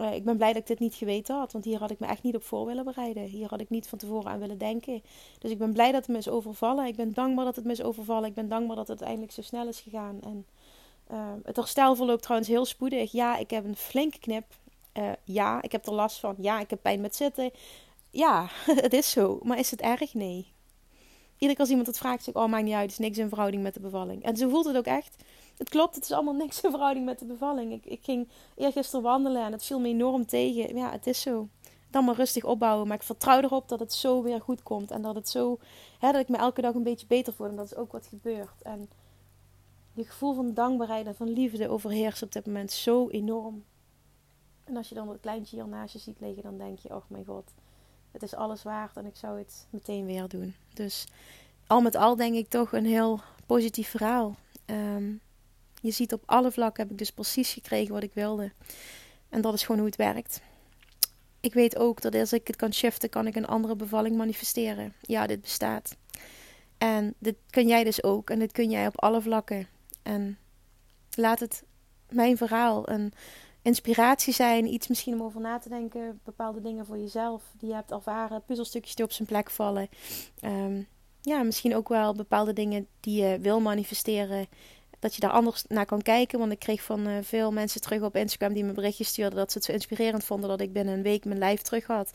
Uh, 0.00 0.14
ik 0.14 0.24
ben 0.24 0.36
blij 0.36 0.52
dat 0.52 0.60
ik 0.60 0.66
dit 0.66 0.78
niet 0.78 0.94
geweten 0.94 1.36
had. 1.36 1.52
Want 1.52 1.64
hier 1.64 1.78
had 1.78 1.90
ik 1.90 1.98
me 1.98 2.06
echt 2.06 2.22
niet 2.22 2.36
op 2.36 2.44
voor 2.44 2.66
willen 2.66 2.84
bereiden. 2.84 3.22
Hier 3.22 3.48
had 3.48 3.60
ik 3.60 3.70
niet 3.70 3.88
van 3.88 3.98
tevoren 3.98 4.30
aan 4.30 4.38
willen 4.38 4.58
denken. 4.58 5.02
Dus 5.38 5.50
ik 5.50 5.58
ben 5.58 5.72
blij 5.72 5.92
dat 5.92 6.00
het 6.00 6.10
me 6.10 6.18
is 6.18 6.28
overvallen. 6.28 6.86
Ik 6.86 6.96
ben 6.96 7.12
dankbaar 7.12 7.44
dat 7.44 7.56
het 7.56 7.64
me 7.64 7.72
is 7.72 7.82
overvallen. 7.82 8.28
Ik 8.28 8.34
ben 8.34 8.48
dankbaar 8.48 8.76
dat 8.76 8.88
het 8.88 8.98
uiteindelijk 8.98 9.32
zo 9.32 9.42
snel 9.42 9.68
is 9.68 9.80
gegaan. 9.80 10.20
En 10.22 10.46
uh, 11.12 11.32
het 11.44 11.56
herstel 11.56 11.96
verloopt 11.96 12.22
trouwens 12.22 12.50
heel 12.50 12.64
spoedig. 12.64 13.12
Ja, 13.12 13.36
ik 13.36 13.50
heb 13.50 13.64
een 13.64 13.76
flinke 13.76 14.18
knip. 14.18 14.44
Uh, 14.98 15.10
ja, 15.24 15.62
ik 15.62 15.72
heb 15.72 15.86
er 15.86 15.94
last 15.94 16.18
van. 16.18 16.34
Ja, 16.38 16.60
ik 16.60 16.70
heb 16.70 16.82
pijn 16.82 17.00
met 17.00 17.16
zitten. 17.16 17.50
Ja, 18.10 18.48
het 18.86 18.92
is 18.92 19.10
zo. 19.10 19.40
Maar 19.42 19.58
is 19.58 19.70
het 19.70 19.80
erg? 19.80 20.14
Nee. 20.14 20.52
Iedere 21.32 21.52
keer 21.52 21.60
als 21.60 21.68
iemand 21.68 21.86
het 21.86 21.98
vraagt, 21.98 22.24
zeg 22.24 22.34
ik, 22.34 22.40
oh, 22.40 22.48
maakt 22.48 22.64
niet 22.64 22.74
uit. 22.74 22.82
Het 22.82 22.90
is 22.90 22.98
niks 22.98 23.18
in 23.18 23.28
verhouding 23.28 23.62
met 23.62 23.74
de 23.74 23.80
bevalling. 23.80 24.22
En 24.22 24.36
zo 24.36 24.48
voelt 24.48 24.64
het 24.64 24.76
ook 24.76 24.84
echt. 24.84 25.16
Het 25.56 25.68
klopt, 25.68 25.94
het 25.94 26.04
is 26.04 26.12
allemaal 26.12 26.34
niks 26.34 26.60
in 26.60 26.70
verhouding 26.70 27.04
met 27.04 27.18
de 27.18 27.24
bevalling. 27.24 27.72
Ik, 27.72 27.86
ik 27.86 28.04
ging 28.04 28.28
eergisteren 28.54 29.02
wandelen 29.02 29.42
en 29.42 29.52
het 29.52 29.64
viel 29.64 29.80
me 29.80 29.88
enorm 29.88 30.26
tegen. 30.26 30.76
Ja, 30.76 30.90
het 30.90 31.06
is 31.06 31.20
zo. 31.20 31.48
Dan 31.90 32.04
maar 32.04 32.14
rustig 32.14 32.44
opbouwen. 32.44 32.88
Maar 32.88 32.96
ik 32.96 33.02
vertrouw 33.02 33.40
erop 33.40 33.68
dat 33.68 33.80
het 33.80 33.92
zo 33.92 34.22
weer 34.22 34.40
goed 34.40 34.62
komt. 34.62 34.90
En 34.90 35.02
dat 35.02 35.14
het 35.14 35.28
zo, 35.28 35.58
hè, 35.98 36.12
dat 36.12 36.20
ik 36.20 36.28
me 36.28 36.36
elke 36.36 36.60
dag 36.60 36.74
een 36.74 36.82
beetje 36.82 37.06
beter 37.06 37.32
voel. 37.32 37.46
En 37.46 37.56
dat 37.56 37.64
is 37.64 37.76
ook 37.76 37.92
wat 37.92 38.06
gebeurt. 38.06 38.62
En 38.62 38.88
je 39.92 40.04
gevoel 40.04 40.34
van 40.34 40.54
dankbaarheid 40.54 41.06
en 41.06 41.14
van 41.14 41.32
liefde 41.32 41.68
overheerst 41.68 42.22
op 42.22 42.32
dit 42.32 42.46
moment 42.46 42.72
zo 42.72 43.08
enorm. 43.08 43.64
En 44.64 44.76
als 44.76 44.88
je 44.88 44.94
dan 44.94 45.06
dat 45.06 45.20
kleintje 45.20 45.56
hier 45.56 45.68
naast 45.68 45.92
je 45.92 45.98
ziet 45.98 46.20
liggen, 46.20 46.42
dan 46.42 46.58
denk 46.58 46.78
je: 46.78 46.94
Oh 46.94 47.02
mijn 47.08 47.24
god, 47.24 47.50
het 48.10 48.22
is 48.22 48.34
alles 48.34 48.62
waard 48.62 48.96
en 48.96 49.06
ik 49.06 49.16
zou 49.16 49.38
het 49.38 49.66
meteen 49.70 50.06
weer 50.06 50.28
doen. 50.28 50.54
Dus 50.74 51.06
al 51.66 51.80
met 51.80 51.94
al 51.94 52.16
denk 52.16 52.34
ik 52.34 52.48
toch 52.48 52.72
een 52.72 52.86
heel 52.86 53.20
positief 53.46 53.88
verhaal. 53.88 54.36
Ehm, 54.64 55.12
je 55.84 55.90
ziet 55.90 56.12
op 56.12 56.22
alle 56.26 56.52
vlakken 56.52 56.82
heb 56.82 56.92
ik 56.92 56.98
dus 56.98 57.12
precies 57.12 57.52
gekregen 57.52 57.94
wat 57.94 58.02
ik 58.02 58.14
wilde. 58.14 58.52
En 59.28 59.40
dat 59.40 59.54
is 59.54 59.62
gewoon 59.62 59.76
hoe 59.76 59.86
het 59.86 59.96
werkt. 59.96 60.40
Ik 61.40 61.54
weet 61.54 61.76
ook 61.78 62.00
dat 62.00 62.14
als 62.14 62.32
ik 62.32 62.46
het 62.46 62.56
kan 62.56 62.72
shiften, 62.72 63.08
kan 63.08 63.26
ik 63.26 63.36
een 63.36 63.46
andere 63.46 63.76
bevalling 63.76 64.16
manifesteren. 64.16 64.94
Ja, 65.00 65.26
dit 65.26 65.40
bestaat. 65.40 65.96
En 66.78 67.14
dit 67.18 67.36
kun 67.50 67.68
jij 67.68 67.84
dus 67.84 68.02
ook. 68.02 68.30
En 68.30 68.38
dit 68.38 68.52
kun 68.52 68.70
jij 68.70 68.86
op 68.86 69.00
alle 69.00 69.22
vlakken. 69.22 69.68
En 70.02 70.38
laat 71.14 71.40
het 71.40 71.64
mijn 72.08 72.36
verhaal 72.36 72.88
een 72.88 73.12
inspiratie 73.62 74.32
zijn, 74.32 74.72
iets 74.72 74.88
misschien 74.88 75.14
om 75.14 75.22
over 75.22 75.40
na 75.40 75.58
te 75.58 75.68
denken, 75.68 76.20
bepaalde 76.24 76.60
dingen 76.60 76.86
voor 76.86 76.98
jezelf 76.98 77.42
die 77.58 77.68
je 77.68 77.74
hebt 77.74 77.90
ervaren, 77.90 78.44
puzzelstukjes 78.44 78.94
die 78.94 79.04
op 79.04 79.12
zijn 79.12 79.28
plek 79.28 79.50
vallen. 79.50 79.88
Um, 80.44 80.86
ja, 81.20 81.42
misschien 81.42 81.76
ook 81.76 81.88
wel 81.88 82.14
bepaalde 82.14 82.52
dingen 82.52 82.86
die 83.00 83.22
je 83.22 83.38
wil 83.38 83.60
manifesteren. 83.60 84.46
Dat 85.04 85.14
je 85.14 85.20
daar 85.20 85.30
anders 85.30 85.64
naar 85.68 85.86
kan 85.86 86.02
kijken. 86.02 86.38
Want 86.38 86.52
ik 86.52 86.58
kreeg 86.58 86.82
van 86.82 87.08
uh, 87.08 87.16
veel 87.22 87.52
mensen 87.52 87.80
terug 87.80 88.02
op 88.02 88.16
Instagram 88.16 88.52
die 88.52 88.64
me 88.64 88.72
berichtjes 88.72 89.08
stuurden 89.08 89.38
dat 89.38 89.52
ze 89.52 89.58
het 89.58 89.66
zo 89.66 89.72
inspirerend 89.72 90.24
vonden 90.24 90.48
dat 90.48 90.60
ik 90.60 90.72
binnen 90.72 90.94
een 90.94 91.02
week 91.02 91.24
mijn 91.24 91.38
lijf 91.38 91.62
terug 91.62 91.86
had. 91.86 92.10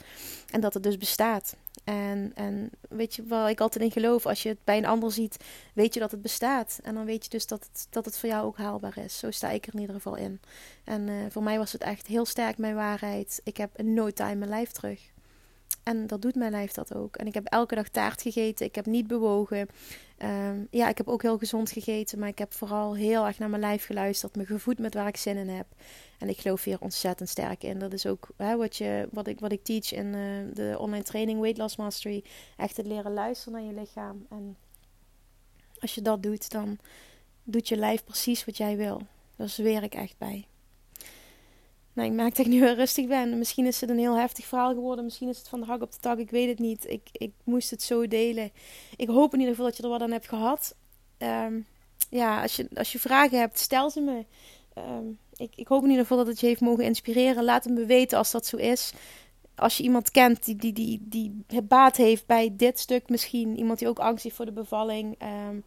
En 0.49 0.61
dat 0.61 0.73
het 0.73 0.83
dus 0.83 0.97
bestaat. 0.97 1.55
En, 1.83 2.31
en 2.35 2.69
weet 2.89 3.15
je 3.15 3.23
waar 3.25 3.49
ik 3.49 3.61
altijd 3.61 3.83
in 3.83 3.91
geloof? 3.91 4.25
Als 4.25 4.43
je 4.43 4.49
het 4.49 4.63
bij 4.63 4.77
een 4.77 4.85
ander 4.85 5.11
ziet, 5.11 5.37
weet 5.73 5.93
je 5.93 5.99
dat 5.99 6.11
het 6.11 6.21
bestaat. 6.21 6.79
En 6.83 6.93
dan 6.93 7.05
weet 7.05 7.23
je 7.23 7.29
dus 7.29 7.47
dat 7.47 7.69
het, 7.71 7.87
dat 7.89 8.05
het 8.05 8.17
voor 8.17 8.29
jou 8.29 8.45
ook 8.45 8.57
haalbaar 8.57 8.97
is. 8.97 9.17
Zo 9.17 9.31
sta 9.31 9.49
ik 9.49 9.67
er 9.67 9.73
in 9.73 9.79
ieder 9.79 9.95
geval 9.95 10.15
in. 10.15 10.41
En 10.83 11.07
uh, 11.07 11.25
voor 11.29 11.43
mij 11.43 11.57
was 11.57 11.71
het 11.71 11.81
echt 11.81 12.07
heel 12.07 12.25
sterk 12.25 12.57
mijn 12.57 12.75
waarheid. 12.75 13.41
Ik 13.43 13.57
heb 13.57 13.69
in 13.75 13.93
no 13.93 14.11
time 14.11 14.35
mijn 14.35 14.49
lijf 14.49 14.71
terug. 14.71 14.99
En 15.89 16.07
dat 16.07 16.21
doet 16.21 16.35
mijn 16.35 16.51
lijf 16.51 16.71
dat 16.71 16.95
ook. 16.95 17.15
En 17.15 17.27
ik 17.27 17.33
heb 17.33 17.45
elke 17.45 17.75
dag 17.75 17.89
taart 17.89 18.21
gegeten. 18.21 18.65
Ik 18.65 18.75
heb 18.75 18.85
niet 18.85 19.07
bewogen. 19.07 19.67
Um, 20.17 20.67
ja, 20.71 20.89
ik 20.89 20.97
heb 20.97 21.07
ook 21.07 21.21
heel 21.21 21.37
gezond 21.37 21.71
gegeten. 21.71 22.19
Maar 22.19 22.27
ik 22.27 22.37
heb 22.37 22.53
vooral 22.53 22.95
heel 22.95 23.25
erg 23.25 23.39
naar 23.39 23.49
mijn 23.49 23.61
lijf 23.61 23.85
geluisterd. 23.85 24.35
Me 24.35 24.45
gevoed 24.45 24.79
met 24.79 24.93
waar 24.93 25.07
ik 25.07 25.17
zin 25.17 25.37
in 25.37 25.49
heb. 25.49 25.65
En 26.19 26.29
ik 26.29 26.37
geloof 26.37 26.63
hier 26.63 26.81
ontzettend 26.81 27.29
sterk 27.29 27.63
in. 27.63 27.79
Dat 27.79 27.93
is 27.93 28.05
ook 28.05 28.29
hè, 28.37 28.57
wat, 28.57 28.75
je, 28.75 29.07
wat, 29.11 29.27
ik, 29.27 29.39
wat 29.39 29.51
ik 29.51 29.63
teach 29.63 29.91
in 29.91 30.05
uh, 30.05 30.55
de 30.55 30.75
online 30.79 31.03
training 31.03 31.39
Weight 31.39 31.57
Loss 31.57 31.75
Mastery. 31.75 32.23
Echt 32.57 32.77
het 32.77 32.85
leren 32.85 33.13
luisteren 33.13 33.53
naar 33.53 33.73
je 33.73 33.79
lichaam. 33.79 34.25
En 34.29 34.57
als 35.79 35.95
je 35.95 36.01
dat 36.01 36.23
doet, 36.23 36.51
dan 36.51 36.77
doet 37.43 37.67
je 37.67 37.77
lijf 37.77 38.03
precies 38.03 38.45
wat 38.45 38.57
jij 38.57 38.77
wil. 38.77 39.01
Daar 39.35 39.49
zweer 39.49 39.83
ik 39.83 39.93
echt 39.93 40.17
bij. 40.17 40.47
Nou, 41.93 42.09
ik 42.09 42.15
maak 42.15 42.35
dat 42.35 42.45
ik 42.45 42.51
nu 42.51 42.59
weer 42.59 42.75
rustig 42.75 43.07
ben. 43.07 43.37
Misschien 43.37 43.65
is 43.65 43.81
het 43.81 43.89
een 43.89 43.97
heel 43.97 44.17
heftig 44.17 44.45
verhaal 44.45 44.73
geworden. 44.73 45.05
Misschien 45.05 45.29
is 45.29 45.37
het 45.37 45.47
van 45.47 45.59
de 45.59 45.65
hak 45.65 45.81
op 45.81 45.91
de 45.91 45.97
tak. 45.99 46.17
Ik 46.17 46.31
weet 46.31 46.49
het 46.49 46.59
niet. 46.59 46.89
Ik, 46.89 47.09
ik 47.11 47.31
moest 47.43 47.69
het 47.69 47.81
zo 47.81 48.07
delen. 48.07 48.51
Ik 48.95 49.07
hoop 49.07 49.33
in 49.33 49.39
ieder 49.39 49.55
geval 49.55 49.69
dat 49.69 49.77
je 49.77 49.83
er 49.83 49.89
wat 49.89 50.01
aan 50.01 50.11
hebt 50.11 50.27
gehad. 50.27 50.75
Um, 51.17 51.65
ja, 52.09 52.41
als 52.41 52.55
je, 52.55 52.67
als 52.73 52.91
je 52.91 52.99
vragen 52.99 53.39
hebt, 53.39 53.59
stel 53.59 53.89
ze 53.89 54.01
me. 54.01 54.25
Um, 54.77 55.17
ik, 55.35 55.51
ik 55.55 55.67
hoop 55.67 55.83
in 55.83 55.89
ieder 55.89 56.01
geval 56.05 56.17
dat 56.17 56.27
het 56.27 56.39
je 56.39 56.47
heeft 56.47 56.61
mogen 56.61 56.83
inspireren. 56.83 57.43
Laat 57.43 57.63
het 57.63 57.73
me 57.73 57.85
weten 57.85 58.17
als 58.17 58.31
dat 58.31 58.45
zo 58.45 58.57
is. 58.57 58.93
Als 59.60 59.78
je 59.78 59.84
iemand 59.84 60.12
kent 60.12 60.45
die, 60.45 60.55
die, 60.55 60.74
die, 60.74 61.01
die 61.47 61.62
baat 61.64 61.97
heeft 61.97 62.26
bij 62.26 62.53
dit 62.55 62.80
stuk 62.80 63.10
misschien. 63.10 63.57
Iemand 63.57 63.80
die 63.80 63.88
ook 63.88 63.99
angst 63.99 64.24
heeft 64.24 64.36
voor 64.36 64.45
de 64.45 64.51
bevalling. 64.51 65.18
Um, 65.49 65.64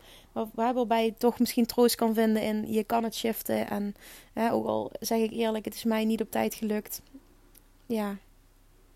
waarbij 0.55 1.05
je 1.05 1.15
toch 1.15 1.39
misschien 1.39 1.67
troost 1.67 1.95
kan 1.95 2.15
vinden 2.15 2.43
in 2.43 2.73
je 2.73 2.85
kan 2.85 3.05
het 3.05 3.15
shiften. 3.15 3.69
En 3.69 3.95
ook 4.35 4.67
al 4.67 4.91
zeg 5.01 5.19
ik 5.19 5.31
eerlijk, 5.33 5.65
het 5.65 5.75
is 5.75 5.85
mij 5.85 6.05
niet 6.05 6.21
op 6.21 6.31
tijd 6.31 6.55
gelukt. 6.55 7.03
Ja, 7.87 8.17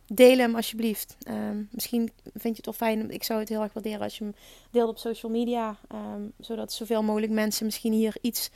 deel 0.07 0.39
hem 0.39 0.55
alsjeblieft. 0.55 1.17
Um, 1.29 1.69
misschien 1.71 2.11
vind 2.23 2.57
je 2.57 2.63
het 2.63 2.65
wel 2.65 2.75
fijn. 2.75 3.11
Ik 3.11 3.25
zou 3.25 3.41
het 3.41 3.49
heel 3.49 3.63
erg 3.63 3.73
waarderen 3.73 4.01
als 4.01 4.19
je 4.19 4.25
hem 4.25 4.35
deelt 4.71 4.89
op 4.89 4.99
social 4.99 5.33
media. 5.33 5.79
Um, 5.95 6.33
zodat 6.39 6.73
zoveel 6.73 7.03
mogelijk 7.03 7.33
mensen 7.33 7.65
misschien 7.65 7.93
hier 7.93 8.17
iets 8.21 8.51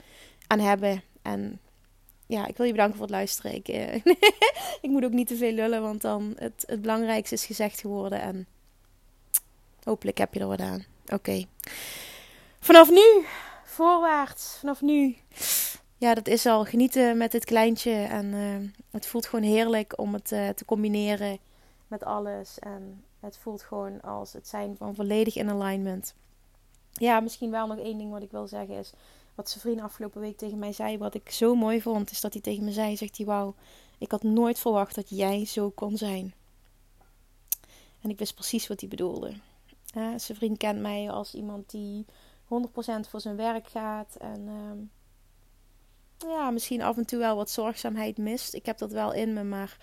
aan 0.47 0.59
hebben. 0.59 1.03
En 1.21 1.59
ja, 2.31 2.47
ik 2.47 2.57
wil 2.57 2.65
je 2.65 2.71
bedanken 2.71 2.97
voor 2.97 3.05
het 3.05 3.15
luisteren. 3.15 3.53
Ik, 3.53 3.67
uh, 3.67 3.93
ik 4.85 4.89
moet 4.89 5.03
ook 5.03 5.11
niet 5.11 5.27
te 5.27 5.35
veel 5.35 5.51
lullen, 5.51 5.81
want 5.81 6.01
dan 6.01 6.33
het, 6.37 6.63
het 6.65 6.81
belangrijkste 6.81 7.35
is 7.35 7.45
gezegd 7.45 7.79
geworden. 7.79 8.21
En 8.21 8.47
hopelijk 9.83 10.17
heb 10.17 10.33
je 10.33 10.39
er 10.39 10.47
wat 10.47 10.59
aan. 10.59 10.85
Oké. 11.07 11.45
Vanaf 12.59 12.89
nu, 12.89 13.25
voorwaarts, 13.63 14.55
vanaf 14.59 14.81
nu. 14.81 15.15
Ja, 15.97 16.13
dat 16.13 16.27
is 16.27 16.45
al 16.45 16.65
genieten 16.65 17.17
met 17.17 17.31
dit 17.31 17.45
kleintje. 17.45 17.91
En 17.91 18.25
uh, 18.25 18.69
het 18.91 19.07
voelt 19.07 19.25
gewoon 19.25 19.45
heerlijk 19.45 19.99
om 19.99 20.13
het 20.13 20.31
uh, 20.31 20.49
te 20.49 20.65
combineren 20.65 21.37
met 21.87 22.03
alles. 22.03 22.59
En 22.59 23.03
het 23.19 23.37
voelt 23.37 23.63
gewoon 23.63 24.01
als 24.01 24.33
het 24.33 24.47
zijn 24.47 24.75
van 24.77 24.95
volledig 24.95 25.35
in 25.35 25.49
alignment. 25.49 26.13
Ja, 26.91 27.19
misschien 27.19 27.51
wel 27.51 27.67
nog 27.67 27.77
één 27.77 27.97
ding 27.97 28.11
wat 28.11 28.21
ik 28.21 28.31
wil 28.31 28.47
zeggen 28.47 28.75
is 28.75 28.93
wat 29.35 29.49
zijn 29.49 29.61
vriend 29.61 29.81
afgelopen 29.81 30.21
week 30.21 30.37
tegen 30.37 30.59
mij 30.59 30.73
zei, 30.73 30.97
wat 30.97 31.13
ik 31.13 31.29
zo 31.29 31.55
mooi 31.55 31.81
vond, 31.81 32.11
is 32.11 32.21
dat 32.21 32.33
hij 32.33 32.41
tegen 32.41 32.63
me 32.63 32.71
zei: 32.71 32.97
zegt 32.97 33.17
hij, 33.17 33.25
wauw, 33.25 33.55
ik 33.97 34.11
had 34.11 34.23
nooit 34.23 34.59
verwacht 34.59 34.95
dat 34.95 35.09
jij 35.09 35.45
zo 35.45 35.69
kon 35.69 35.97
zijn. 35.97 36.33
En 38.01 38.09
ik 38.09 38.19
wist 38.19 38.33
precies 38.33 38.67
wat 38.67 38.79
hij 38.79 38.89
bedoelde. 38.89 39.33
zijn 39.93 40.37
vriend 40.37 40.57
kent 40.57 40.79
mij 40.79 41.11
als 41.11 41.33
iemand 41.33 41.69
die 41.69 42.05
100% 42.45 43.09
voor 43.09 43.21
zijn 43.21 43.35
werk 43.35 43.67
gaat 43.67 44.15
en 44.15 44.47
ehm, 44.47 44.79
ja, 46.31 46.51
misschien 46.51 46.81
af 46.81 46.97
en 46.97 47.05
toe 47.05 47.19
wel 47.19 47.35
wat 47.35 47.49
zorgzaamheid 47.49 48.17
mist. 48.17 48.53
Ik 48.53 48.65
heb 48.65 48.77
dat 48.77 48.91
wel 48.91 49.13
in 49.13 49.33
me, 49.33 49.43
maar 49.43 49.77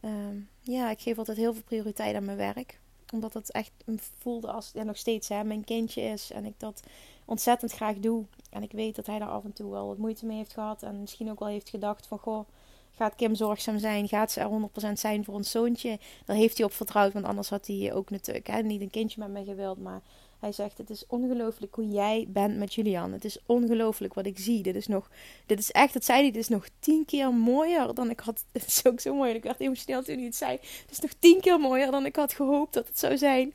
ehm, 0.00 0.40
ja, 0.60 0.90
ik 0.90 1.00
geef 1.00 1.18
altijd 1.18 1.36
heel 1.36 1.52
veel 1.52 1.62
prioriteit 1.62 2.16
aan 2.16 2.24
mijn 2.24 2.36
werk 2.36 2.79
omdat 3.12 3.34
het 3.34 3.50
echt 3.50 3.72
voelde 4.18 4.52
als, 4.52 4.70
ja 4.74 4.82
nog 4.82 4.96
steeds 4.96 5.28
hè, 5.28 5.44
mijn 5.44 5.64
kindje 5.64 6.02
is. 6.02 6.30
En 6.30 6.44
ik 6.44 6.54
dat 6.56 6.82
ontzettend 7.24 7.72
graag 7.72 7.96
doe. 7.96 8.24
En 8.50 8.62
ik 8.62 8.72
weet 8.72 8.96
dat 8.96 9.06
hij 9.06 9.18
daar 9.18 9.28
af 9.28 9.44
en 9.44 9.52
toe 9.52 9.70
wel 9.70 9.86
wat 9.86 9.98
moeite 9.98 10.26
mee 10.26 10.36
heeft 10.36 10.52
gehad. 10.52 10.82
En 10.82 11.00
misschien 11.00 11.30
ook 11.30 11.38
wel 11.38 11.48
heeft 11.48 11.68
gedacht 11.68 12.06
van, 12.06 12.18
goh, 12.18 12.48
gaat 12.96 13.14
Kim 13.14 13.34
zorgzaam 13.34 13.78
zijn? 13.78 14.08
Gaat 14.08 14.30
ze 14.30 14.40
er 14.40 14.70
100% 14.88 14.92
zijn 14.92 15.24
voor 15.24 15.34
ons 15.34 15.50
zoontje? 15.50 15.98
Daar 16.24 16.36
heeft 16.36 16.56
hij 16.56 16.66
op 16.66 16.72
vertrouwd, 16.72 17.12
want 17.12 17.24
anders 17.24 17.50
had 17.50 17.66
hij 17.66 17.92
ook 17.94 18.10
natuurlijk 18.10 18.46
hè, 18.46 18.62
niet 18.62 18.80
een 18.80 18.90
kindje 18.90 19.20
met 19.20 19.30
mij 19.30 19.44
gewild. 19.44 19.78
Maar 19.78 20.00
hij 20.40 20.52
zegt, 20.52 20.78
het 20.78 20.90
is 20.90 21.06
ongelooflijk 21.06 21.74
hoe 21.74 21.88
jij 21.88 22.26
bent 22.28 22.56
met 22.56 22.74
Julian. 22.74 23.12
Het 23.12 23.24
is 23.24 23.38
ongelooflijk 23.46 24.14
wat 24.14 24.26
ik 24.26 24.38
zie. 24.38 24.62
Dit 24.62 24.74
is 24.74 24.86
nog, 24.86 25.10
dit 25.46 25.58
is 25.58 25.70
echt, 25.70 25.92
dat 25.92 26.04
zei 26.04 26.20
hij, 26.20 26.30
dit 26.30 26.40
is 26.40 26.48
nog 26.48 26.66
tien 26.78 27.04
keer 27.04 27.32
mooier 27.32 27.94
dan 27.94 28.10
ik 28.10 28.20
had. 28.20 28.44
Het 28.52 28.66
is 28.66 28.86
ook 28.86 29.00
zo 29.00 29.14
mooi. 29.14 29.34
Ik 29.34 29.42
werd 29.42 29.60
emotioneel 29.60 30.02
toen 30.02 30.16
hij 30.16 30.24
het 30.24 30.36
zei. 30.36 30.52
Het 30.52 30.90
is 30.90 31.00
nog 31.00 31.12
tien 31.18 31.40
keer 31.40 31.60
mooier 31.60 31.90
dan 31.90 32.06
ik 32.06 32.16
had 32.16 32.32
gehoopt 32.32 32.72
dat 32.72 32.86
het 32.86 32.98
zou 32.98 33.16
zijn. 33.16 33.52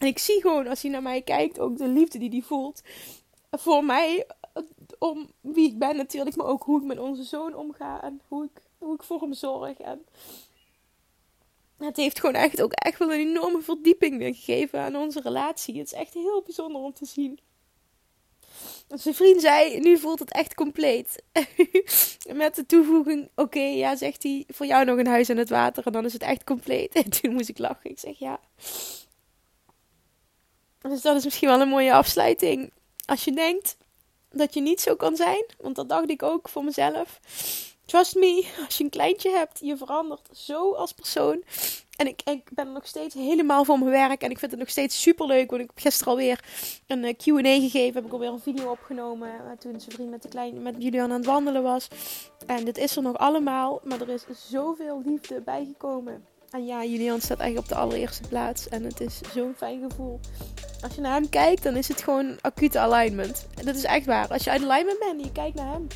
En 0.00 0.06
ik 0.06 0.18
zie 0.18 0.40
gewoon, 0.40 0.66
als 0.66 0.82
hij 0.82 0.90
naar 0.90 1.02
mij 1.02 1.22
kijkt, 1.22 1.58
ook 1.58 1.78
de 1.78 1.88
liefde 1.88 2.18
die 2.18 2.30
hij 2.30 2.42
voelt. 2.42 2.82
Voor 3.50 3.84
mij, 3.84 4.26
om 4.98 5.30
wie 5.40 5.68
ik 5.68 5.78
ben 5.78 5.96
natuurlijk, 5.96 6.36
maar 6.36 6.46
ook 6.46 6.62
hoe 6.62 6.80
ik 6.80 6.86
met 6.86 6.98
onze 6.98 7.22
zoon 7.22 7.54
omga. 7.54 8.02
En 8.02 8.20
hoe 8.28 8.44
ik, 8.44 8.62
hoe 8.78 8.94
ik 8.94 9.02
voor 9.02 9.20
hem 9.20 9.32
zorg. 9.32 9.78
En 9.78 10.04
het 11.78 11.96
heeft 11.96 12.20
gewoon 12.20 12.34
echt 12.34 12.62
ook 12.62 12.72
echt 12.72 12.98
wel 12.98 13.12
een 13.12 13.28
enorme 13.28 13.62
verdieping 13.62 14.22
gegeven 14.22 14.80
aan 14.80 14.96
onze 14.96 15.20
relatie. 15.20 15.78
Het 15.78 15.86
is 15.86 15.98
echt 15.98 16.14
heel 16.14 16.42
bijzonder 16.42 16.80
om 16.80 16.92
te 16.92 17.06
zien. 17.06 17.38
Zijn 18.94 19.14
vriend 19.14 19.40
zei, 19.40 19.80
nu 19.80 19.98
voelt 19.98 20.18
het 20.18 20.32
echt 20.32 20.54
compleet. 20.54 21.22
Met 22.32 22.54
de 22.54 22.66
toevoeging, 22.66 23.28
oké, 23.34 23.60
ja, 23.60 23.96
zegt 23.96 24.22
hij, 24.22 24.44
voor 24.48 24.66
jou 24.66 24.84
nog 24.84 24.98
een 24.98 25.06
huis 25.06 25.30
aan 25.30 25.36
het 25.36 25.48
water 25.48 25.86
en 25.86 25.92
dan 25.92 26.04
is 26.04 26.12
het 26.12 26.22
echt 26.22 26.44
compleet. 26.44 26.94
En 26.94 27.10
toen 27.20 27.32
moest 27.32 27.48
ik 27.48 27.58
lachen. 27.58 27.90
Ik 27.90 27.98
zeg, 27.98 28.18
ja. 28.18 28.40
Dus 30.78 31.00
dat 31.00 31.16
is 31.16 31.24
misschien 31.24 31.48
wel 31.48 31.60
een 31.60 31.68
mooie 31.68 31.92
afsluiting. 31.92 32.72
Als 33.04 33.24
je 33.24 33.32
denkt 33.32 33.76
dat 34.30 34.54
je 34.54 34.60
niet 34.60 34.80
zo 34.80 34.96
kan 34.96 35.16
zijn, 35.16 35.44
want 35.58 35.76
dat 35.76 35.88
dacht 35.88 36.10
ik 36.10 36.22
ook 36.22 36.48
voor 36.48 36.64
mezelf. 36.64 37.20
Trust 37.88 38.14
me, 38.14 38.46
als 38.66 38.78
je 38.78 38.84
een 38.84 38.90
kleintje 38.90 39.30
hebt, 39.30 39.58
je 39.62 39.76
verandert 39.76 40.28
zo 40.32 40.72
als 40.72 40.92
persoon. 40.92 41.42
En 41.96 42.06
ik, 42.06 42.22
ik 42.24 42.50
ben 42.52 42.72
nog 42.72 42.86
steeds 42.86 43.14
helemaal 43.14 43.64
van 43.64 43.78
mijn 43.78 43.90
werk. 43.90 44.22
En 44.22 44.30
ik 44.30 44.38
vind 44.38 44.50
het 44.50 44.60
nog 44.60 44.70
steeds 44.70 45.02
super 45.02 45.26
leuk. 45.26 45.50
Want 45.50 45.62
ik 45.62 45.70
heb 45.74 45.78
gisteren 45.78 46.12
alweer 46.12 46.44
een 46.86 47.04
eh, 47.04 47.14
QA 47.14 47.60
gegeven. 47.60 47.94
Heb 47.94 48.04
ik 48.04 48.12
alweer 48.12 48.28
een 48.28 48.40
video 48.40 48.70
opgenomen. 48.70 49.28
Eh, 49.28 49.58
toen 49.58 49.80
zijn 49.80 49.94
vriend 49.94 50.10
met, 50.10 50.22
de 50.22 50.28
kleine, 50.28 50.60
met 50.60 50.74
Julian 50.78 51.10
aan 51.10 51.16
het 51.16 51.26
wandelen 51.26 51.62
was. 51.62 51.88
En 52.46 52.64
dit 52.64 52.78
is 52.78 52.96
er 52.96 53.02
nog 53.02 53.16
allemaal. 53.16 53.80
Maar 53.84 54.00
er 54.00 54.08
is 54.08 54.24
zoveel 54.50 55.02
liefde 55.04 55.40
bijgekomen. 55.40 56.24
En 56.50 56.66
ja, 56.66 56.84
Julian 56.84 57.20
staat 57.20 57.38
eigenlijk 57.38 57.70
op 57.70 57.76
de 57.76 57.82
allereerste 57.82 58.28
plaats. 58.28 58.68
En 58.68 58.84
het 58.84 59.00
is 59.00 59.20
zo'n 59.34 59.54
fijn 59.56 59.90
gevoel. 59.90 60.20
Als 60.82 60.94
je 60.94 61.00
naar 61.00 61.14
hem 61.14 61.28
kijkt, 61.28 61.62
dan 61.62 61.76
is 61.76 61.88
het 61.88 62.02
gewoon 62.02 62.36
acute 62.40 62.78
alignment. 62.78 63.46
En 63.54 63.64
dat 63.64 63.74
is 63.74 63.84
echt 63.84 64.06
waar. 64.06 64.28
Als 64.28 64.44
je 64.44 64.50
uit 64.50 64.62
alignment 64.62 64.98
bent 64.98 65.12
en 65.12 65.24
je 65.24 65.32
kijkt 65.32 65.56
naar 65.56 65.72
hem, 65.72 65.86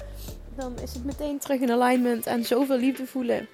dan 0.57 0.79
is 0.79 0.93
het 0.93 1.05
meteen 1.05 1.39
terug 1.39 1.61
in 1.61 1.71
alignment 1.71 2.27
en 2.27 2.45
zoveel 2.45 2.79
liefde 2.79 3.07
voelen. 3.07 3.49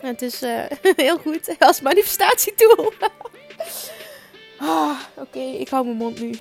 En 0.00 0.08
het 0.08 0.22
is 0.22 0.42
uh, 0.42 0.64
heel 0.96 1.18
goed 1.18 1.56
als 1.58 1.80
manifestatietool. 1.80 2.92
ah, 4.58 4.98
Oké, 5.14 5.38
ik 5.38 5.68
hou 5.68 5.84
mijn 5.84 5.96
mond 5.96 6.20
nu. 6.20 6.34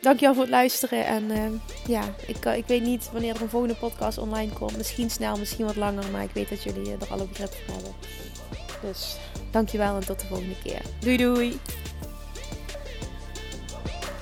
Dankjewel 0.00 0.34
voor 0.34 0.42
het 0.42 0.52
luisteren. 0.52 1.06
En 1.06 1.30
uh, 1.30 1.44
ja, 1.86 2.02
ik, 2.26 2.44
ik 2.44 2.66
weet 2.66 2.82
niet 2.82 3.08
wanneer 3.12 3.34
er 3.34 3.42
een 3.42 3.48
volgende 3.48 3.74
podcast 3.76 4.18
online 4.18 4.52
komt. 4.52 4.76
Misschien 4.76 5.10
snel, 5.10 5.38
misschien 5.38 5.66
wat 5.66 5.76
langer. 5.76 6.10
Maar 6.10 6.22
ik 6.22 6.30
weet 6.32 6.48
dat 6.48 6.62
jullie 6.62 6.92
er 6.92 7.10
alle 7.10 7.26
begrip 7.26 7.52
van 7.66 7.74
hebben. 7.74 7.94
Dus 8.80 9.16
dankjewel 9.50 9.96
en 9.96 10.06
tot 10.06 10.20
de 10.20 10.26
volgende 10.26 10.56
keer. 10.62 10.80
Doei 11.00 11.16
doei! 11.16 11.60